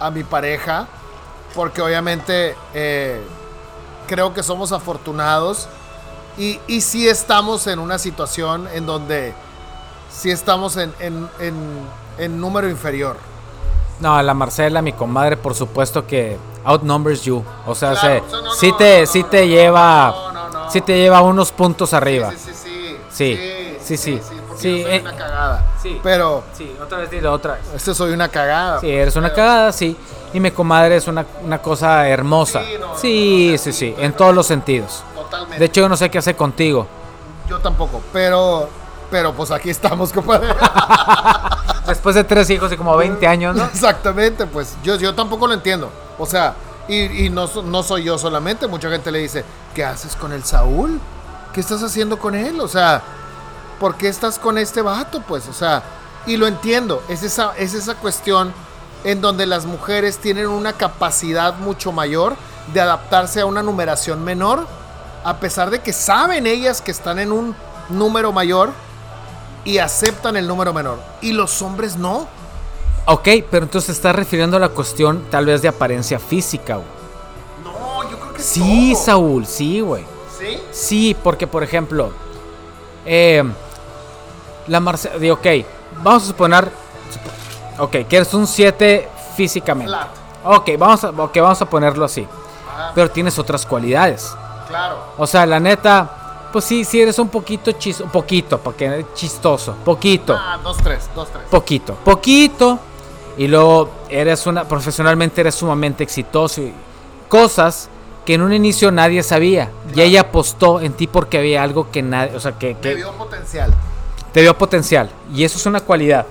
a 0.00 0.10
mi 0.10 0.24
pareja. 0.24 0.86
Porque 1.54 1.82
obviamente 1.82 2.56
eh, 2.72 3.22
creo 4.06 4.32
que 4.32 4.42
somos 4.42 4.72
afortunados. 4.72 5.68
Y, 6.38 6.58
y 6.66 6.80
sí 6.80 7.06
estamos 7.08 7.66
en 7.66 7.78
una 7.78 7.98
situación 7.98 8.66
en 8.72 8.86
donde 8.86 9.34
sí 10.10 10.30
estamos 10.30 10.76
en, 10.78 10.94
en, 10.98 11.28
en- 11.40 11.80
en 12.18 12.40
número 12.40 12.68
inferior. 12.70 13.16
No, 14.00 14.20
la 14.22 14.32
Marcela, 14.34 14.80
mi 14.82 14.92
comadre, 14.94 15.36
por 15.36 15.54
supuesto 15.54 16.06
que 16.06 16.38
outnumbers 16.64 17.22
you. 17.22 17.44
O 17.66 17.74
sea, 17.74 17.92
Claro, 17.92 18.24
se- 18.30 18.42
no, 18.42 18.54
sí 18.54 18.72
te, 18.78 19.00
no, 19.02 19.06
sí 19.06 19.24
te 19.24 19.46
lleva, 19.48 20.14
sí 20.70 20.80
te 20.80 20.96
lleva 20.96 21.20
unos 21.20 21.52
puntos 21.52 21.92
arriba. 21.92 22.30
Sí, 22.30 22.38
sí, 22.38 22.54
sí. 22.54 22.98
Sí, 23.82 23.96
sí, 23.96 23.96
sí. 23.98 24.20
porque 24.48 24.62
Sí, 24.62 24.84
cagada. 25.04 25.58
sí. 25.58 25.71
Pero 26.02 26.44
Sí, 26.52 26.74
otra 26.82 26.98
vez 26.98 27.10
dilo, 27.10 27.32
otra 27.32 27.54
vez. 27.54 27.62
este 27.74 27.94
soy 27.94 28.12
una 28.12 28.28
cagada. 28.28 28.80
Sí, 28.80 28.90
eres 28.90 29.16
una 29.16 29.28
Pero- 29.28 29.36
cagada, 29.36 29.72
sí. 29.72 29.96
Y 30.34 30.40
mi 30.40 30.50
comadre 30.50 30.96
es 30.96 31.06
una, 31.08 31.26
una 31.42 31.58
cosa 31.60 32.08
hermosa. 32.08 32.60
Sí, 32.62 32.66
no, 32.66 32.70
Sí, 32.74 32.78
no, 32.80 32.86
no, 32.88 32.98
sí, 32.98 33.54
sí, 33.58 33.72
sí, 33.72 33.94
en 33.98 34.12
todos 34.14 34.34
los 34.34 34.46
sentidos. 34.46 35.02
Totalmente. 35.14 35.58
De 35.58 35.64
hecho, 35.66 35.80
yo 35.82 35.88
no 35.88 35.96
sé 35.96 36.10
qué 36.10 36.18
hacer 36.18 36.36
contigo. 36.36 36.86
Yo 37.48 37.58
tampoco, 37.58 38.00
pero 38.12 38.68
pero 39.10 39.34
pues 39.34 39.50
aquí 39.50 39.68
estamos, 39.68 40.10
compadre. 40.12 40.54
Después 41.86 42.14
de 42.14 42.24
tres 42.24 42.48
hijos 42.48 42.72
y 42.72 42.76
como 42.76 42.96
20 42.96 43.26
años, 43.26 43.54
¿no? 43.56 43.64
Exactamente, 43.64 44.46
pues 44.46 44.76
yo, 44.82 44.96
yo 44.96 45.14
tampoco 45.14 45.46
lo 45.46 45.52
entiendo. 45.54 45.90
O 46.18 46.24
sea, 46.24 46.54
y, 46.88 47.26
y 47.26 47.28
no, 47.30 47.46
no 47.64 47.82
soy 47.82 48.04
yo 48.04 48.16
solamente, 48.16 48.66
mucha 48.68 48.88
gente 48.88 49.10
le 49.10 49.18
dice, 49.18 49.44
¿qué 49.74 49.84
haces 49.84 50.16
con 50.16 50.32
el 50.32 50.44
Saúl? 50.44 50.98
¿Qué 51.52 51.60
estás 51.60 51.82
haciendo 51.82 52.18
con 52.18 52.34
él? 52.34 52.58
O 52.60 52.68
sea, 52.68 53.02
¿por 53.82 53.96
qué 53.96 54.06
estás 54.06 54.38
con 54.38 54.58
este 54.58 54.80
vato? 54.80 55.20
Pues, 55.26 55.48
o 55.48 55.52
sea, 55.52 55.82
y 56.24 56.36
lo 56.36 56.46
entiendo, 56.46 57.02
es 57.08 57.24
esa, 57.24 57.52
es 57.58 57.74
esa 57.74 57.96
cuestión 57.96 58.52
en 59.02 59.20
donde 59.20 59.44
las 59.44 59.64
mujeres 59.64 60.18
tienen 60.18 60.46
una 60.46 60.74
capacidad 60.74 61.56
mucho 61.56 61.90
mayor 61.90 62.36
de 62.72 62.80
adaptarse 62.80 63.40
a 63.40 63.46
una 63.46 63.60
numeración 63.60 64.22
menor, 64.22 64.68
a 65.24 65.38
pesar 65.38 65.70
de 65.70 65.80
que 65.80 65.92
saben 65.92 66.46
ellas 66.46 66.80
que 66.80 66.92
están 66.92 67.18
en 67.18 67.32
un 67.32 67.56
número 67.88 68.30
mayor 68.30 68.70
y 69.64 69.78
aceptan 69.78 70.36
el 70.36 70.46
número 70.46 70.72
menor. 70.72 71.00
Y 71.20 71.32
los 71.32 71.60
hombres 71.60 71.96
no. 71.96 72.28
Ok, 73.06 73.28
pero 73.50 73.64
entonces 73.64 73.96
estás 73.96 74.14
refiriendo 74.14 74.58
a 74.58 74.60
la 74.60 74.68
cuestión 74.68 75.24
tal 75.28 75.46
vez 75.46 75.60
de 75.60 75.66
apariencia 75.66 76.20
física, 76.20 76.76
güey. 76.76 76.86
No, 77.64 78.08
yo 78.08 78.16
creo 78.20 78.32
que 78.32 78.42
Sí, 78.44 78.92
todo. 78.92 79.04
Saúl, 79.04 79.44
sí, 79.44 79.80
güey. 79.80 80.04
¿Sí? 80.38 80.60
Sí, 80.70 81.16
porque 81.20 81.48
por 81.48 81.64
ejemplo, 81.64 82.12
eh, 83.04 83.42
la 84.68 84.80
Marcela, 84.80 85.18
digo, 85.18 85.34
ok, 85.36 85.46
vamos 86.02 86.22
a 86.24 86.26
suponer, 86.26 86.64
supo- 86.66 87.82
ok, 87.84 87.90
que 88.08 88.16
eres 88.16 88.32
un 88.34 88.46
7 88.46 89.08
físicamente. 89.36 89.88
Flat. 89.90 90.08
Ok, 90.44 90.70
vamos 90.78 91.04
a, 91.04 91.10
ok, 91.10 91.36
vamos 91.38 91.60
a 91.62 91.66
ponerlo 91.66 92.04
así. 92.04 92.26
Ajá, 92.72 92.92
Pero 92.94 93.10
tienes 93.10 93.38
otras 93.38 93.64
cualidades. 93.66 94.34
claro. 94.68 94.96
O 95.18 95.26
sea, 95.26 95.44
la 95.46 95.60
neta, 95.60 96.48
pues 96.52 96.64
sí, 96.64 96.84
sí 96.84 97.00
eres 97.00 97.18
un 97.18 97.28
poquito 97.28 97.72
chistoso, 97.72 98.10
poquito, 98.10 98.58
porque 98.58 99.06
chistoso, 99.14 99.74
poquito, 99.84 100.34
Ah, 100.38 100.58
dos, 100.62 100.76
tres, 100.78 101.08
dos, 101.14 101.28
tres. 101.30 101.44
poquito, 101.50 101.94
poquito. 101.94 102.78
Y 103.38 103.48
luego 103.48 103.88
eres 104.10 104.46
una, 104.46 104.64
profesionalmente 104.64 105.40
eres 105.40 105.54
sumamente 105.54 106.02
exitoso 106.04 106.60
y 106.60 106.72
cosas 107.28 107.88
que 108.26 108.34
en 108.34 108.42
un 108.42 108.52
inicio 108.52 108.90
nadie 108.92 109.22
sabía. 109.22 109.70
Y 109.94 110.00
ella 110.02 110.20
apostó 110.22 110.80
en 110.80 110.92
ti 110.92 111.06
porque 111.06 111.38
había 111.38 111.62
algo 111.62 111.90
que 111.90 112.02
nadie, 112.02 112.36
o 112.36 112.40
sea, 112.40 112.52
que, 112.52 112.74
Te 112.74 112.90
que 112.90 112.94
vio 112.96 113.10
potencial. 113.12 113.72
Te 114.32 114.40
dio 114.40 114.56
potencial. 114.56 115.10
Y 115.34 115.44
eso 115.44 115.58
es 115.58 115.66
una 115.66 115.80
cualidad. 115.80 116.26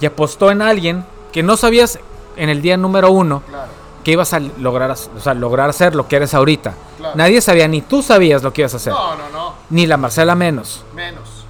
Y 0.00 0.06
apostó 0.06 0.50
en 0.50 0.62
alguien 0.62 1.04
que 1.32 1.42
no 1.42 1.56
sabías 1.56 1.98
en 2.36 2.48
el 2.48 2.60
día 2.62 2.76
número 2.76 3.10
uno 3.10 3.42
Claro. 3.48 3.68
que 4.04 4.12
ibas 4.12 4.32
a 4.32 4.40
lograr, 4.40 4.90
o 4.92 5.20
sea, 5.20 5.34
lograr 5.34 5.70
hacer 5.70 5.94
lo 5.94 6.06
que 6.08 6.16
eres 6.16 6.34
ahorita. 6.34 6.74
Claro. 6.98 7.16
Nadie 7.16 7.40
sabía, 7.40 7.66
ni 7.68 7.80
tú 7.82 8.02
sabías 8.02 8.42
lo 8.42 8.52
que 8.52 8.62
ibas 8.62 8.74
a 8.74 8.76
hacer. 8.78 8.92
No, 8.92 9.16
no, 9.16 9.28
no. 9.32 9.54
Ni 9.70 9.86
la 9.86 9.96
Marcela 9.96 10.34
menos. 10.34 10.84
Menos. 10.94 11.44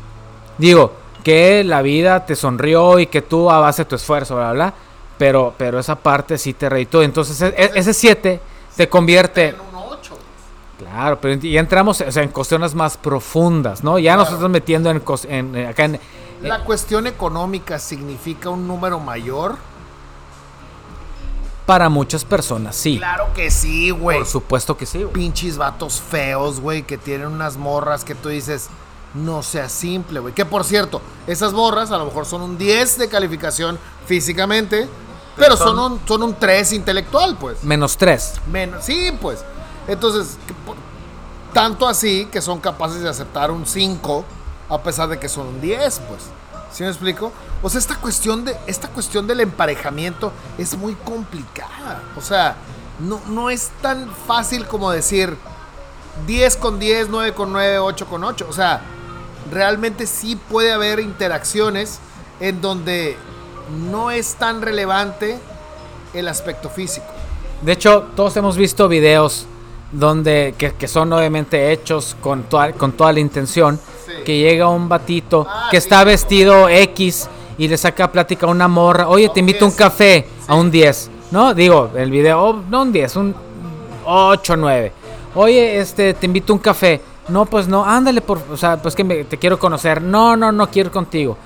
Digo, 0.59 0.93
que 1.23 1.65
la 1.65 1.83
vida 1.83 2.25
te 2.25 2.37
sonrió 2.37 2.99
y 3.01 3.07
que 3.09 3.21
tú 3.23 3.51
a 3.51 3.59
base 3.59 3.83
de 3.83 3.89
tu 3.91 3.97
esfuerzo, 3.97 4.37
bla, 4.37 4.53
bla, 4.53 4.67
bla. 4.67 4.75
Pero, 5.19 5.55
pero 5.57 5.79
esa 5.79 5.97
parte 5.97 6.39
sí 6.39 6.53
te 6.55 6.69
reitó. 6.69 7.03
Entonces, 7.03 7.41
e- 7.43 7.73
ese 7.75 7.93
7 7.95 8.41
te 8.77 8.89
convierte. 8.89 9.55
Claro, 10.79 11.19
pero 11.21 11.35
ya 11.41 11.61
entramos 11.61 12.01
o 12.03 12.13
sea, 12.13 12.23
en 12.23 12.29
cuestiones 12.31 12.75
más 12.75 12.97
profundas, 12.97 13.83
¿no? 13.83 13.99
Ya 13.99 14.15
nos 14.17 14.25
Claro. 14.29 14.37
estamos 14.37 14.53
metiendo 14.53 14.91
en, 14.91 15.57
eh, 15.57 15.67
acá 15.69 15.85
en. 15.85 16.01
¿La 16.43 16.65
cuestión 16.65 17.07
económica 17.07 17.79
significa 17.79 18.51
un 18.51 18.69
número 18.69 19.01
mayor? 19.01 19.57
Para 21.65 21.89
muchas 21.89 22.25
personas, 22.25 22.77
sí. 22.77 22.99
Claro 22.99 23.29
que 23.35 23.51
sí, 23.51 23.91
güey. 23.91 24.19
Por 24.19 24.27
supuesto 24.27 24.77
que 24.77 24.87
sí, 24.87 24.99
güey. 25.03 25.13
Pinches 25.13 25.57
vatos 25.59 26.01
feos, 26.01 26.61
güey, 26.61 26.85
que 26.85 26.97
tienen 26.97 27.27
unas 27.27 27.57
morras 27.57 28.05
que 28.05 28.15
tú 28.15 28.29
dices, 28.29 28.69
no 29.15 29.43
sea 29.43 29.69
simple, 29.69 30.21
güey. 30.21 30.33
Que 30.33 30.45
por 30.45 30.63
cierto, 30.63 31.01
esas 31.27 31.53
morras 31.55 31.91
a 31.91 31.97
lo 31.97 32.05
mejor 32.05 32.25
son 32.27 32.43
un 32.43 32.57
10 32.59 32.99
de 32.99 33.09
calificación 33.09 33.79
físicamente, 34.07 34.89
pero 35.37 35.57
son 35.57 35.77
un, 35.79 36.01
son 36.07 36.23
un 36.23 36.35
3 36.35 36.73
intelectual, 36.75 37.37
pues. 37.37 37.65
Menos 37.65 37.97
3. 37.97 38.35
Menos, 38.53 38.85
sí, 38.85 39.11
pues. 39.21 39.45
Entonces, 39.89 40.37
tanto 41.53 41.89
así 41.89 42.27
que 42.27 42.43
son 42.43 42.61
capaces 42.61 43.03
de 43.03 43.09
aceptar 43.09 43.51
un 43.51 43.67
5 43.67 44.25
a 44.69 44.83
pesar 44.83 45.09
de 45.09 45.19
que 45.19 45.29
son 45.29 45.47
un 45.47 45.61
10, 45.61 46.01
pues. 46.09 46.23
¿Sí 46.73 46.83
me 46.83 46.91
explico? 46.91 47.33
O 47.63 47.71
sea, 47.71 47.79
esta 47.79 47.97
cuestión, 47.97 48.45
de, 48.45 48.57
esta 48.67 48.89
cuestión 48.89 49.27
del 49.27 49.41
emparejamiento 49.41 50.33
es 50.59 50.77
muy 50.77 50.95
complicada. 50.95 52.03
O 52.17 52.21
sea, 52.21 52.57
no, 52.99 53.21
no 53.29 53.49
es 53.49 53.71
tan 53.81 54.11
fácil 54.27 54.67
como 54.67 54.91
decir 54.91 55.37
10 56.27 56.57
con 56.57 56.79
10, 56.79 57.09
9 57.09 57.35
con 57.35 57.53
9, 57.53 57.79
8 57.79 58.07
con 58.07 58.25
8. 58.25 58.47
O 58.51 58.53
sea, 58.53 58.83
realmente 59.51 60.07
sí 60.07 60.37
puede 60.37 60.73
haber 60.73 61.01
interacciones 61.01 62.01
en 62.41 62.61
donde 62.61 63.17
no 63.91 64.11
es 64.11 64.35
tan 64.35 64.61
relevante 64.61 65.39
el 66.13 66.29
aspecto 66.29 66.69
físico. 66.69 67.07
De 67.63 67.73
hecho, 67.73 68.09
todos 68.15 68.37
hemos 68.37 68.57
visto 68.57 68.89
videos 68.89 69.47
donde 69.93 70.55
que, 70.59 70.73
que 70.73 70.89
son 70.89 71.13
obviamente 71.13 71.73
hechos 71.73 72.17
con 72.21 72.45
toda, 72.45 72.73
con 72.73 72.93
toda 72.93 73.13
la 73.13 73.21
intención 73.21 73.79
Sí. 74.07 74.13
que 74.25 74.39
llega 74.39 74.69
un 74.69 74.89
batito 74.89 75.47
Ah, 75.49 75.67
que 75.71 75.81
sí. 75.81 75.85
está 75.87 76.05
vestido 76.05 76.69
X 76.69 77.29
y 77.59 77.67
le 77.69 77.77
saca 77.77 78.11
plática 78.13 78.47
a 78.47 78.51
una 78.51 78.69
morra, 78.69 79.09
oye, 79.09 79.29
te 79.31 79.41
invito 79.41 79.65
a 79.65 79.69
un 79.69 79.73
sí. 79.73 79.79
café 79.79 80.27
a 80.47 80.55
un 80.55 80.71
10, 80.71 81.11
¿no? 81.33 81.53
Digo, 81.55 81.91
el 81.97 82.11
video, 82.11 82.41
oh, 82.41 82.63
no 82.71 82.83
un 82.83 82.93
10, 82.93 83.17
un 83.17 83.35
8, 84.05 84.57
9. 84.57 84.93
Oye, 85.35 85.79
este, 85.81 86.15
te 86.15 86.27
invito 86.27 86.53
a 86.53 86.57
un 86.57 86.61
café. 86.63 87.01
No, 87.29 87.45
pues 87.47 87.67
no, 87.67 87.85
ándale, 87.85 88.21
por, 88.21 88.41
o 88.51 88.57
sea, 88.57 88.77
pues 88.81 88.95
que 88.95 89.03
me- 89.03 89.25
te 89.25 89.37
quiero 89.39 89.59
conocer. 89.59 90.01
No, 90.01 90.37
no, 90.37 90.53
no 90.53 90.71
quiero 90.71 90.89
ir 90.89 90.93
contigo. 90.93 91.37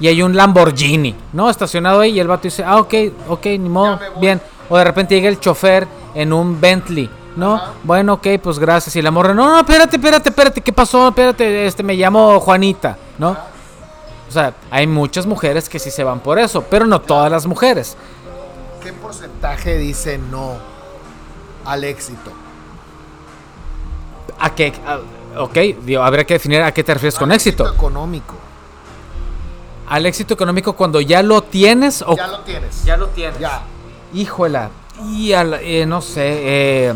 Y 0.00 0.08
hay 0.08 0.20
un 0.22 0.36
Lamborghini, 0.36 1.14
¿no? 1.32 1.48
Estacionado 1.48 2.00
ahí 2.00 2.12
y 2.12 2.20
el 2.20 2.26
vato 2.26 2.42
dice, 2.44 2.64
ah, 2.64 2.78
ok, 2.78 2.94
ok, 3.28 3.46
ni 3.46 3.68
modo, 3.68 3.98
bien. 4.20 4.40
O 4.68 4.76
de 4.76 4.84
repente 4.84 5.14
llega 5.14 5.28
el 5.28 5.38
chofer 5.40 5.86
en 6.14 6.32
un 6.32 6.60
Bentley, 6.60 7.08
¿no? 7.38 7.54
Ajá. 7.54 7.72
Bueno, 7.84 8.14
ok, 8.14 8.26
pues 8.42 8.58
gracias. 8.58 8.94
Y 8.96 9.02
la 9.02 9.10
morra, 9.10 9.32
no, 9.32 9.48
no, 9.48 9.58
espérate, 9.60 9.96
espérate, 9.96 10.28
espérate, 10.28 10.60
¿qué 10.60 10.72
pasó? 10.72 11.08
Espérate, 11.08 11.66
este, 11.66 11.82
me 11.82 11.94
llamo 11.94 12.38
Juanita, 12.40 12.98
¿no? 13.18 13.30
O 13.30 14.30
sea, 14.30 14.52
hay 14.70 14.86
muchas 14.86 15.24
mujeres 15.24 15.68
que 15.68 15.78
sí 15.78 15.90
se 15.90 16.04
van 16.04 16.20
por 16.20 16.38
eso, 16.38 16.62
pero 16.68 16.84
no 16.86 17.00
todas 17.00 17.30
las 17.32 17.46
mujeres. 17.46 17.96
¿Qué 18.82 18.92
porcentaje 18.92 19.78
dice 19.78 20.18
no 20.18 20.56
al 21.64 21.84
éxito? 21.84 22.30
¿A 24.38 24.54
qué? 24.54 24.72
a- 24.86 25.40
ok, 25.42 25.54
digo, 25.84 26.02
habría 26.02 26.24
que 26.24 26.34
definir 26.34 26.62
a 26.62 26.72
qué 26.72 26.84
te 26.84 26.92
refieres 26.94 27.18
con 27.18 27.30
Al 27.30 27.36
éxito. 27.36 27.72
económico. 27.72 28.34
Al 29.88 30.04
éxito 30.06 30.34
económico 30.34 30.74
cuando 30.74 31.00
ya 31.00 31.22
lo 31.22 31.42
tienes 31.42 32.02
o... 32.06 32.14
Ya 32.14 32.26
lo 32.26 32.40
tienes. 32.40 32.84
Ya 32.84 32.96
lo 32.96 33.06
tienes. 33.08 33.38
Ya. 33.38 33.62
Híjola. 34.12 34.70
Y 35.10 35.32
al- 35.32 35.54
eh, 35.62 35.86
no 35.86 36.00
sé. 36.02 36.20
Eh, 36.88 36.94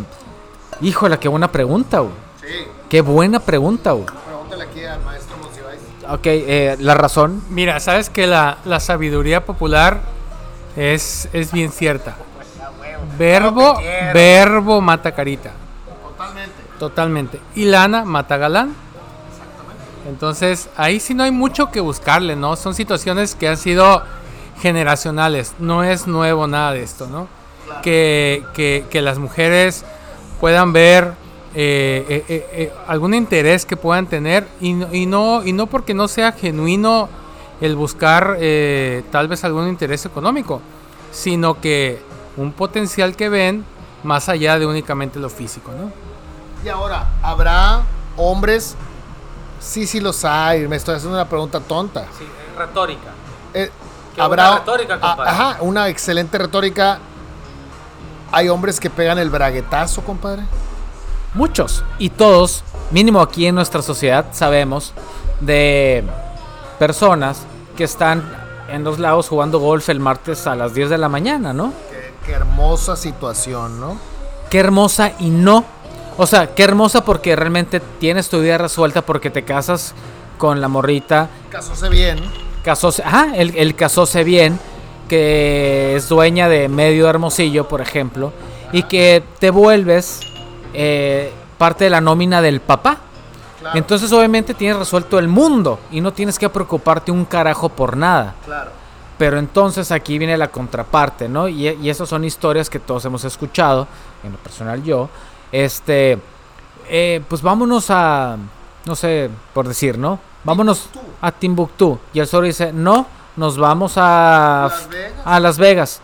híjola, 0.81 1.19
qué 1.21 1.29
buena 1.29 1.51
pregunta, 1.51 2.01
güey. 2.01 2.13
Sí. 2.41 2.67
Qué 2.89 3.01
buena 3.01 3.41
pregunta, 3.41 3.93
güey. 3.93 4.07
Pregúntale 4.07 4.65
aquí 4.65 4.85
al 4.85 5.01
maestro 5.03 5.37
Monsiváis. 5.39 5.81
Ok, 6.09 6.27
eh, 6.27 6.77
la 6.81 6.95
razón. 6.95 7.43
Mira, 7.51 7.79
sabes 7.81 8.11
que 8.11 8.27
la, 8.27 8.59
la 8.65 8.81
sabiduría 8.81 9.45
popular 9.45 10.01
es, 10.77 11.29
es 11.33 11.53
bien 11.53 11.71
cierta. 11.73 12.17
Verbo, 13.19 13.79
verbo 14.15 14.81
mata 14.81 15.13
carita. 15.13 15.51
Totalmente. 16.03 16.53
Totalmente. 16.79 17.41
Y 17.55 17.65
lana 17.67 18.05
mata 18.05 18.37
galán. 18.37 18.75
Entonces, 20.09 20.69
ahí 20.77 20.99
sí 20.99 21.15
no 21.15 21.23
hay 21.23 21.31
mucho 21.31 21.71
que 21.71 21.81
buscarle, 21.81 22.35
¿no? 22.35 22.57
Son 22.57 22.75
situaciones 22.75 23.35
que 23.37 23.49
han 23.49 23.57
sido 23.57 24.03
generacionales. 24.61 25.55
No 25.59 25.85
es 25.85 26.07
nuevo 26.07 26.47
nada 26.49 26.73
de 26.73 26.83
esto, 26.83 27.07
¿no? 27.07 27.29
Que, 27.83 28.45
que- 28.55 28.85
que 28.91 29.01
las 29.01 29.19
mujeres 29.19 29.85
puedan 30.43 30.73
ver 30.73 31.13
eh, 31.55 32.05
eh, 32.09 32.25
eh, 32.29 32.47
eh, 32.53 32.73
algún 32.89 33.15
interés 33.15 33.65
que 33.65 33.77
puedan 33.77 34.07
tener 34.07 34.45
y, 34.61 34.73
no- 34.73 34.93
y, 34.93 35.07
no, 35.07 35.45
y 35.45 35.53
no 35.53 35.69
porque 35.69 35.95
no 35.95 36.09
sea 36.09 36.33
genuino 36.33 37.09
el 37.61 37.77
buscar 37.77 38.39
eh, 38.41 39.05
tal 39.13 39.29
vez 39.29 39.45
algún 39.45 39.69
interés 39.69 40.05
económico, 40.05 40.61
sino 41.13 41.61
que 41.61 42.03
un 42.37 42.51
potencial 42.53 43.15
que 43.15 43.29
ven 43.29 43.65
más 44.03 44.29
allá 44.29 44.59
de 44.59 44.67
únicamente 44.67 45.21
lo 45.21 45.31
físico, 45.31 45.71
¿no? 45.71 45.93
Y 46.65 46.69
ahora, 46.69 47.07
¿habrá 47.23 47.83
hombres? 48.17 48.75
Sí, 49.61 49.87
sí 49.87 50.01
los 50.01 50.25
hay. 50.25 50.67
Me 50.67 50.75
estoy 50.75 50.97
haciendo 50.97 51.17
una 51.17 51.29
pregunta 51.29 51.61
tonta. 51.61 52.07
Sí, 52.19 52.25
retórica. 52.59 53.11
Eh, 53.55 53.71
habrá 54.19 54.47
buena 54.49 54.59
retórica, 54.59 54.95
a- 54.95 55.01
compadre. 55.01 55.31
ajá, 55.31 55.57
una 55.61 55.89
excelente 55.89 56.37
retórica. 56.37 56.99
Hay 58.33 58.49
hombres 58.49 58.81
que 58.81 58.89
pegan 58.91 59.19
el 59.19 59.29
braguetazo, 59.31 60.03
compadre. 60.03 60.43
Muchos. 61.35 61.85
Y 61.99 62.11
todos, 62.11 62.65
mínimo 62.91 63.21
aquí 63.21 63.47
en 63.47 63.55
nuestra 63.55 63.83
sociedad, 63.83 64.27
sabemos 64.33 64.95
de 65.41 66.03
personas 66.79 67.43
que 67.77 67.85
están 67.85 68.25
en 68.69 68.85
los 68.85 68.99
lagos 68.99 69.29
jugando 69.29 69.59
golf 69.59 69.89
el 69.91 70.01
martes 70.01 70.47
a 70.47 70.57
las 70.57 70.75
10 70.75 70.91
de 70.91 70.99
la 70.99 71.09
mañana, 71.09 71.53
¿no? 71.53 71.73
Qué, 71.91 72.15
qué 72.27 72.33
hermosa 72.33 72.97
situación, 72.97 73.79
¿no? 73.79 73.99
Qué 74.49 74.59
hermosa 74.59 75.13
y 75.19 75.29
no. 75.29 75.65
O 76.17 76.27
sea, 76.27 76.55
qué 76.55 76.63
hermosa 76.63 77.05
porque 77.05 77.37
realmente 77.37 77.81
tienes 78.01 78.29
tu 78.29 78.41
vida 78.41 78.59
resuelta 78.59 79.03
porque 79.03 79.31
te 79.31 79.45
casas 79.45 79.95
con 80.39 80.61
la 80.61 80.69
morrita. 80.69 81.29
Casóse 81.51 81.89
bien. 81.89 82.19
Casóse, 82.63 83.03
ajá, 83.03 83.37
el, 83.37 83.57
el 83.57 83.75
casóse 83.75 84.25
bien, 84.25 84.59
que 85.13 85.95
es 85.95 86.09
dueña 86.09 86.49
de 86.49 86.71
medio 86.71 87.07
hermosillo, 87.07 87.69
por 87.69 87.83
ejemplo, 87.83 88.33
y 88.73 88.85
que 88.85 89.23
te 89.39 89.51
vuelves 89.51 90.21
eh, 90.73 91.31
parte 91.59 91.85
de 91.85 91.91
la 91.91 92.01
nómina 92.01 92.41
del 92.41 92.61
papá. 92.63 92.97
Claro, 93.61 93.77
Entonces 93.77 94.11
obviamente 94.11 94.55
tienes 94.55 94.79
resuelto 94.79 95.19
el 95.19 95.29
mundo 95.29 95.79
y 95.91 96.01
no 96.01 96.15
tienes 96.15 96.39
que 96.39 96.49
preocuparte 96.49 97.13
un 97.13 97.27
carajo 97.27 97.69
por 97.69 97.95
nada. 97.95 98.37
claro. 98.47 98.71
Pero 99.19 99.39
entonces 99.39 99.93
aquí 99.93 100.17
viene 100.17 100.39
la 100.39 100.49
contraparte, 100.49 101.29
¿no? 101.29 101.47
Y, 101.47 101.69
y 101.69 101.91
esas 101.91 102.09
son 102.09 102.25
historias 102.25 102.71
que 102.71 102.79
todos 102.79 103.05
hemos 103.05 103.23
escuchado, 103.25 103.87
en 104.25 104.33
lo 104.33 104.39
personal 104.39 104.83
yo. 104.83 105.11
Este, 105.53 106.19
eh, 106.89 107.21
pues 107.29 107.43
vámonos 107.43 107.91
a, 107.91 108.39
no 108.87 108.97
sé, 108.97 109.29
por 109.53 109.69
decir, 109.69 109.99
¿no? 109.99 110.19
Vámonos 110.43 110.89
Timbuktu. 110.91 111.17
a 111.21 111.31
Timbuktu. 111.33 111.99
Y 112.15 112.21
el 112.21 112.27
zorro 112.27 112.47
dice, 112.47 112.73
no, 112.73 113.07
nos 113.37 113.57
vamos 113.59 113.95
a 113.97 114.69
Las 114.71 114.89
Vegas. 114.89 115.13
a 115.25 115.41
Las 115.41 115.59
Vegas. 115.59 116.01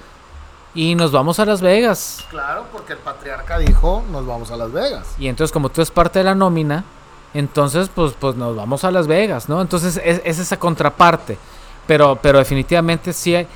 Y 0.74 0.94
nos 0.94 1.12
vamos 1.12 1.40
a 1.40 1.44
Las 1.44 1.60
Vegas. 1.60 2.24
Claro, 2.30 2.64
porque 2.72 2.92
el 2.92 2.98
patriarca 2.98 3.58
dijo, 3.58 4.04
nos 4.10 4.26
vamos 4.26 4.50
a 4.50 4.56
Las 4.56 4.72
Vegas. 4.72 5.06
Y 5.18 5.28
entonces 5.28 5.52
como 5.52 5.68
tú 5.70 5.80
eres 5.80 5.90
parte 5.90 6.20
de 6.20 6.24
la 6.24 6.34
nómina, 6.34 6.84
entonces 7.34 7.90
pues, 7.94 8.14
pues 8.18 8.36
nos 8.36 8.54
vamos 8.54 8.84
a 8.84 8.90
Las 8.90 9.06
Vegas, 9.06 9.48
¿no? 9.48 9.60
Entonces 9.60 10.00
es, 10.04 10.20
es 10.24 10.38
esa 10.38 10.58
contraparte. 10.58 11.38
Pero, 11.86 12.18
pero 12.20 12.38
definitivamente 12.38 13.12
sí 13.12 13.34
hay... 13.34 13.46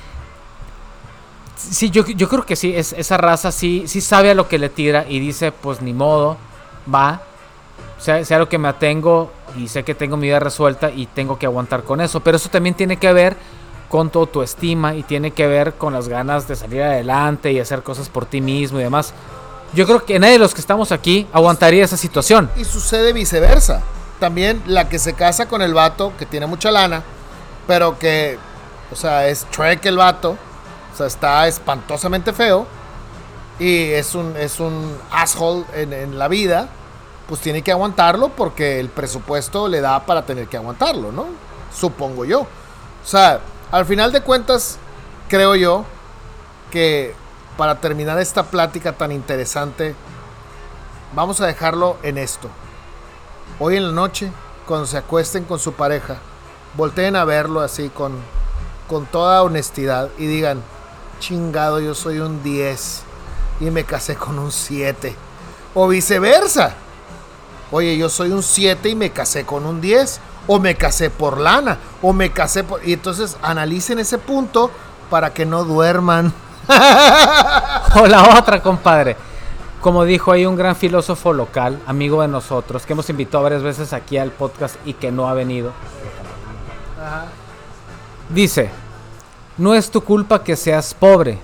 Sí, 1.55 1.91
yo, 1.91 2.05
yo 2.05 2.27
creo 2.27 2.45
que 2.45 2.55
sí, 2.55 2.75
es, 2.75 2.93
esa 2.93 3.15
raza 3.15 3.51
sí, 3.51 3.83
sí 3.87 4.01
sabe 4.01 4.31
a 4.31 4.33
lo 4.33 4.49
que 4.49 4.57
le 4.57 4.69
tira 4.69 5.05
y 5.07 5.19
dice, 5.19 5.51
pues 5.51 5.81
ni 5.81 5.93
modo, 5.93 6.35
va, 6.93 7.21
sea, 7.99 8.25
sea 8.25 8.39
lo 8.39 8.49
que 8.49 8.57
me 8.57 8.67
atengo 8.67 9.31
y 9.55 9.67
sé 9.67 9.83
que 9.83 9.95
tengo 9.95 10.17
mi 10.17 10.27
vida 10.27 10.39
resuelta 10.39 10.89
y 10.89 11.05
tengo 11.05 11.39
que 11.39 11.45
aguantar 11.45 11.83
con 11.83 12.01
eso. 12.01 12.19
Pero 12.19 12.37
eso 12.37 12.49
también 12.49 12.75
tiene 12.75 12.97
que 12.97 13.13
ver 13.13 13.37
con 13.93 14.09
tu 14.09 14.21
autoestima 14.21 14.95
y 14.95 15.03
tiene 15.03 15.29
que 15.29 15.45
ver 15.45 15.75
con 15.75 15.93
las 15.93 16.07
ganas 16.07 16.47
de 16.47 16.55
salir 16.55 16.81
adelante 16.81 17.51
y 17.51 17.59
hacer 17.59 17.83
cosas 17.83 18.09
por 18.09 18.25
ti 18.25 18.41
mismo 18.41 18.79
y 18.79 18.83
demás. 18.83 19.13
Yo 19.75 19.85
creo 19.85 20.03
que 20.03 20.17
nadie 20.17 20.33
de 20.33 20.39
los 20.39 20.55
que 20.55 20.61
estamos 20.61 20.91
aquí 20.91 21.27
aguantaría 21.31 21.85
esa 21.85 21.95
situación. 21.95 22.49
Y 22.55 22.65
sucede 22.65 23.13
viceversa. 23.13 23.83
También 24.19 24.63
la 24.65 24.89
que 24.89 24.97
se 24.97 25.13
casa 25.13 25.47
con 25.47 25.61
el 25.61 25.75
vato, 25.75 26.11
que 26.17 26.25
tiene 26.25 26.47
mucha 26.47 26.71
lana, 26.71 27.03
pero 27.67 27.99
que, 27.99 28.39
o 28.91 28.95
sea, 28.95 29.27
es 29.27 29.45
Trek 29.51 29.85
el 29.85 29.97
vato, 29.97 30.39
o 30.91 30.97
sea, 30.97 31.05
está 31.05 31.47
espantosamente 31.47 32.33
feo, 32.33 32.65
y 33.59 33.91
es 33.91 34.15
un, 34.15 34.35
es 34.37 34.59
un 34.59 34.97
asshole 35.11 35.65
en, 35.75 35.93
en 35.93 36.17
la 36.17 36.27
vida, 36.29 36.67
pues 37.27 37.41
tiene 37.41 37.61
que 37.61 37.71
aguantarlo 37.71 38.29
porque 38.29 38.79
el 38.79 38.89
presupuesto 38.89 39.67
le 39.67 39.81
da 39.81 40.03
para 40.03 40.25
tener 40.25 40.47
que 40.47 40.57
aguantarlo, 40.57 41.11
¿no? 41.11 41.27
Supongo 41.71 42.25
yo. 42.25 42.39
O 42.41 43.05
sea, 43.05 43.39
al 43.73 43.87
final 43.87 44.11
de 44.11 44.21
cuentas, 44.21 44.77
creo 45.27 45.55
yo 45.55 45.83
que 46.69 47.15
para 47.57 47.81
terminar 47.81 48.19
esta 48.19 48.43
plática 48.43 48.93
tan 48.93 49.11
interesante, 49.11 49.95
vamos 51.15 51.41
a 51.41 51.47
dejarlo 51.47 51.97
en 52.03 52.19
esto. 52.19 52.49
Hoy 53.57 53.77
en 53.77 53.87
la 53.87 53.91
noche, 53.91 54.31
cuando 54.67 54.85
se 54.85 54.97
acuesten 54.97 55.45
con 55.45 55.57
su 55.57 55.73
pareja, 55.73 56.17
volteen 56.77 57.15
a 57.15 57.25
verlo 57.25 57.61
así 57.61 57.89
con, 57.89 58.13
con 58.87 59.07
toda 59.07 59.41
honestidad 59.41 60.09
y 60.19 60.27
digan, 60.27 60.61
chingado, 61.19 61.79
yo 61.79 61.95
soy 61.95 62.19
un 62.19 62.43
10 62.43 63.01
y 63.59 63.71
me 63.71 63.85
casé 63.85 64.15
con 64.15 64.37
un 64.37 64.51
7. 64.51 65.15
O 65.73 65.87
viceversa. 65.87 66.75
Oye, 67.71 67.97
yo 67.97 68.07
soy 68.07 68.33
un 68.33 68.43
7 68.43 68.89
y 68.89 68.95
me 68.95 69.09
casé 69.09 69.47
con 69.47 69.65
un 69.65 69.81
10. 69.81 70.19
O 70.47 70.59
me 70.59 70.75
casé 70.75 71.09
por 71.09 71.37
lana. 71.39 71.77
O 72.01 72.11
me 72.13 72.31
casé 72.31 72.63
por... 72.63 72.85
Y 72.85 72.93
entonces 72.93 73.37
analicen 73.41 73.99
ese 73.99 74.17
punto 74.17 74.69
para 75.09 75.33
que 75.33 75.45
no 75.45 75.63
duerman. 75.63 76.33
O 77.95 78.07
la 78.07 78.37
otra, 78.39 78.61
compadre. 78.61 79.15
Como 79.81 80.03
dijo 80.05 80.31
ahí 80.31 80.45
un 80.45 80.55
gran 80.55 80.75
filósofo 80.75 81.33
local, 81.33 81.79
amigo 81.85 82.21
de 82.21 82.27
nosotros, 82.29 82.85
que 82.85 82.93
hemos 82.93 83.09
invitado 83.09 83.43
varias 83.43 83.61
veces 83.61 83.91
aquí 83.93 84.17
al 84.17 84.31
podcast 84.31 84.75
y 84.85 84.93
que 84.93 85.11
no 85.11 85.27
ha 85.27 85.33
venido. 85.33 85.71
Dice, 88.29 88.69
no 89.57 89.73
es 89.73 89.91
tu 89.91 90.01
culpa 90.03 90.43
que 90.43 90.55
seas 90.55 90.93
pobre, 90.93 91.37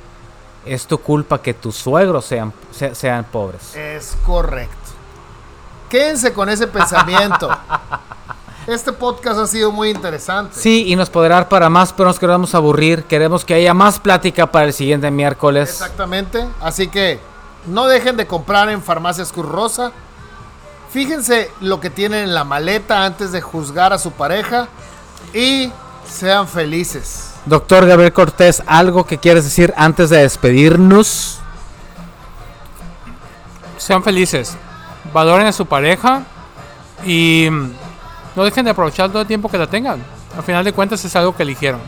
es 0.66 0.88
tu 0.88 0.98
culpa 1.00 1.42
que 1.42 1.54
tus 1.54 1.76
suegros 1.76 2.26
sean, 2.26 2.54
se- 2.72 2.96
sean 2.96 3.26
pobres. 3.26 3.76
Es 3.76 4.18
correcto. 4.26 4.74
Quédense 5.90 6.34
con 6.34 6.50
ese 6.50 6.68
pensamiento. 6.68 7.50
Este 8.70 8.94
podcast 8.94 9.40
ha 9.40 9.48
sido 9.48 9.72
muy 9.72 9.90
interesante. 9.90 10.56
Sí, 10.56 10.84
y 10.86 10.96
nos 10.96 11.10
podrá 11.10 11.38
dar 11.38 11.50
para 11.50 11.72
más, 11.72 11.92
pero 11.92 12.08
nos 12.08 12.20
queremos 12.20 12.54
aburrir. 12.54 13.04
Queremos 13.06 13.44
que 13.44 13.56
haya 13.56 13.74
más 13.74 14.00
plática 14.00 14.52
para 14.52 14.68
el 14.68 14.74
siguiente 14.74 15.10
miércoles. 15.10 15.72
Exactamente. 15.72 16.46
Así 16.62 16.88
que 16.88 17.20
no 17.66 17.88
dejen 17.88 18.16
de 18.16 18.28
comprar 18.28 18.70
en 18.70 18.84
Farmacias 18.84 19.32
Cruz 19.32 19.48
Rosa. 19.48 19.92
Fíjense 20.92 21.50
lo 21.62 21.80
que 21.80 21.90
tienen 21.90 22.26
en 22.26 22.36
la 22.36 22.44
maleta 22.44 23.06
antes 23.06 23.32
de 23.32 23.42
juzgar 23.42 23.92
a 23.92 23.98
su 23.98 24.12
pareja. 24.12 24.68
Y 25.34 25.72
sean 26.08 26.48
felices. 26.48 27.32
Doctor 27.46 27.88
Gabriel 27.88 28.14
Cortés, 28.14 28.62
¿algo 28.68 29.04
que 29.04 29.18
quieres 29.18 29.46
decir 29.46 29.74
antes 29.78 30.12
de 30.12 30.18
despedirnos? 30.18 31.40
Sean 33.78 34.04
felices. 34.04 34.56
Valoren 35.12 35.48
a 35.48 35.54
su 35.54 35.66
pareja. 35.66 36.22
Y 37.04 37.50
no 38.36 38.44
dejen 38.44 38.66
de 38.66 38.72
aprovechar 38.72 39.10
todo 39.10 39.22
el 39.22 39.28
tiempo 39.28 39.50
que 39.50 39.58
la 39.58 39.68
tengan. 39.68 40.04
Al 40.36 40.44
final 40.44 40.64
de 40.64 40.74
cuentas 40.74 41.04
es 41.04 41.16
algo 41.16 41.36
que 41.36 41.44
eligieron. 41.44 41.80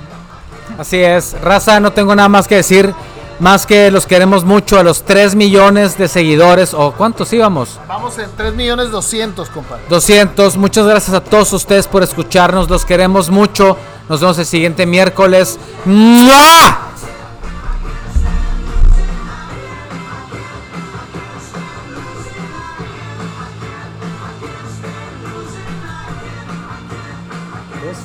Así 0.77 0.97
es, 0.97 1.39
raza, 1.41 1.79
no 1.79 1.91
tengo 1.91 2.15
nada 2.15 2.29
más 2.29 2.47
que 2.47 2.55
decir. 2.55 2.93
Más 3.39 3.65
que 3.65 3.89
los 3.89 4.05
queremos 4.05 4.43
mucho 4.43 4.77
a 4.77 4.83
los 4.83 5.03
3 5.03 5.33
millones 5.33 5.97
de 5.97 6.07
seguidores. 6.07 6.75
¿O 6.75 6.91
cuántos 6.91 7.33
íbamos? 7.33 7.79
Vamos 7.87 8.19
en 8.19 8.29
3 8.37 8.53
millones 8.53 8.91
200, 8.91 9.49
compadre. 9.49 9.81
200. 9.89 10.57
Muchas 10.57 10.85
gracias 10.85 11.15
a 11.15 11.23
todos 11.23 11.51
ustedes 11.53 11.87
por 11.87 12.03
escucharnos. 12.03 12.69
Los 12.69 12.85
queremos 12.85 13.31
mucho. 13.31 13.77
Nos 14.09 14.21
vemos 14.21 14.37
el 14.37 14.45
siguiente 14.45 14.85
miércoles. 14.85 15.57
¡Mua! 15.85 16.90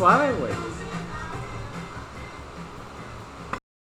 why? 0.07 0.46